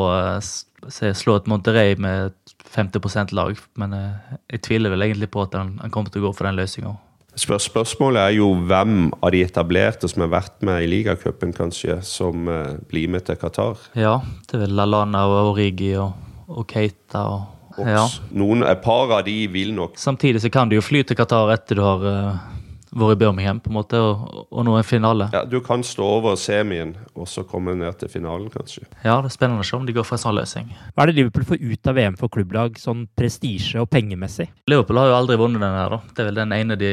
slå 0.88 1.36
et 1.40 1.48
Monterrey 1.50 1.96
med 2.00 2.34
50% 2.76 3.34
lag, 3.36 3.60
men 3.80 3.94
eh, 3.94 4.34
jeg 4.56 4.64
tviler 4.70 4.94
vel 4.94 5.08
egentlig 5.08 5.32
på 5.34 5.44
at 5.46 5.56
han, 5.58 5.78
han 5.82 5.94
kommer 5.94 6.14
til 6.14 6.24
å 6.24 6.30
gå 6.30 6.34
for 6.38 6.50
den 6.50 6.60
løsninga. 6.60 6.96
Spør 7.40 7.62
spørsmålet 7.62 8.20
er 8.24 8.34
jo 8.40 8.50
hvem 8.68 9.12
av 9.24 9.32
de 9.32 9.44
etablerte 9.46 10.10
som 10.10 10.26
har 10.26 10.32
vært 10.34 10.64
med 10.66 10.84
i 10.84 10.90
ligacupen, 10.90 11.54
kanskje, 11.56 12.00
som 12.04 12.50
uh, 12.50 12.76
blir 12.90 13.12
med 13.12 13.28
til 13.28 13.38
Qatar? 13.40 13.80
Ja, 13.96 14.18
det 14.50 14.58
er 14.58 14.66
vel 14.66 14.76
Lalana 14.76 15.24
og 15.30 15.54
Origi 15.54 15.94
og, 16.02 16.18
og 16.50 16.68
Keita 16.70 17.24
og 17.30 17.56
ja. 17.80 18.02
Noen, 18.36 18.66
Et 18.68 18.82
par 18.84 19.08
av 19.14 19.22
de 19.24 19.46
vil 19.48 19.70
nok 19.72 19.94
Samtidig 19.96 20.42
så 20.44 20.50
kan 20.52 20.68
du 20.68 20.74
jo 20.76 20.82
fly 20.84 21.00
til 21.08 21.16
Qatar 21.16 21.54
etter 21.54 21.80
du 21.80 21.84
har 21.86 22.02
uh, 22.04 22.42
vært 22.92 23.18
i 23.18 23.20
Birmingham 23.22 23.60
på 23.62 23.72
en 23.72 23.78
måte, 23.78 24.00
og, 24.02 24.48
og 24.50 24.66
nå 24.66 24.76
en 24.80 24.88
finale. 24.88 25.30
Ja, 25.36 25.44
Du 25.46 25.60
kan 25.66 25.84
stå 25.86 26.06
over 26.20 26.38
semien 26.40 26.96
og 27.14 27.28
så 27.30 27.44
komme 27.48 27.76
ned 27.78 28.00
til 28.02 28.12
finalen, 28.12 28.50
kanskje. 28.54 28.86
Ja, 29.04 29.20
det 29.22 29.30
er 29.32 29.36
spennende 29.36 29.66
å 29.66 29.70
se 29.70 29.78
om 29.78 29.86
de 29.86 29.96
går 29.96 30.08
for 30.08 30.18
en 30.18 30.24
sånn 30.24 30.38
løsning. 30.40 30.74
Hva 30.96 31.06
er 31.06 31.12
det 31.12 31.20
Liverpool 31.20 31.48
får 31.52 31.62
ut 31.62 31.92
av 31.92 32.00
VM 32.00 32.18
for 32.20 32.34
klubblag, 32.34 32.80
sånn 32.82 33.06
prestisje 33.20 33.82
og 33.84 33.90
pengemessig? 33.94 34.50
Liverpool 34.72 35.02
har 35.02 35.12
jo 35.12 35.20
aldri 35.22 35.40
vunnet 35.42 35.64
den 35.64 35.80
her, 35.80 35.96
da. 35.96 36.02
Det 36.16 36.24
er 36.26 36.30
vel 36.32 36.42
den 36.42 36.58
ene 36.58 36.80
de, 36.80 36.92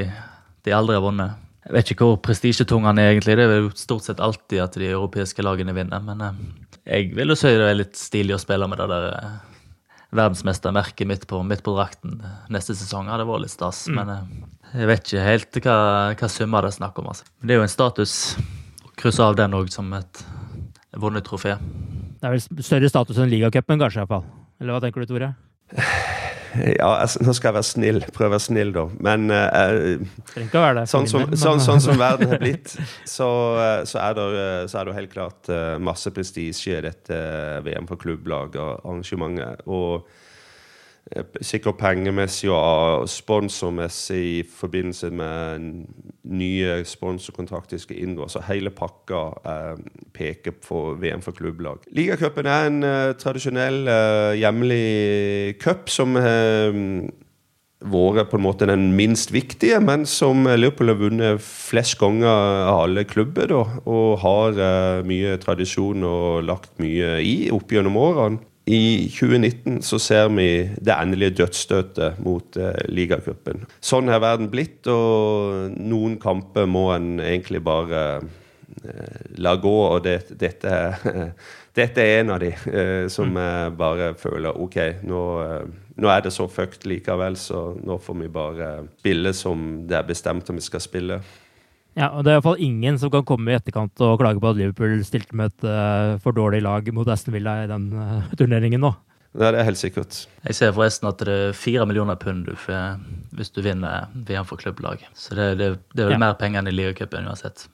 de 0.66 0.76
aldri 0.76 0.98
har 0.98 1.04
vunnet. 1.04 1.42
Jeg 1.66 1.74
vet 1.74 1.88
ikke 1.96 2.06
hvor 2.06 2.20
prestisjetung 2.22 2.84
han 2.86 3.00
er, 3.02 3.10
egentlig. 3.10 3.34
Det 3.40 3.46
er 3.50 3.64
jo 3.64 3.72
stort 3.74 4.06
sett 4.06 4.20
alltid 4.22 4.62
at 4.62 4.76
de 4.78 4.86
europeiske 4.92 5.42
lagene 5.42 5.74
vinner. 5.74 6.04
Men 6.04 6.22
eh, 6.22 6.36
jeg 6.86 7.10
vil 7.16 7.32
jo 7.32 7.38
si 7.38 7.50
det 7.50 7.66
er 7.72 7.80
litt 7.80 7.98
stilig 7.98 8.36
å 8.36 8.42
spille 8.42 8.68
med 8.70 8.78
det 8.78 8.86
der 8.92 9.08
eh, 9.16 9.32
verdensmestermerket 10.14 11.08
midt 11.08 11.26
på, 11.26 11.40
midt 11.42 11.64
på 11.66 11.74
drakten 11.76 12.20
neste 12.52 12.76
sesong. 12.78 13.10
hadde 13.10 13.26
var 13.28 13.42
litt 13.42 13.54
stas. 13.54 13.86
Mm. 13.88 13.98
Men 13.98 14.12
eh, 14.14 14.80
jeg 14.82 14.90
vet 14.90 15.04
ikke 15.04 15.26
helt 15.26 15.60
hva, 15.64 15.78
hva 16.14 16.30
summer 16.32 16.66
det 16.66 16.72
er 16.72 16.78
snakk 16.78 17.02
om. 17.02 17.10
Altså. 17.12 17.28
Men 17.40 17.48
det 17.50 17.56
er 17.56 17.60
jo 17.60 17.66
en 17.66 17.74
status. 17.74 18.16
Krysse 18.96 19.24
av 19.24 19.36
den 19.36 19.56
òg 19.56 19.68
som 19.72 19.90
et 19.96 20.24
vunnet 20.96 21.26
trofé. 21.26 21.56
Det 22.16 22.24
er 22.24 22.36
vel 22.36 22.64
større 22.64 22.88
status 22.88 23.18
enn 23.20 23.32
ligacupen, 23.32 23.80
kanskje? 23.82 24.00
i 24.00 24.04
hvert 24.06 24.14
fall. 24.14 24.28
Eller 24.62 24.76
hva 24.76 24.80
tenker 24.84 25.04
du, 25.04 25.10
Tore? 25.10 25.34
Ja, 26.76 26.90
nå 27.22 27.34
skal 27.36 27.50
jeg 27.50 27.56
være 27.58 27.68
snill. 27.68 28.02
Prøve 28.16 28.30
å 28.30 28.34
være 28.36 28.46
snill, 28.46 28.74
da. 28.74 28.86
Men 29.08 29.30
uh, 29.32 30.84
sånn, 30.88 31.08
som, 31.10 31.26
sånn, 31.36 31.62
sånn, 31.64 31.82
som 31.84 32.00
verden 32.00 32.32
har 32.32 32.42
blitt, 32.44 32.76
så, 33.08 33.30
uh, 33.56 33.80
så, 33.88 34.00
er 34.02 34.18
det, 34.18 34.28
så, 34.72 34.80
er 34.80 34.88
det, 34.88 34.98
helt 35.00 35.14
klart 35.14 35.50
masse 35.82 36.12
prestisje 36.14 36.78
i 36.78 36.84
dette 36.86 37.18
VM 37.66 37.88
for 37.88 38.00
klubblag 38.00 38.56
og 38.60 38.78
arrangementet. 38.84 39.66
Og 39.66 40.06
Eh, 40.06 40.22
sikkert 41.40 41.78
pengemessig 41.78 42.50
og 42.50 43.06
sponsormessig 43.08 44.22
i 44.40 44.40
forbindelse 44.42 45.10
med 45.14 45.68
nye 46.26 46.80
sponsorkontrakter 46.84 47.78
skal 47.78 48.00
inngå. 48.02 48.26
Så 48.28 48.42
hele 48.48 48.72
pakka 48.74 49.20
eh, 49.46 49.84
peker 50.16 50.56
på 50.66 50.96
VM 50.98 51.22
for 51.22 51.36
klubblag. 51.36 51.86
Ligacupen 51.94 52.48
er 52.50 52.66
en 52.70 52.82
eh, 52.82 53.12
tradisjonell 53.20 53.86
eh, 53.86 54.32
hjemlig 54.40 55.60
cup 55.62 55.92
som 55.94 56.18
har 56.18 56.72
eh, 56.72 57.06
vært 57.86 58.66
den 58.66 58.88
minst 58.98 59.30
viktige, 59.30 59.78
men 59.80 60.06
som 60.10 60.42
Liverpool 60.42 60.90
har 60.90 60.98
vunnet 60.98 61.40
flest 61.44 62.00
ganger 62.00 62.26
av 62.26 62.82
alle 62.82 63.06
klubber. 63.06 63.46
Da, 63.46 63.62
og 63.86 64.18
har 64.26 64.58
eh, 64.58 65.06
mye 65.06 65.38
tradisjon 65.38 66.02
og 66.02 66.42
lagt 66.50 66.74
mye 66.82 67.20
i 67.22 67.36
opp 67.54 67.70
gjennom 67.70 68.02
årene. 68.02 68.42
I 68.66 69.06
2019 69.14 69.82
så 69.82 69.98
ser 70.02 70.28
vi 70.34 70.48
det 70.82 70.94
endelige 70.94 71.36
dødsstøtet 71.38 72.18
mot 72.26 72.56
eh, 72.58 72.80
ligacupen. 72.90 73.62
Sånn 73.78 74.10
har 74.10 74.24
verden 74.24 74.50
blitt, 74.50 74.88
og 74.90 75.70
noen 75.78 76.16
kamper 76.18 76.66
må 76.66 76.88
en 76.96 77.20
egentlig 77.22 77.62
bare 77.62 78.02
eh, 78.18 79.22
la 79.38 79.54
gå. 79.62 79.76
Og 79.92 80.02
det, 80.02 80.16
dette, 80.34 80.74
dette, 81.78 82.02
er 82.02 82.24
en 82.24 82.34
av 82.34 82.42
de 82.42 82.50
eh, 82.50 83.06
som 83.12 83.30
mm. 83.30 83.40
jeg 83.44 83.76
bare 83.78 84.12
føler 84.18 84.58
OK, 84.58 84.80
nå, 85.06 85.22
eh, 85.44 85.72
nå, 86.02 86.10
er 86.10 86.26
det 86.26 86.34
så 86.34 86.48
fucked 86.50 86.90
likevel, 86.90 87.38
så 87.38 87.68
nå 87.78 88.00
får 88.02 88.22
vi 88.24 88.34
bare 88.34 88.72
spille 88.98 89.30
som 89.36 89.68
det 89.86 90.00
er 90.00 90.10
bestemt 90.10 90.50
om 90.50 90.58
vi 90.58 90.66
skal 90.66 90.82
spille. 90.82 91.22
Ja, 91.96 92.10
og 92.12 92.26
Det 92.26 92.32
er 92.32 92.36
iallfall 92.36 92.60
ingen 92.60 92.98
som 93.00 93.10
kan 93.12 93.24
komme 93.24 93.52
i 93.52 93.56
etterkant 93.56 94.02
og 94.04 94.18
klage 94.20 94.40
på 94.42 94.50
at 94.50 94.58
Liverpool 94.58 94.98
stilte 95.06 95.36
med 95.36 95.54
et 95.54 95.64
uh, 95.64 96.20
for 96.20 96.36
dårlig 96.36 96.60
lag 96.66 96.88
mot 96.92 97.08
Aston 97.08 97.32
Villa 97.32 97.62
i 97.64 97.70
den 97.70 97.88
uh, 97.96 98.34
turneringen 98.36 98.84
nå. 98.84 98.92
Det 99.36 99.48
er 99.48 99.66
helt 99.68 99.80
sikkert. 99.80 100.22
Jeg 100.46 100.56
ser 100.56 100.74
forresten 100.76 101.08
at 101.10 101.20
det 101.20 101.32
er 101.32 101.56
fire 101.56 101.84
millioner 101.88 102.16
pund 102.20 102.46
du 102.48 102.54
får 102.56 103.00
hvis 103.36 103.52
du 103.52 103.60
vinner 103.64 104.08
VM 104.28 104.46
for 104.48 104.60
klubblag. 104.60 105.02
Så 105.16 105.36
det, 105.36 105.48
det, 105.60 105.70
det 105.92 106.04
er 106.04 106.12
vel 106.12 106.16
ja. 106.16 106.22
mer 106.24 106.38
penger 106.40 106.62
enn 106.62 106.70
i 106.70 106.76
ligacupen 106.76 107.28
uansett. 107.28 107.66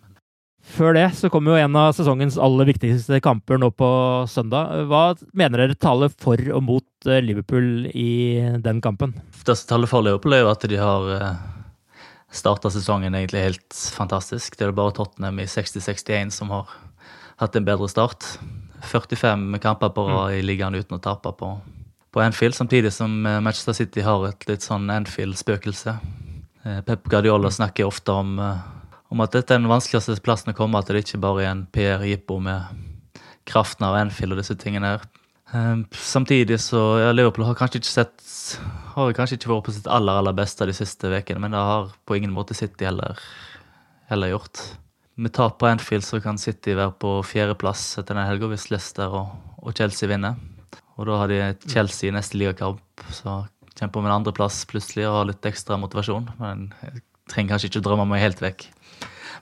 Før 0.62 0.94
det 0.94 1.08
så 1.18 1.26
kommer 1.30 1.54
jo 1.56 1.64
en 1.64 1.76
av 1.78 1.94
sesongens 1.94 2.36
aller 2.38 2.68
viktigste 2.70 3.18
kamper 3.22 3.58
nå 3.58 3.72
på 3.74 3.88
søndag. 4.30 4.84
Hva 4.90 5.02
mener 5.34 5.64
dere 5.64 5.78
taler 5.78 6.12
for 6.22 6.38
og 6.54 6.62
mot 6.62 7.10
eh, 7.10 7.22
Liverpool 7.22 7.88
i 7.90 8.38
den 8.62 8.78
kampen? 8.82 9.16
Det 9.42 9.56
som 9.58 9.72
taler 9.74 9.90
for 9.90 10.06
Liverpool, 10.06 10.36
er 10.36 10.44
jo 10.44 10.52
at 10.52 10.66
de 10.70 10.78
har 10.78 11.10
starta 12.32 12.70
sesongen 12.72 13.14
egentlig 13.14 13.44
helt 13.44 13.76
fantastisk. 13.94 14.56
Det 14.56 14.66
er 14.66 14.74
bare 14.76 14.94
Tottenham 14.96 15.40
i 15.42 15.46
60-61 15.48 16.32
som 16.34 16.50
har 16.54 16.70
hatt 17.42 17.56
en 17.56 17.66
bedre 17.66 17.88
start. 17.90 18.26
45 18.82 19.58
kamper 19.62 19.92
på 19.94 20.06
rad 20.08 20.34
i 20.34 20.42
ligaen 20.42 20.74
uten 20.74 20.98
å 20.98 21.02
tape 21.02 21.32
på, 21.38 21.52
på 22.12 22.22
Anfield, 22.24 22.56
samtidig 22.56 22.92
som 22.92 23.26
eh, 23.26 23.40
Manchester 23.40 23.76
City 23.76 24.02
har 24.02 24.24
et 24.26 24.46
litt 24.48 24.64
sånn 24.64 24.90
Anfield-spøkelse. 24.90 25.96
Eh, 26.64 26.80
Pep 26.86 27.06
Guardiola 27.10 27.50
snakker 27.50 27.86
ofte 27.86 28.16
om, 28.16 28.34
eh, 28.42 28.64
om, 29.12 29.22
at 29.22 29.36
dette 29.36 29.54
er 29.54 29.62
den 29.62 29.70
vanskeligste 29.70 30.18
plassen 30.24 30.52
å 30.52 30.56
komme, 30.58 30.80
at 30.80 30.90
det 30.90 31.04
ikke 31.04 31.22
bare 31.22 31.44
er 31.44 31.52
en 31.52 31.66
PR-jippo 31.70 32.40
med 32.42 33.22
kraften 33.48 33.86
av 33.86 34.00
Anfield 34.00 34.34
og 34.34 34.42
disse 34.42 34.58
tingene 34.58 34.96
her. 34.96 35.06
Samtidig 35.92 36.56
så 36.64 36.80
ja, 37.02 37.10
Liverpool 37.12 37.44
har 37.44 37.56
kanskje 37.58 37.82
ikke 37.82 37.90
sett 37.92 38.22
har 38.94 39.14
kanskje 39.16 39.38
ikke 39.38 39.50
vært 39.50 39.66
på 39.66 39.74
sitt 39.76 39.88
aller 39.90 40.20
aller 40.20 40.36
beste 40.36 40.66
de 40.68 40.74
siste 40.76 41.10
ukene, 41.12 41.42
men 41.42 41.54
det 41.54 41.60
har 41.60 41.90
på 42.08 42.16
ingen 42.18 42.32
måte 42.34 42.56
City 42.56 42.86
heller, 42.88 43.20
heller 44.10 44.32
gjort. 44.34 44.62
Med 45.20 45.32
tap 45.36 45.58
på 45.60 45.68
Anfield 45.68 46.04
så 46.04 46.20
kan 46.24 46.40
City 46.40 46.76
være 46.76 46.94
på 47.00 47.14
fjerdeplass 47.26 47.84
etter 48.00 48.16
den 48.16 48.28
helga 48.28 48.48
hvis 48.52 48.70
Leicester 48.72 49.12
og, 49.12 49.32
og, 49.60 49.72
Chelsea 49.76 50.08
vinner. 50.08 50.38
Og 50.96 51.08
da 51.08 51.18
har 51.20 51.32
de 51.32 51.40
Chelsea 51.68 52.10
i 52.10 52.14
neste 52.14 52.38
ligakamp, 52.40 53.04
så 53.12 53.42
kjemper 53.78 54.00
om 54.00 54.08
en 54.08 54.16
andreplass 54.18 54.62
plutselig 54.68 55.06
og 55.08 55.18
har 55.18 55.28
litt 55.30 55.48
ekstra 55.48 55.78
motivasjon. 55.80 56.30
Men 56.40 56.70
jeg 56.84 57.04
trenger 57.32 57.54
kanskje 57.54 57.72
ikke 57.72 57.84
drømme 57.88 58.08
meg 58.08 58.24
helt 58.24 58.42
vekk. 58.44 58.66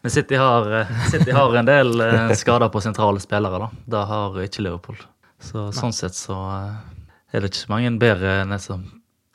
Men 0.03 0.15
City 0.15 0.39
har, 0.41 0.69
City 1.13 1.35
har 1.37 1.57
en 1.61 1.69
del 1.69 2.03
eh, 2.03 2.35
skader 2.39 2.71
på 2.73 2.83
sentrale 2.83 3.23
spillere. 3.23 3.67
da. 3.67 3.87
Det 3.95 4.05
har 4.11 4.39
ikke 4.47 4.65
Liverpool. 4.65 5.03
Så 5.41 5.71
Sånn 5.75 5.95
sett 5.97 6.17
så 6.17 6.37
eh, 6.53 6.75
er 7.33 7.43
det 7.43 7.51
ikke 7.51 7.65
så 7.65 7.73
mange 7.73 7.93
bedre 8.01 8.35
liksom, 8.51 8.85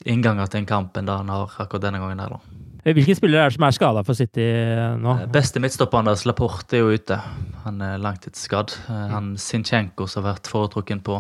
innganger 0.05 0.51
til 0.51 0.61
en 0.61 0.69
kamp 0.69 0.97
enn 0.97 1.09
det 1.09 1.17
han 1.17 1.31
har 1.33 1.49
akkurat 1.49 1.87
denne 1.87 2.01
gangen. 2.01 2.21
her 2.21 2.35
da. 2.35 2.41
Hvilke 2.85 3.15
spillere 3.17 3.47
er 3.47 3.49
det 3.49 3.57
som 3.57 3.65
er 3.65 3.73
skada 3.73 4.03
for 4.05 4.17
City 4.17 4.45
eh, 4.45 4.93
nå? 5.01 5.15
Eh, 5.23 5.31
beste 5.33 5.61
midtstopper 5.63 6.03
Anders 6.03 6.25
Laporte, 6.29 6.77
er 6.77 6.85
jo 6.85 6.93
ute. 6.93 7.17
Han 7.65 7.81
er 7.81 7.97
langtidsskadd. 8.03 8.75
Han 8.87 9.33
Sinchenko, 9.41 10.05
som 10.07 10.23
har 10.23 10.35
vært 10.35 10.51
foretrukken 10.51 11.01
på, 11.05 11.19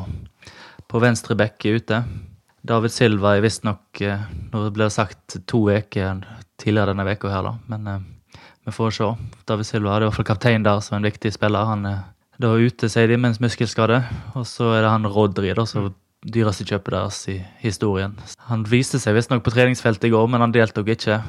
på 0.85 1.01
venstre 1.01 1.37
bekk, 1.39 1.65
er 1.65 1.81
ute. 1.81 2.01
David 2.65 2.93
Silva 2.93 3.35
er 3.37 3.43
visstnok 3.45 3.99
Nå 4.01 4.61
ble 4.73 4.87
det 4.87 4.93
sagt 4.95 5.35
to 5.45 5.59
uker 5.69 6.23
tidligere 6.57 6.95
denne 6.95 7.13
uka 7.13 7.29
her, 7.29 7.45
da. 7.45 7.51
Men 7.69 8.05
vi 8.65 8.73
får 8.73 8.95
se. 8.97 9.09
David 9.45 9.69
Silva 9.69 9.93
er 9.93 10.05
i 10.05 10.07
hvert 10.07 10.17
fall 10.17 10.25
kaptein 10.25 10.65
der, 10.65 10.81
som 10.81 10.97
en 10.97 11.05
viktig 11.05 11.29
spiller. 11.33 11.67
Han 11.69 11.85
er 11.85 11.99
da 12.41 12.55
ute, 12.59 12.89
sier 12.91 13.11
de, 13.11 13.19
mens 13.21 13.39
muskelskade. 13.43 14.01
Og 14.35 14.47
så 14.49 14.73
er 14.75 14.83
det 14.83 14.91
han 14.91 15.07
Rodri, 15.11 15.53
da, 15.55 15.65
som 15.69 15.91
dyreste 16.25 16.65
kjøpet 16.65 16.95
deres 16.95 17.19
i 17.29 17.35
historien. 17.61 18.15
Han 18.49 18.65
viste 18.69 18.99
seg 19.01 19.15
visstnok 19.17 19.43
på 19.45 19.53
treningsfeltet 19.53 20.09
i 20.09 20.13
går, 20.13 20.29
men 20.31 20.41
han 20.41 20.55
deltok 20.55 20.89
ikke. 20.95 21.19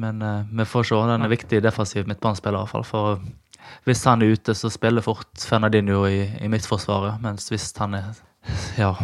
Men 0.00 0.24
uh, 0.24 0.48
vi 0.50 0.66
får 0.66 0.90
se. 0.90 1.02
Den 1.12 1.26
er 1.26 1.32
viktig 1.32 1.62
defensiv 1.64 2.08
midtbanespiller, 2.10 2.64
iallfall. 2.64 2.86
For 2.86 3.20
hvis 3.86 4.02
han 4.08 4.24
er 4.24 4.34
ute, 4.34 4.56
så 4.56 4.72
spiller 4.72 5.04
fort 5.04 5.46
Fernadinho 5.46 6.02
i, 6.08 6.24
i 6.40 6.50
midtforsvaret. 6.50 7.20
Mens 7.22 7.50
hvis 7.52 7.70
han 7.78 7.98
er 8.00 8.10
Ja. 8.80 8.94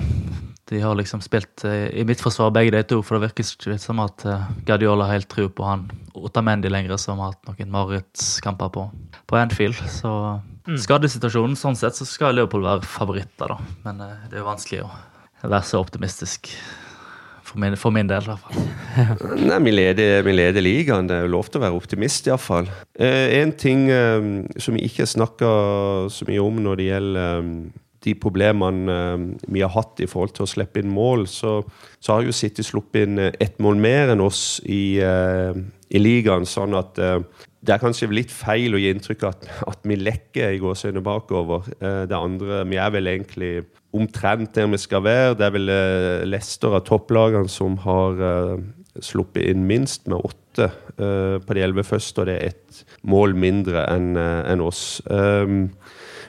De 0.66 0.80
har 0.82 0.96
liksom 0.98 1.20
spilt 1.22 1.62
uh, 1.62 1.86
i 1.94 2.02
midtforsvaret 2.08 2.56
begge 2.56 2.72
de 2.74 2.82
to, 2.90 2.98
for 3.06 3.14
det 3.16 3.28
virker 3.28 3.46
ikke 3.46 3.78
som 3.78 4.00
at 4.02 4.24
uh, 4.26 4.48
Guardiola 4.66 5.06
helt 5.12 5.28
tro 5.30 5.46
på 5.46 5.62
han 5.62 5.86
Otamendi 6.16 6.72
lenger, 6.72 6.98
som 6.98 7.20
har 7.22 7.36
hatt 7.36 7.46
noen 7.46 7.70
marerittkamper 7.70 8.72
på, 8.74 8.88
på 9.30 9.38
Anfield. 9.38 9.78
Så 9.92 10.10
mm. 10.66 10.80
skadesituasjonen, 10.84 11.58
sånn 11.58 11.78
sett, 11.78 11.98
så 11.98 12.06
skal 12.08 12.36
Leopold 12.36 12.66
være 12.66 12.90
favoritter, 12.90 13.54
da. 13.54 13.78
Men 13.86 14.02
det 14.02 14.34
er 14.34 14.42
jo 14.42 14.48
vanskelig 14.50 14.82
å 14.86 14.90
være 15.46 15.64
så 15.68 15.80
optimistisk. 15.82 16.50
For 17.46 17.60
min, 17.62 17.76
for 17.78 17.94
min 17.94 18.08
del, 18.10 18.26
i 18.26 18.32
hvert 18.32 18.42
fall. 18.42 19.38
Nei, 19.48 19.58
vi 19.62 19.72
leder, 19.74 20.24
vi 20.26 20.34
leder 20.34 20.64
ligaen. 20.64 21.06
Det 21.06 21.14
er 21.20 21.26
jo 21.28 21.34
lov 21.36 21.50
til 21.50 21.60
å 21.60 21.66
være 21.66 21.78
optimist, 21.78 22.26
iallfall. 22.26 22.66
Eh, 22.98 23.38
en 23.38 23.54
ting 23.54 23.86
eh, 23.92 24.26
som 24.58 24.74
vi 24.74 24.82
ikke 24.88 25.06
snakker 25.06 26.10
så 26.12 26.26
mye 26.26 26.42
om 26.42 26.58
når 26.64 26.80
det 26.80 26.88
gjelder 26.88 27.30
eh, 27.30 27.52
de 28.06 28.14
problemene 28.18 28.92
eh, 28.92 29.24
vi 29.52 29.64
har 29.64 29.72
hatt 29.74 30.02
i 30.02 30.08
forhold 30.10 30.36
til 30.36 30.46
å 30.46 30.50
slippe 30.50 30.82
inn 30.82 30.92
mål, 30.92 31.26
så, 31.30 31.58
så 31.98 32.16
har 32.16 32.26
jo 32.26 32.34
City 32.36 32.64
sluppet 32.66 33.06
inn 33.06 33.22
eh, 33.22 33.34
ett 33.42 33.58
mål 33.62 33.80
mer 33.82 34.14
enn 34.14 34.22
oss 34.24 34.60
i, 34.62 34.98
eh, 35.02 35.56
i 35.90 36.02
ligaen. 36.02 36.46
Sånn 36.48 36.76
at 36.78 36.96
det 36.96 37.74
er 37.74 37.82
kanskje 37.82 38.12
litt 38.14 38.32
feil 38.32 38.76
å 38.76 38.80
gi 38.80 38.92
inntrykk 38.94 39.26
av 39.26 39.34
at, 39.34 39.48
at 39.72 39.88
vi 39.88 39.98
lekker 39.98 40.54
i 40.54 40.62
gåseøynene 40.62 41.02
bakover. 41.06 41.66
Det 41.80 42.14
andre, 42.14 42.62
Vi 42.70 42.78
er 42.78 42.92
vel 42.94 43.10
egentlig 43.10 43.50
omtrent 43.96 44.54
der 44.54 44.68
vi 44.70 44.78
skal 44.78 45.02
være. 45.02 45.34
Det 45.38 45.46
er 45.46 45.54
vel 45.54 45.72
Lester 46.30 46.76
av 46.78 46.84
topplagene 46.86 47.50
som 47.50 47.78
har 47.82 48.22
sluppet 49.04 49.48
inn 49.50 49.66
minst, 49.68 50.06
med 50.10 50.22
åtte 50.24 50.70
uh, 51.00 51.36
på 51.42 51.56
de 51.56 51.64
elleve 51.64 51.84
første, 51.86 52.22
og 52.22 52.30
det 52.30 52.36
er 52.36 52.54
ett 52.54 52.84
mål 53.06 53.36
mindre 53.38 53.86
enn 53.92 54.16
en 54.16 54.64
oss. 54.64 55.02
Um, 55.10 55.68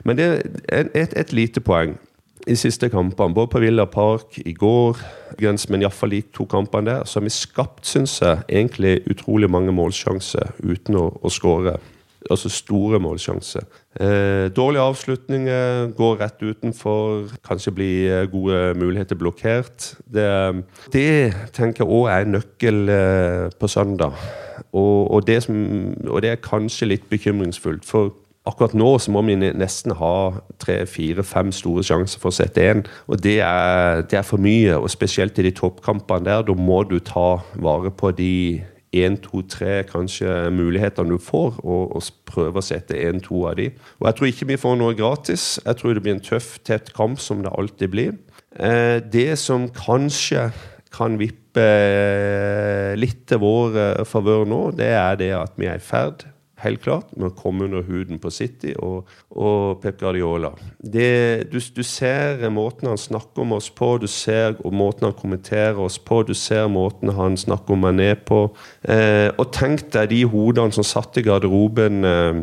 men 0.05 0.19
det 0.19 0.27
er 0.69 0.91
et, 0.95 1.15
et, 1.17 1.33
lite 1.33 1.63
poeng 1.63 1.97
i 2.47 2.55
siste 2.55 2.87
kampene, 2.89 3.35
både 3.35 3.51
på 3.51 3.59
Villa 3.59 3.85
Park 3.91 4.37
i 4.45 4.53
går, 4.55 5.01
men 5.41 5.83
iallfall 5.83 6.15
de 6.15 6.21
to 6.35 6.45
kampene 6.47 6.91
der, 6.91 7.03
så 7.03 7.19
har 7.19 7.27
vi 7.27 7.33
skapt, 7.35 7.85
syns 7.85 8.21
jeg, 8.21 8.45
egentlig 8.47 9.01
utrolig 9.11 9.49
mange 9.51 9.75
målsjanser 9.75 10.55
uten 10.63 10.95
å, 10.95 11.09
å 11.19 11.31
skåre 11.33 11.75
altså 12.31 12.49
store 12.49 12.99
målsjanser. 12.99 13.65
Eh, 13.99 14.49
dårlige 14.55 14.81
avslutninger, 14.81 15.91
går 15.97 16.19
rett 16.21 16.43
utenfor, 16.43 17.31
kanskje 17.47 17.71
blir 17.71 18.11
eh, 18.11 18.27
gode 18.31 18.73
muligheter 18.77 19.15
blokkert. 19.15 19.95
Det, 20.13 20.27
det 20.93 21.33
tenker 21.53 21.85
jeg 21.85 21.89
òg 21.89 22.11
er 22.11 22.25
en 22.25 22.37
nøkkel 22.37 22.89
eh, 22.89 23.49
på 23.59 23.67
søndag. 23.67 24.13
Og, 24.73 25.11
og, 25.11 25.27
det 25.27 25.43
som, 25.43 25.57
og, 26.07 26.21
det 26.21 26.29
er 26.31 26.41
kanskje 26.43 26.91
litt 26.91 27.09
bekymringsfullt. 27.09 27.85
For 27.85 28.13
akkurat 28.47 28.75
nå 28.77 28.93
så 29.01 29.11
må 29.11 29.21
vi 29.27 29.35
nesten 29.37 29.95
ha 29.99 30.13
tre, 30.61 30.81
fire, 30.85 31.23
fem 31.25 31.51
store 31.51 31.83
sjanser 31.83 32.21
for 32.21 32.31
å 32.31 32.37
sette 32.37 32.63
én. 32.63 32.85
Og 33.07 33.21
det 33.23 33.39
er, 33.45 34.03
det 34.09 34.21
er 34.21 34.27
for 34.27 34.41
mye. 34.41 34.77
Og 34.77 34.91
spesielt 34.93 35.39
i 35.39 35.47
de 35.47 35.53
toppkampene 35.57 36.29
der. 36.29 36.47
Da 36.47 36.57
må 36.57 36.83
du 36.87 36.99
ta 36.99 37.37
vare 37.55 37.91
på 37.91 38.11
de 38.17 38.33
én, 38.95 39.17
to, 39.19 39.41
tre 39.49 39.81
kanskje 39.87 40.47
mulighetene 40.55 41.11
du 41.11 41.21
får, 41.21 41.59
og, 41.63 41.97
og 41.97 42.07
prøve 42.29 42.61
å 42.61 42.65
sette 42.65 42.97
én, 42.97 43.19
to 43.23 43.43
av 43.49 43.57
de. 43.59 43.69
Og 43.99 44.07
Jeg 44.09 44.19
tror 44.19 44.31
ikke 44.31 44.49
vi 44.53 44.61
får 44.61 44.79
noe 44.79 44.95
gratis. 44.97 45.49
Jeg 45.65 45.79
tror 45.79 45.97
det 45.97 46.05
blir 46.05 46.17
en 46.17 46.23
tøff, 46.23 46.55
tett 46.67 46.93
kamp, 46.95 47.19
som 47.19 47.43
det 47.43 47.53
alltid 47.53 47.93
blir. 47.93 48.15
Eh, 48.55 48.97
det 49.03 49.35
som 49.41 49.67
kanskje 49.75 50.49
kan 50.93 51.19
vippe 51.19 51.61
eh, 51.61 52.95
litt 52.97 53.27
til 53.29 53.43
vår 53.43 53.77
eh, 53.81 54.07
favør 54.07 54.47
nå, 54.49 54.63
det 54.77 54.93
er 54.95 55.19
det 55.19 55.33
at 55.37 55.59
vi 55.59 55.69
er 55.69 55.81
i 55.81 55.83
ferd 55.83 56.25
helt 56.63 56.81
klart, 56.81 57.11
med 57.15 57.29
å 57.29 57.35
komme 57.37 57.67
under 57.67 57.85
huden 57.85 58.19
på 58.21 58.31
City 58.33 58.73
og, 58.81 59.09
og 59.29 59.81
Pep 59.83 59.99
Guardiola. 60.01 60.51
Det, 60.79 61.49
du, 61.51 61.59
du, 61.59 61.83
ser 61.85 62.41
måten 62.53 62.89
han 62.89 63.01
snakker 63.01 63.43
om 63.43 63.55
oss 63.59 63.69
på, 63.73 63.93
du 64.01 64.07
ser 64.09 64.57
måten 64.73 65.09
han 65.09 65.17
kommenterer 65.17 65.79
oss 65.85 65.99
på, 66.01 66.23
du 66.25 66.33
ser 66.37 66.67
måten 66.71 67.13
han 67.17 67.37
snakker 67.37 67.77
om 67.77 67.85
meg 67.85 67.99
ned 67.99 68.23
på. 68.29 68.47
Eh, 68.89 69.29
og 69.37 69.51
tenk 69.55 69.87
deg 69.93 70.09
de 70.13 70.23
hodene 70.31 70.73
som 70.73 70.85
satt 70.87 71.19
i 71.21 71.25
garderoben 71.27 72.07
eh, 72.07 72.41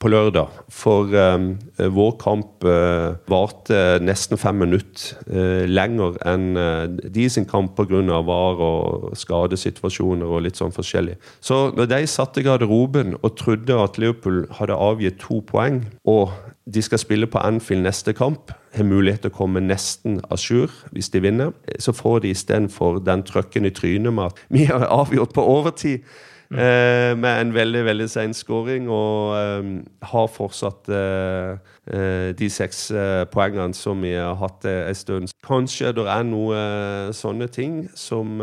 på 0.00 0.10
lørdag. 0.10 0.50
For 0.72 1.12
um, 1.14 1.48
vår 1.78 2.12
kamp 2.22 2.66
uh, 2.66 3.16
varte 3.30 3.80
nesten 4.04 4.40
fem 4.40 4.58
minutter 4.60 5.16
uh, 5.30 5.64
lenger 5.68 6.18
enn 6.26 6.48
uh, 6.58 6.84
de 6.86 7.28
sin 7.32 7.46
kamp 7.48 7.76
pga. 7.76 8.02
var 8.26 8.60
og 8.62 9.16
skadesituasjoner 9.16 10.26
og 10.26 10.44
litt 10.46 10.58
sånn 10.58 10.74
forskjellig. 10.74 11.16
Så 11.40 11.70
når 11.76 11.90
de 11.92 12.02
satte 12.10 12.44
garderoben 12.44 13.16
og 13.22 13.36
trodde 13.38 13.78
at 13.80 13.98
Liverpool 13.98 14.46
hadde 14.58 14.76
avgitt 14.76 15.20
to 15.22 15.40
poeng, 15.46 15.84
og 16.04 16.30
de 16.66 16.82
skal 16.82 16.98
spille 16.98 17.26
på 17.30 17.38
Anfield 17.38 17.82
neste 17.86 18.12
kamp, 18.12 18.50
har 18.74 18.84
mulighet 18.84 19.22
til 19.24 19.32
å 19.32 19.36
komme 19.36 19.62
nesten 19.62 20.18
à 20.28 20.36
jour 20.36 20.72
hvis 20.92 21.12
de 21.14 21.22
vinner. 21.22 21.52
Så 21.78 21.94
får 21.96 22.24
de 22.24 22.32
istedenfor 22.34 22.98
den 23.06 23.22
trøkken 23.26 23.68
i 23.68 23.74
trynet 23.74 24.12
med 24.12 24.32
at 24.32 24.40
vi 24.54 24.66
har 24.68 24.88
avgjort 24.90 25.34
på 25.36 25.44
overtid. 25.46 26.02
Mm. 26.50 26.58
Eh, 26.58 27.16
med 27.18 27.40
en 27.40 27.54
veldig 27.54 27.84
veldig 27.84 28.10
sen 28.10 28.34
skåring, 28.34 28.88
og 28.90 29.36
eh, 29.36 29.70
har 30.02 30.26
fortsatt 30.30 30.88
eh, 30.88 31.56
eh 31.86 32.34
de 32.38 32.48
seks 32.50 32.90
eh, 32.90 33.24
poengene 33.30 33.74
som 33.74 34.02
vi 34.02 34.12
har 34.14 34.34
hatt 34.34 34.64
en 34.64 34.94
stund. 34.94 35.32
Kanskje 35.46 35.92
det 35.92 36.06
er 36.06 36.22
noen 36.26 37.12
sånne 37.14 37.48
ting 37.48 37.88
som 37.94 38.40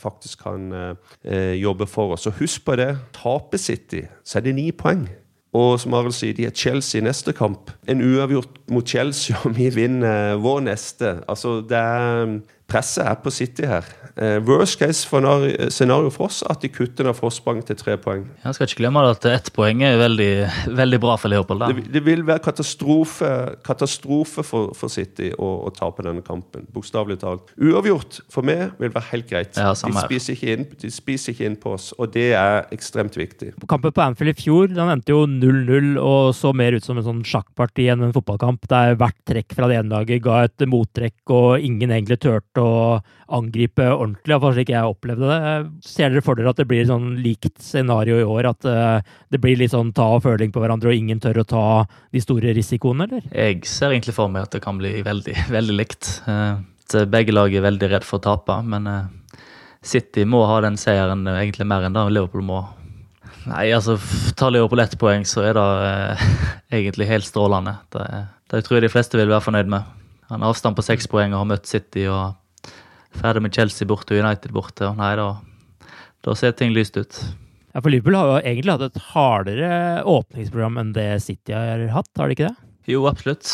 faktisk 0.00 0.42
kan 0.42 0.96
jobbe 1.60 1.86
for 1.86 2.12
oss. 2.12 2.26
Og 2.26 2.38
husk 2.40 2.64
på 2.64 2.76
det. 2.76 2.96
Taper 3.12 3.58
City, 3.58 4.02
så 4.24 4.38
er 4.38 4.48
det 4.48 4.54
ni 4.54 4.70
poeng. 4.72 5.08
Og 5.56 5.78
som 5.80 5.94
Arild 5.96 6.12
sier, 6.12 6.34
de 6.36 6.44
er 6.46 6.54
Chelsea 6.54 7.00
neste 7.04 7.32
kamp. 7.32 7.70
En 7.88 8.02
uavgjort 8.04 8.60
mot 8.70 8.88
Chelsea, 8.88 9.36
og 9.44 9.56
vi 9.56 9.70
vinner 9.74 10.36
vår 10.36 10.60
neste. 10.68 11.18
Altså, 11.28 11.60
det 11.60 11.78
er 11.78 12.38
Presset 12.68 13.06
er 13.06 13.16
på 13.24 13.32
City 13.32 13.64
her. 13.64 13.86
Uh, 14.18 14.42
worst 14.42 14.80
case 14.80 15.06
scenario 15.70 16.10
for 16.10 16.26
oss 16.26 16.42
at 16.50 16.60
de 16.60 16.68
kutter 16.68 17.06
ned 17.06 17.14
forsprang 17.16 17.62
til 17.64 17.76
tre 17.78 17.94
poeng. 17.96 18.24
Jeg 18.42 18.56
skal 18.56 18.66
ikke 18.66 18.80
glemme 18.82 19.04
at 19.08 19.24
ett 19.30 19.48
poeng 19.54 19.84
er 19.86 19.94
veldig, 20.00 20.32
veldig 20.76 20.98
bra 21.00 21.14
for 21.16 21.32
Leopold. 21.32 21.62
Det, 21.70 21.84
det, 21.94 22.02
vil 22.04 22.26
være 22.26 22.42
katastrofe, 22.44 23.30
katastrofe 23.64 24.42
for, 24.44 24.74
for, 24.76 24.92
City 24.92 25.30
å, 25.38 25.48
å 25.64 25.72
tape 25.72 26.04
denne 26.04 26.24
kampen. 26.26 26.66
Bokstavelig 26.74 27.20
talt. 27.22 27.54
Uavgjort 27.56 28.18
for 28.28 28.44
meg 28.44 28.74
vil 28.82 28.92
være 28.92 29.06
helt 29.12 29.30
greit. 29.30 29.54
Ja, 29.56 29.70
de, 29.72 29.94
spiser 30.02 30.44
inn, 30.50 30.66
de, 30.82 30.92
spiser 30.92 31.32
ikke 31.32 31.48
inn, 31.48 31.56
på 31.58 31.72
oss, 31.78 31.88
og 31.96 32.12
det 32.18 32.32
er 32.36 32.68
ekstremt 32.74 33.16
viktig. 33.16 33.54
Kampen 33.70 33.94
på 33.94 34.04
Anfield 34.04 34.34
i 34.34 34.36
fjor 34.42 34.68
den 34.74 34.92
endte 34.92 35.14
jo 35.14 35.22
0-0 35.30 35.96
og 36.02 36.34
så 36.36 36.52
mer 36.52 36.76
ut 36.76 36.84
som 36.84 37.00
en 37.00 37.06
sånn 37.06 37.24
sjakkparti 37.26 37.88
enn 37.94 38.04
en 38.10 38.14
fotballkamp, 38.14 38.68
der 38.70 38.98
hvert 39.00 39.16
trekk 39.30 39.56
fra 39.56 39.70
det 39.70 39.80
ene 39.80 39.94
laget 39.94 40.26
ga 40.26 40.42
et 40.50 40.68
mottrekk 40.68 41.32
og 41.32 41.64
ingen 41.64 41.94
egentlig 41.94 42.20
turte 42.26 42.57
å 42.60 42.98
angripe 43.34 43.84
ordentlig, 43.92 44.32
iallfall 44.32 44.54
slik 44.56 44.72
jeg 44.72 44.88
opplevde 44.88 45.28
det. 45.28 45.50
Ser 45.84 46.12
dere 46.12 46.24
for 46.24 46.38
dere 46.38 46.52
at 46.52 46.60
det 46.60 46.68
blir 46.70 46.86
sånn 46.88 47.10
likt 47.24 47.60
scenario 47.62 48.18
i 48.20 48.26
år? 48.26 48.48
At 48.52 48.68
uh, 48.68 49.18
det 49.32 49.40
blir 49.42 49.58
litt 49.60 49.74
sånn 49.74 49.92
ta 49.96 50.06
og 50.16 50.24
føling 50.24 50.54
på 50.54 50.62
hverandre, 50.62 50.92
og 50.92 51.00
ingen 51.00 51.20
tør 51.22 51.42
å 51.42 51.48
ta 51.48 51.66
de 52.14 52.22
store 52.24 52.54
risikoene, 52.56 53.08
eller? 53.08 53.28
Jeg 53.32 53.62
ser 53.68 53.92
egentlig 53.92 54.16
for 54.16 54.32
meg 54.32 54.48
at 54.48 54.56
det 54.56 54.64
kan 54.64 54.80
bli 54.80 54.96
veldig, 55.06 55.36
veldig 55.56 55.76
likt. 55.76 56.10
Uh, 56.28 56.58
begge 57.10 57.36
lag 57.36 57.52
er 57.52 57.66
veldig 57.68 57.92
redd 57.94 58.08
for 58.08 58.20
å 58.20 58.26
tape, 58.30 58.58
men 58.64 58.88
uh, 58.88 59.44
City 59.84 60.24
må 60.28 60.42
ha 60.48 60.62
den 60.64 60.80
seieren 60.80 61.26
egentlig 61.36 61.68
mer 61.68 61.86
enn 61.86 61.96
da 61.96 62.08
Liverpool 62.08 62.46
må. 62.48 62.64
Nei, 63.48 63.68
altså, 63.72 63.96
tar 64.36 64.52
Liverpool 64.52 64.82
ett 64.82 64.96
poeng, 65.00 65.24
så 65.28 65.44
er 65.46 65.56
det 65.56 65.68
egentlig 66.80 67.08
helt 67.08 67.28
strålende. 67.28 67.78
Det, 67.92 68.04
det 68.52 68.64
tror 68.64 68.78
jeg 68.78 68.88
de 68.88 68.92
fleste 68.92 69.20
vil 69.20 69.30
være 69.30 69.44
fornøyd 69.46 69.70
med. 69.72 69.94
Han 70.28 70.44
har 70.44 70.52
avstand 70.52 70.76
på 70.76 70.84
seks 70.84 71.08
poeng 71.08 71.32
og 71.32 71.42
har 71.42 71.50
møtt 71.54 71.68
City 71.70 72.04
og 72.10 72.36
ferdig 73.16 73.44
med 73.44 73.54
Chelsea 73.54 73.88
borte 73.88 74.16
og 74.16 74.24
United 74.24 74.54
borte. 74.54 74.92
Nei, 74.98 75.12
da, 75.18 75.28
da 76.26 76.36
ser 76.38 76.56
ting 76.58 76.74
lyst 76.76 76.98
ut. 77.00 77.20
Ja, 77.74 77.82
for 77.82 77.92
Liverpool 77.92 78.16
har 78.18 78.30
jo 78.30 78.38
egentlig 78.40 78.74
hatt 78.74 78.86
et 78.88 79.02
hardere 79.12 79.72
åpningsprogram 80.08 80.80
enn 80.80 80.94
det 80.96 81.10
City 81.24 81.54
har 81.54 81.84
hatt, 81.92 82.10
har 82.18 82.28
de 82.30 82.36
ikke 82.36 82.48
det? 82.48 82.68
Jo, 82.88 83.02
absolutt. 83.10 83.44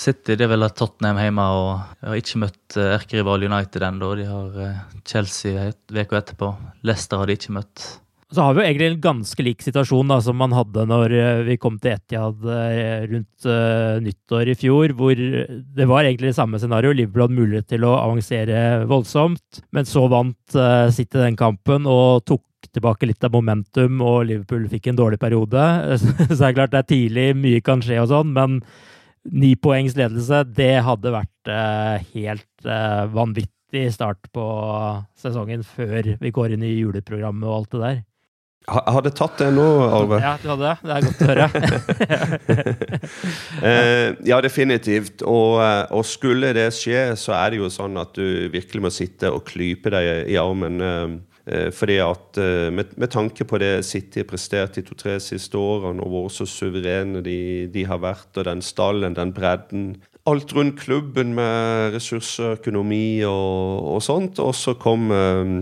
City 0.00 0.38
det 0.40 0.46
er 0.46 0.54
vel 0.54 0.64
Tottenham 0.72 1.18
hjemme 1.20 1.44
og 1.52 1.66
har 2.00 2.16
ikke 2.16 2.40
møtt 2.40 2.78
eh, 2.80 2.94
erkerival 2.94 3.44
United 3.44 3.84
ennå. 3.84 4.14
De 4.16 4.24
har 4.24 4.56
eh, 4.64 4.78
Chelsea 5.04 5.66
uka 5.92 6.16
etterpå. 6.16 6.48
Leicester 6.88 7.20
har 7.20 7.28
de 7.28 7.36
ikke 7.36 7.58
møtt. 7.58 7.84
Så 8.30 8.44
har 8.46 8.54
vi 8.54 8.62
jo 8.62 8.66
egentlig 8.68 8.86
en 8.92 9.00
ganske 9.02 9.42
lik 9.42 9.62
situasjon 9.64 10.10
da, 10.12 10.20
som 10.22 10.36
man 10.38 10.52
hadde 10.54 10.84
når 10.86 11.14
eh, 11.18 11.40
vi 11.48 11.56
kom 11.58 11.80
til 11.82 11.96
Etiad 11.96 12.44
eh, 12.46 13.06
rundt 13.10 13.46
uh, 13.48 13.96
nyttår 14.04 14.52
i 14.52 14.54
fjor, 14.58 14.92
hvor 14.94 15.18
det 15.18 15.86
var 15.90 16.06
egentlig 16.06 16.30
det 16.30 16.36
samme 16.36 16.60
scenario. 16.62 16.92
Liverpool 16.94 17.24
hadde 17.24 17.38
mulighet 17.40 17.66
til 17.72 17.86
å 17.88 17.96
avansere 17.98 18.84
voldsomt, 18.90 19.64
men 19.74 19.88
så 19.88 20.04
vant 20.12 20.54
uh, 20.54 20.86
City 20.94 21.18
den 21.18 21.38
kampen 21.40 21.88
og 21.90 22.22
tok 22.30 22.44
tilbake 22.70 23.08
litt 23.08 23.26
av 23.26 23.34
momentum, 23.34 23.98
og 24.06 24.28
Liverpool 24.28 24.68
fikk 24.70 24.86
en 24.92 25.00
dårlig 25.00 25.18
periode. 25.18 25.64
Så 25.98 26.36
det 26.36 26.50
er 26.52 26.54
klart 26.54 26.74
det 26.74 26.82
er 26.84 26.90
tidlig, 26.92 27.24
mye 27.40 27.62
kan 27.66 27.82
skje 27.82 27.98
og 28.02 28.10
sånn, 28.12 28.34
men 28.36 28.60
ni 29.32 29.56
poengs 29.58 29.96
ledelse, 29.98 30.44
det 30.54 30.76
hadde 30.86 31.14
vært 31.16 31.50
uh, 31.50 31.96
helt 32.12 32.70
vanvittig 33.16 33.88
start 33.96 34.30
på 34.36 34.46
sesongen 35.18 35.64
før 35.66 36.12
vi 36.20 36.32
går 36.36 36.54
inn 36.54 36.68
i 36.68 36.76
juleprogrammet 36.76 37.48
og 37.48 37.56
alt 37.56 37.74
det 37.74 37.82
der. 37.82 37.98
Har 38.70 38.86
hadde 38.94 39.10
tatt 39.16 39.40
det 39.40 39.48
nå, 39.54 39.66
Arve? 39.90 40.18
Ja, 40.22 40.34
du 40.38 40.46
hadde 40.52 40.68
det. 40.68 40.76
Det 40.86 40.92
er 40.94 41.06
godt 41.06 41.22
å 41.22 41.28
høre. 41.30 41.46
eh, 43.70 44.06
ja, 44.30 44.38
definitivt. 44.44 45.24
Og, 45.26 45.56
eh, 45.64 45.82
og, 45.96 46.04
skulle 46.06 46.52
det 46.54 46.68
skje, 46.76 47.16
så 47.18 47.34
er 47.40 47.50
det 47.50 47.58
jo 47.64 47.70
sånn 47.72 47.98
at 48.00 48.14
du 48.14 48.46
virkelig 48.52 48.84
må 48.86 48.92
sitte 48.94 49.32
og 49.34 49.42
klype 49.48 49.90
deg 49.90 50.30
i 50.30 50.38
armen. 50.38 50.78
Eh, 51.50 51.70
fordi 51.74 51.98
at 52.04 52.38
med, 52.70 52.94
med, 52.94 53.10
tanke 53.10 53.46
på 53.48 53.58
det 53.58 53.72
City 53.88 54.22
har 54.22 54.28
prestert 54.30 54.78
de 54.78 54.84
to-tre 54.86 55.16
siste 55.24 55.58
årene, 55.58 56.04
og 56.04 56.14
hvor 56.14 56.30
så 56.30 56.46
suverene 56.46 57.24
de, 57.26 57.40
de, 57.74 57.84
har 57.90 57.98
vært, 58.04 58.30
og 58.36 58.46
den 58.46 58.62
stallen, 58.62 59.18
den 59.18 59.34
bredden 59.34 59.90
Alt 60.28 60.52
rundt 60.52 60.76
klubben 60.78 61.32
med 61.34 61.94
ressurser, 61.94 62.58
økonomi 62.58 63.22
og, 63.24 63.86
og 63.96 64.02
sånt. 64.04 64.38
Og 64.44 64.52
så 64.54 64.74
kom 64.78 65.08
eh, 65.16 65.54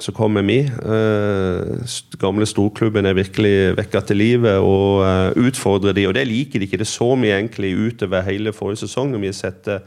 så 0.00 0.12
kommer 0.12 0.42
vi. 0.42 0.58
Eh, 0.64 1.88
gamle 2.20 2.46
storklubben 2.48 3.06
er 3.06 3.16
virkelig 3.18 3.76
vekka 3.76 4.00
til 4.08 4.16
livet 4.22 4.62
og 4.64 5.02
eh, 5.04 5.48
utfordrer 5.48 5.92
de, 5.96 6.06
og 6.08 6.14
det 6.16 6.24
liker 6.28 6.62
de 6.62 6.68
ikke. 6.68 6.80
Det 6.80 6.88
så 6.88 7.12
vi 7.20 7.32
egentlig 7.32 7.74
utover 7.76 8.24
hele 8.24 8.54
forrige 8.56 8.86
sesong, 8.86 9.12
vi 9.20 9.28
har 9.28 9.36
sett 9.36 9.64
det 9.68 9.82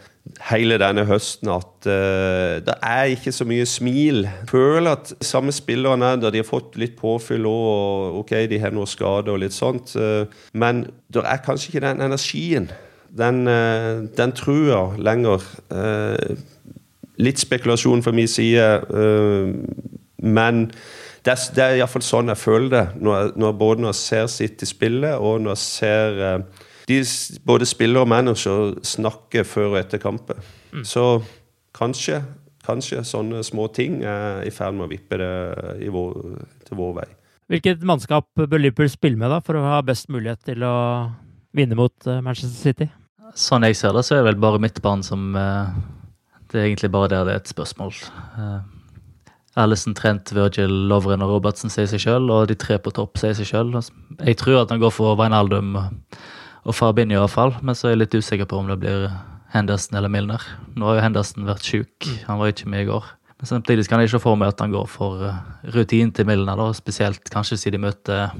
hele 0.49 0.77
denne 0.81 1.05
høsten 1.09 1.49
at 1.53 1.89
eh, 1.89 2.61
det 2.65 2.77
er 2.85 3.13
ikke 3.15 3.33
så 3.33 3.47
mye 3.49 3.65
smil. 3.69 4.25
Føler 4.49 4.93
at 4.93 5.13
samme 5.25 5.53
spillerne 5.55 6.15
der 6.21 6.33
de 6.33 6.41
har 6.41 6.49
fått 6.49 6.77
litt 6.81 6.97
påfyll 6.99 7.45
og 7.49 8.21
ok, 8.21 8.37
de 8.49 8.61
har 8.61 8.73
noe 8.75 8.89
skade 8.89 9.33
og 9.33 9.41
litt 9.41 9.55
sånt, 9.57 9.95
eh, 9.97 10.25
men 10.53 10.85
det 11.13 11.25
er 11.25 11.43
kanskje 11.45 11.73
ikke 11.73 11.85
den 11.87 12.05
energien, 12.05 12.69
den, 13.09 13.47
eh, 13.47 14.05
den 14.17 14.37
trua 14.37 14.91
lenger. 14.97 15.41
Eh, 15.71 16.35
litt 17.17 17.39
spekulasjon 17.39 18.03
fra 18.03 18.11
min 18.11 18.27
side. 18.27 18.65
Men 20.25 20.65
det 21.25 21.33
er, 21.33 21.41
det 21.55 21.63
er 21.63 21.79
iallfall 21.79 22.03
sånn 22.05 22.29
jeg 22.33 22.41
føler 22.41 22.69
det, 22.73 22.85
når, 23.01 23.33
når 23.39 23.57
både 23.57 23.85
når 23.85 23.93
jeg 23.93 24.01
ser 24.01 24.27
City 24.33 24.67
spille, 24.69 25.15
og 25.17 25.41
når 25.45 25.55
jeg 25.55 25.63
ser 25.63 26.19
uh, 26.21 26.63
de, 26.89 26.99
både 27.45 27.65
spiller 27.69 28.05
og 28.05 28.09
manager 28.09 28.75
snakke 28.85 29.45
før 29.47 29.73
og 29.73 29.79
etter 29.81 30.01
kamper. 30.01 30.41
Mm. 30.73 30.83
Så 30.85 31.05
kanskje, 31.77 32.21
kanskje 32.65 33.03
sånne 33.07 33.41
små 33.45 33.67
ting 33.73 34.03
er 34.05 34.43
i 34.45 34.53
ferd 34.53 34.77
med 34.77 34.87
å 34.87 34.91
vippe 34.91 35.19
det 35.21 35.89
vår, 35.93 36.13
til 36.67 36.81
vår 36.81 36.93
vei. 37.01 37.07
Hvilket 37.53 37.81
mannskap 37.85 38.29
bør 38.37 38.61
Liverpool 38.61 38.89
spille 38.89 39.19
med 39.21 39.29
da, 39.33 39.41
for 39.45 39.57
å 39.57 39.65
ha 39.65 39.81
best 39.85 40.09
mulighet 40.13 40.45
til 40.45 40.65
å 40.65 40.75
vinne 41.57 41.77
mot 41.77 41.93
uh, 42.09 42.21
Manchester 42.25 42.69
City? 42.69 42.89
Sånn 43.35 43.65
jeg 43.65 43.77
ser 43.77 43.97
det, 43.97 44.05
så 44.05 44.15
er 44.15 44.23
det 44.23 44.29
vel 44.29 44.41
bare 44.45 44.61
midtbanen 44.61 45.03
som 45.05 45.33
uh, 45.33 45.73
Det 46.51 46.61
er 46.61 46.69
egentlig 46.69 46.93
bare 46.93 47.09
der 47.11 47.25
det 47.27 47.33
er 47.33 47.41
et 47.41 47.51
spørsmål. 47.51 47.97
Alison, 49.55 49.93
Trent, 49.95 50.33
Virgil, 50.35 50.71
Lovren 50.89 51.23
og 51.23 51.37
Robertsen 51.37 51.71
sier 51.71 51.87
seg 51.87 52.01
sjøl, 52.03 52.27
og 52.33 52.49
de 52.49 52.57
tre 52.59 52.75
på 52.81 52.91
topp 52.95 53.19
sier 53.21 53.35
seg 53.37 53.47
sjøl. 53.47 53.71
Jeg 54.19 54.39
tror 54.41 54.65
at 54.65 54.73
han 54.73 54.81
går 54.81 54.91
for 54.91 55.15
Wijnaldum 55.19 55.77
og 55.79 56.75
Farbinho 56.75 57.21
iallfall, 57.21 57.55
men 57.63 57.77
så 57.77 57.87
er 57.87 57.95
jeg 57.95 58.01
litt 58.03 58.17
usikker 58.19 58.49
på 58.51 58.59
om 58.59 58.67
det 58.71 58.81
blir 58.81 59.07
Henderson 59.53 59.95
eller 59.95 60.11
Milner. 60.11 60.43
Nå 60.75 60.89
har 60.89 60.99
jo 60.99 61.05
Henderson 61.05 61.47
vært 61.47 61.69
sjuk, 61.69 62.09
han 62.27 62.41
var 62.41 62.51
ikke 62.51 62.67
med 62.71 62.83
i 62.83 62.89
går. 62.89 63.07
Men 63.39 63.51
samtidig 63.51 63.87
kan 63.87 64.03
jeg 64.03 64.11
ikke 64.11 64.25
få 64.25 64.35
med 64.39 64.51
at 64.51 64.61
han 64.63 64.75
går 64.75 64.91
for 64.91 65.23
eh, 65.23 65.39
rutinen 65.75 66.11
til 66.15 66.27
Milner, 66.27 66.59
da, 66.59 66.69
spesielt 66.75 67.31
kanskje 67.31 67.59
siden 67.61 67.79
de 67.79 67.87
møter 67.87 68.35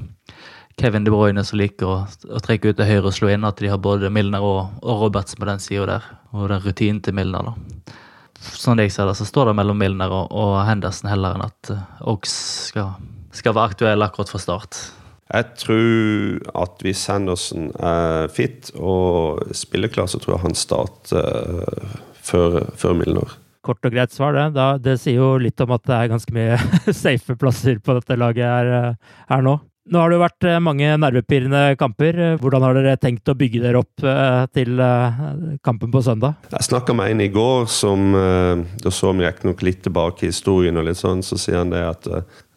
Kevin 0.76 1.04
De 1.04 1.12
Bruyne 1.12 1.44
som 1.48 1.56
liker 1.56 1.88
å, 1.88 1.98
å 2.04 2.40
trekke 2.44 2.72
ut 2.72 2.76
til 2.76 2.88
høyre 2.90 3.08
og 3.08 3.16
slå 3.16 3.32
inn, 3.32 3.44
at 3.48 3.60
de 3.60 3.72
har 3.72 3.80
både 3.80 4.12
Milner 4.12 4.44
og, 4.44 4.74
og 4.84 5.06
Robertsen 5.06 5.40
på 5.40 5.48
den 5.48 5.62
sida 5.64 5.88
der. 5.94 6.10
Og 6.36 6.50
den 6.52 6.64
rutinen 6.64 7.00
til 7.04 7.16
Milner, 7.16 7.48
da 7.48 8.02
sånn 8.40 8.82
jeg 8.82 8.92
ser 8.94 9.08
det, 9.08 9.16
så 9.18 9.26
står 9.28 9.50
det 9.50 9.56
mellom 9.58 9.78
Milner 9.80 10.12
og, 10.12 10.30
og 10.34 10.58
Henderson 10.68 11.10
heller 11.10 11.36
enn 11.36 11.46
at 11.46 11.72
uh, 11.72 11.82
Oaks 12.12 12.34
skal, 12.70 12.94
skal, 13.34 13.56
være 13.56 13.72
aktuell 13.72 14.06
akkurat 14.06 14.32
fra 14.32 14.42
start. 14.42 14.80
Jeg 15.26 15.48
tror 15.58 16.52
at 16.62 16.84
hvis 16.86 17.02
Henderson 17.10 17.72
er 17.82 18.28
fit 18.30 18.70
og 18.78 19.42
spilleklar, 19.56 20.06
så 20.10 20.20
tror 20.22 20.36
jeg 20.36 20.44
han 20.44 20.58
starter 20.58 21.66
uh, 21.66 21.96
før, 22.26 22.60
før, 22.78 22.94
Milner. 23.00 23.36
Kort 23.66 23.86
og 23.86 23.94
greit 23.94 24.14
svar, 24.14 24.36
det. 24.36 24.46
Da, 24.54 24.68
det 24.78 24.98
sier 25.02 25.18
jo 25.18 25.32
litt 25.42 25.60
om 25.64 25.72
at 25.74 25.82
det 25.88 25.96
er 25.96 26.12
ganske 26.12 26.34
mye 26.36 26.58
safe 27.04 27.34
plasser 27.38 27.80
på 27.82 27.98
dette 27.98 28.18
laget 28.18 28.46
her, 28.46 28.70
eh, 28.76 29.16
her 29.32 29.42
nå. 29.42 29.56
Nå 29.86 30.00
har 30.02 30.10
det 30.10 30.16
jo 30.16 30.22
vært 30.22 30.46
eh, 30.48 30.58
mange 30.62 30.88
nervepirrende 30.98 31.60
kamper. 31.78 32.18
Hvordan 32.42 32.64
har 32.66 32.74
dere 32.74 32.96
tenkt 32.98 33.30
å 33.30 33.36
bygge 33.38 33.62
dere 33.62 33.82
opp 33.84 34.02
eh, 34.02 34.42
til 34.56 34.80
eh, 34.82 35.20
kampen 35.66 35.92
på 35.94 36.02
søndag? 36.02 36.40
Jeg 36.50 36.66
snakka 36.66 36.96
med 36.96 37.14
en 37.14 37.22
i 37.22 37.30
går 37.30 37.68
som 37.70 38.10
Da 38.16 38.90
så 38.92 39.12
vi 39.14 39.24
riktignok 39.24 39.62
litt 39.66 39.82
tilbake 39.86 40.26
i 40.26 40.30
historien, 40.32 40.76
og 40.78 40.88
litt 40.88 40.98
sånn, 40.98 41.22
så 41.26 41.38
sier 41.38 41.60
han 41.60 41.70
det 41.70 41.84
at 41.86 42.08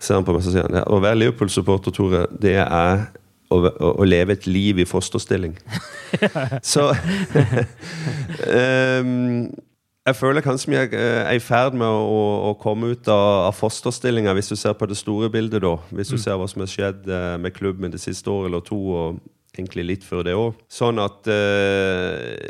ser 0.01 0.17
han 0.17 0.25
på 0.25 0.33
meg 0.33 0.45
så 0.45 0.53
sier 0.53 0.65
han, 0.65 0.75
det, 0.79 0.83
Å 0.89 1.01
være 1.03 1.19
Liverpool-supporter, 1.21 1.93
Tore, 1.93 2.25
det 2.41 2.57
er 2.63 3.05
å, 3.49 3.61
å, 3.61 3.93
å 3.93 4.07
leve 4.07 4.33
et 4.37 4.47
liv 4.49 4.81
i 4.81 4.87
fosterstilling. 4.89 5.57
Så 6.73 6.89
um, 8.49 9.49
jeg 10.09 10.17
føler 10.19 10.43
kanskje 10.45 10.71
vi 10.73 10.77
er, 10.79 10.93
er 10.99 11.37
i 11.37 11.41
ferd 11.43 11.75
med 11.77 11.87
å, 11.87 12.19
å 12.49 12.53
komme 12.61 12.91
ut 12.93 13.07
av, 13.11 13.47
av 13.49 13.55
fosterstillinga, 13.57 14.33
hvis 14.37 14.51
du 14.51 14.55
ser 14.59 14.73
på 14.77 14.87
det 14.89 14.97
store 14.99 15.29
bildet. 15.33 15.61
da. 15.65 15.75
Hvis 15.93 16.09
du 16.11 16.17
Mm. 16.17 16.23
ser 16.23 16.39
hva 16.39 16.47
som 16.49 16.63
har 16.65 16.71
skjedd 16.71 17.07
eh, 17.09 17.37
med 17.37 17.53
klubben 17.55 17.91
det 17.93 18.01
siste 18.01 18.27
året 18.33 18.49
eller 18.49 18.65
to, 18.65 18.79
og 18.89 19.19
egentlig 19.57 19.85
litt 19.85 20.03
før 20.07 20.23
det 20.23 20.35
òg. 20.37 20.53
Sånn 20.71 20.99
at 21.03 21.27
eh, 21.27 22.49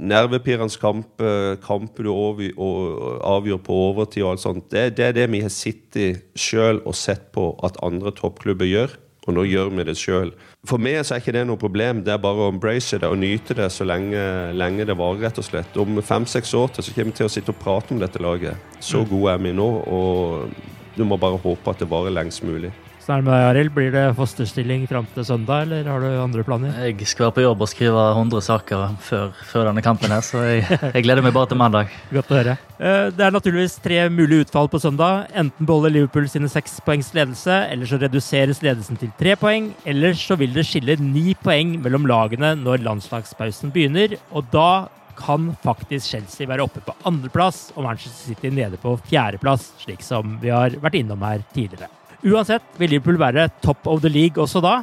nervepirrende 0.00 0.78
kamp, 0.80 1.20
eh, 1.20 1.56
kamper 1.64 2.04
du 2.06 2.10
over, 2.12 2.50
og 2.56 3.20
avgjør 3.26 3.62
på 3.66 3.78
overtid 3.90 4.24
og 4.24 4.32
alt 4.34 4.44
sånt, 4.44 4.70
det, 4.72 4.96
det 4.96 5.06
er 5.10 5.12
det 5.16 5.28
vi 5.32 5.40
har 5.44 5.52
sittet 5.52 6.24
sjøl 6.38 6.80
og 6.86 6.94
sett 6.94 7.30
på 7.34 7.52
at 7.66 7.78
andre 7.84 8.12
toppklubber 8.16 8.68
gjør. 8.68 8.96
Og 9.28 9.36
nå 9.36 9.44
gjør 9.44 9.68
vi 9.76 9.84
det 9.84 9.96
sjøl. 10.00 10.32
For 10.68 10.80
meg 10.80 11.02
så 11.04 11.16
er 11.16 11.22
ikke 11.22 11.34
det 11.36 11.44
noe 11.48 11.60
problem. 11.60 12.00
Det 12.06 12.14
er 12.14 12.22
bare 12.22 12.46
å 12.46 12.52
embrace 12.52 12.98
det 13.00 13.08
og 13.08 13.20
nyte 13.20 13.56
det 13.58 13.68
så 13.74 13.84
lenge, 13.84 14.20
lenge 14.56 14.86
det 14.88 14.96
varer, 14.96 15.26
rett 15.26 15.40
og 15.42 15.46
slett. 15.46 15.76
Om 15.76 16.00
fem-seks 16.00 16.54
år 16.56 16.72
til 16.74 16.86
så 16.86 16.94
kommer 16.96 17.12
vi 17.12 17.20
til 17.20 17.28
å 17.28 17.32
sitte 17.36 17.52
og 17.54 17.60
prate 17.60 17.94
om 17.94 18.00
dette 18.00 18.22
laget. 18.22 18.70
Så 18.80 19.04
gode 19.08 19.34
er 19.34 19.42
vi 19.44 19.52
nå, 19.56 19.68
og 19.84 20.96
du 20.96 21.04
må 21.04 21.20
bare 21.20 21.40
håpe 21.40 21.74
at 21.74 21.84
det 21.84 21.90
varer 21.90 22.16
lengst 22.16 22.46
mulig. 22.48 22.72
Så 23.10 23.16
er 23.16 23.22
det 23.24 23.26
med 23.26 23.34
deg, 23.34 23.44
Arild. 23.48 23.70
Blir 23.74 23.88
det 23.90 24.02
fosterstilling 24.14 24.84
fram 24.86 25.06
til 25.10 25.24
søndag, 25.26 25.64
eller 25.64 25.88
har 25.90 25.98
du 25.98 26.06
andre 26.22 26.44
planer? 26.46 26.76
Jeg 26.86 27.08
skal 27.10 27.24
være 27.24 27.34
på 27.40 27.42
jobb 27.42 27.64
og 27.66 27.70
skrive 27.72 28.04
100 28.12 28.44
saker 28.46 28.84
før, 29.02 29.32
før 29.50 29.66
denne 29.66 29.82
kampen, 29.82 30.14
her, 30.14 30.22
så 30.22 30.44
jeg, 30.46 30.62
jeg 30.94 31.02
gleder 31.02 31.26
meg 31.26 31.34
bare 31.34 31.50
til 31.50 31.58
mandag. 31.58 31.90
Godt 32.14 32.30
å 32.30 32.38
høre. 32.38 32.54
Eh, 32.78 33.08
Det 33.10 33.26
er 33.26 33.34
naturligvis 33.34 33.74
tre 33.82 33.98
mulige 34.14 34.46
utfall 34.46 34.70
på 34.70 34.78
søndag. 34.86 35.26
Enten 35.34 35.66
beholder 35.66 35.96
Liverpool 35.96 36.30
sine 36.30 36.52
seks 36.54 36.78
poengs 36.86 37.10
ledelse, 37.18 37.58
eller 37.74 37.90
så 37.90 37.98
reduseres 37.98 38.62
ledelsen 38.62 39.02
til 39.02 39.10
tre 39.18 39.34
poeng. 39.42 39.72
Eller 39.82 40.14
så 40.14 40.38
vil 40.38 40.54
det 40.54 40.68
skille 40.70 40.94
ni 41.02 41.34
poeng 41.34 41.80
mellom 41.82 42.06
lagene 42.06 42.54
når 42.62 42.86
landslagspausen 42.86 43.74
begynner. 43.74 44.20
Og 44.30 44.46
da 44.54 44.86
kan 45.18 45.50
faktisk 45.66 46.14
Chelsea 46.14 46.46
være 46.46 46.62
oppe 46.62 46.86
på 46.86 46.94
andreplass 47.10 47.72
og 47.74 47.88
Manchester 47.90 48.30
City 48.30 48.54
nede 48.54 48.78
på 48.78 48.94
fjerdeplass, 49.10 49.72
slik 49.82 50.06
som 50.06 50.38
vi 50.38 50.54
har 50.54 50.78
vært 50.78 51.02
innom 51.02 51.26
her 51.26 51.42
tidligere. 51.50 51.90
Uansett 52.20 52.64
vil 52.76 52.92
Liverpool 52.92 53.16
være 53.20 53.48
top 53.64 53.86
of 53.88 54.02
the 54.04 54.10
league 54.12 54.40
også 54.42 54.60
da. 54.64 54.80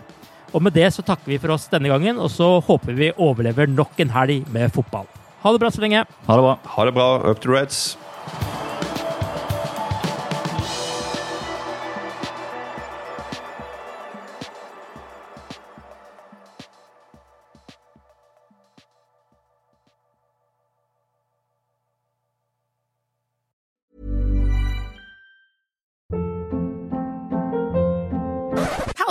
Og 0.55 0.63
med 0.63 0.73
det 0.73 0.87
så 0.95 1.03
takker 1.05 1.29
vi 1.29 1.37
for 1.41 1.53
oss 1.53 1.67
denne 1.69 1.91
gangen, 1.91 2.17
og 2.17 2.31
så 2.33 2.57
håper 2.65 2.95
vi 2.97 3.11
overlever 3.13 3.69
nok 3.69 3.99
en 4.01 4.13
helg 4.15 4.47
med 4.53 4.71
fotball. 4.73 5.05
Ha 5.43 5.53
det 5.53 5.61
bra 5.61 5.69
så 5.69 5.83
lenge. 5.83 6.05
Ha 6.25 6.37
det 6.39 6.45
bra. 6.47 6.55
Ha 6.75 6.85
det 6.87 6.93
bra. 6.95 7.07
Up 7.29 7.41
to 7.43 7.51
Reds. 7.53 7.97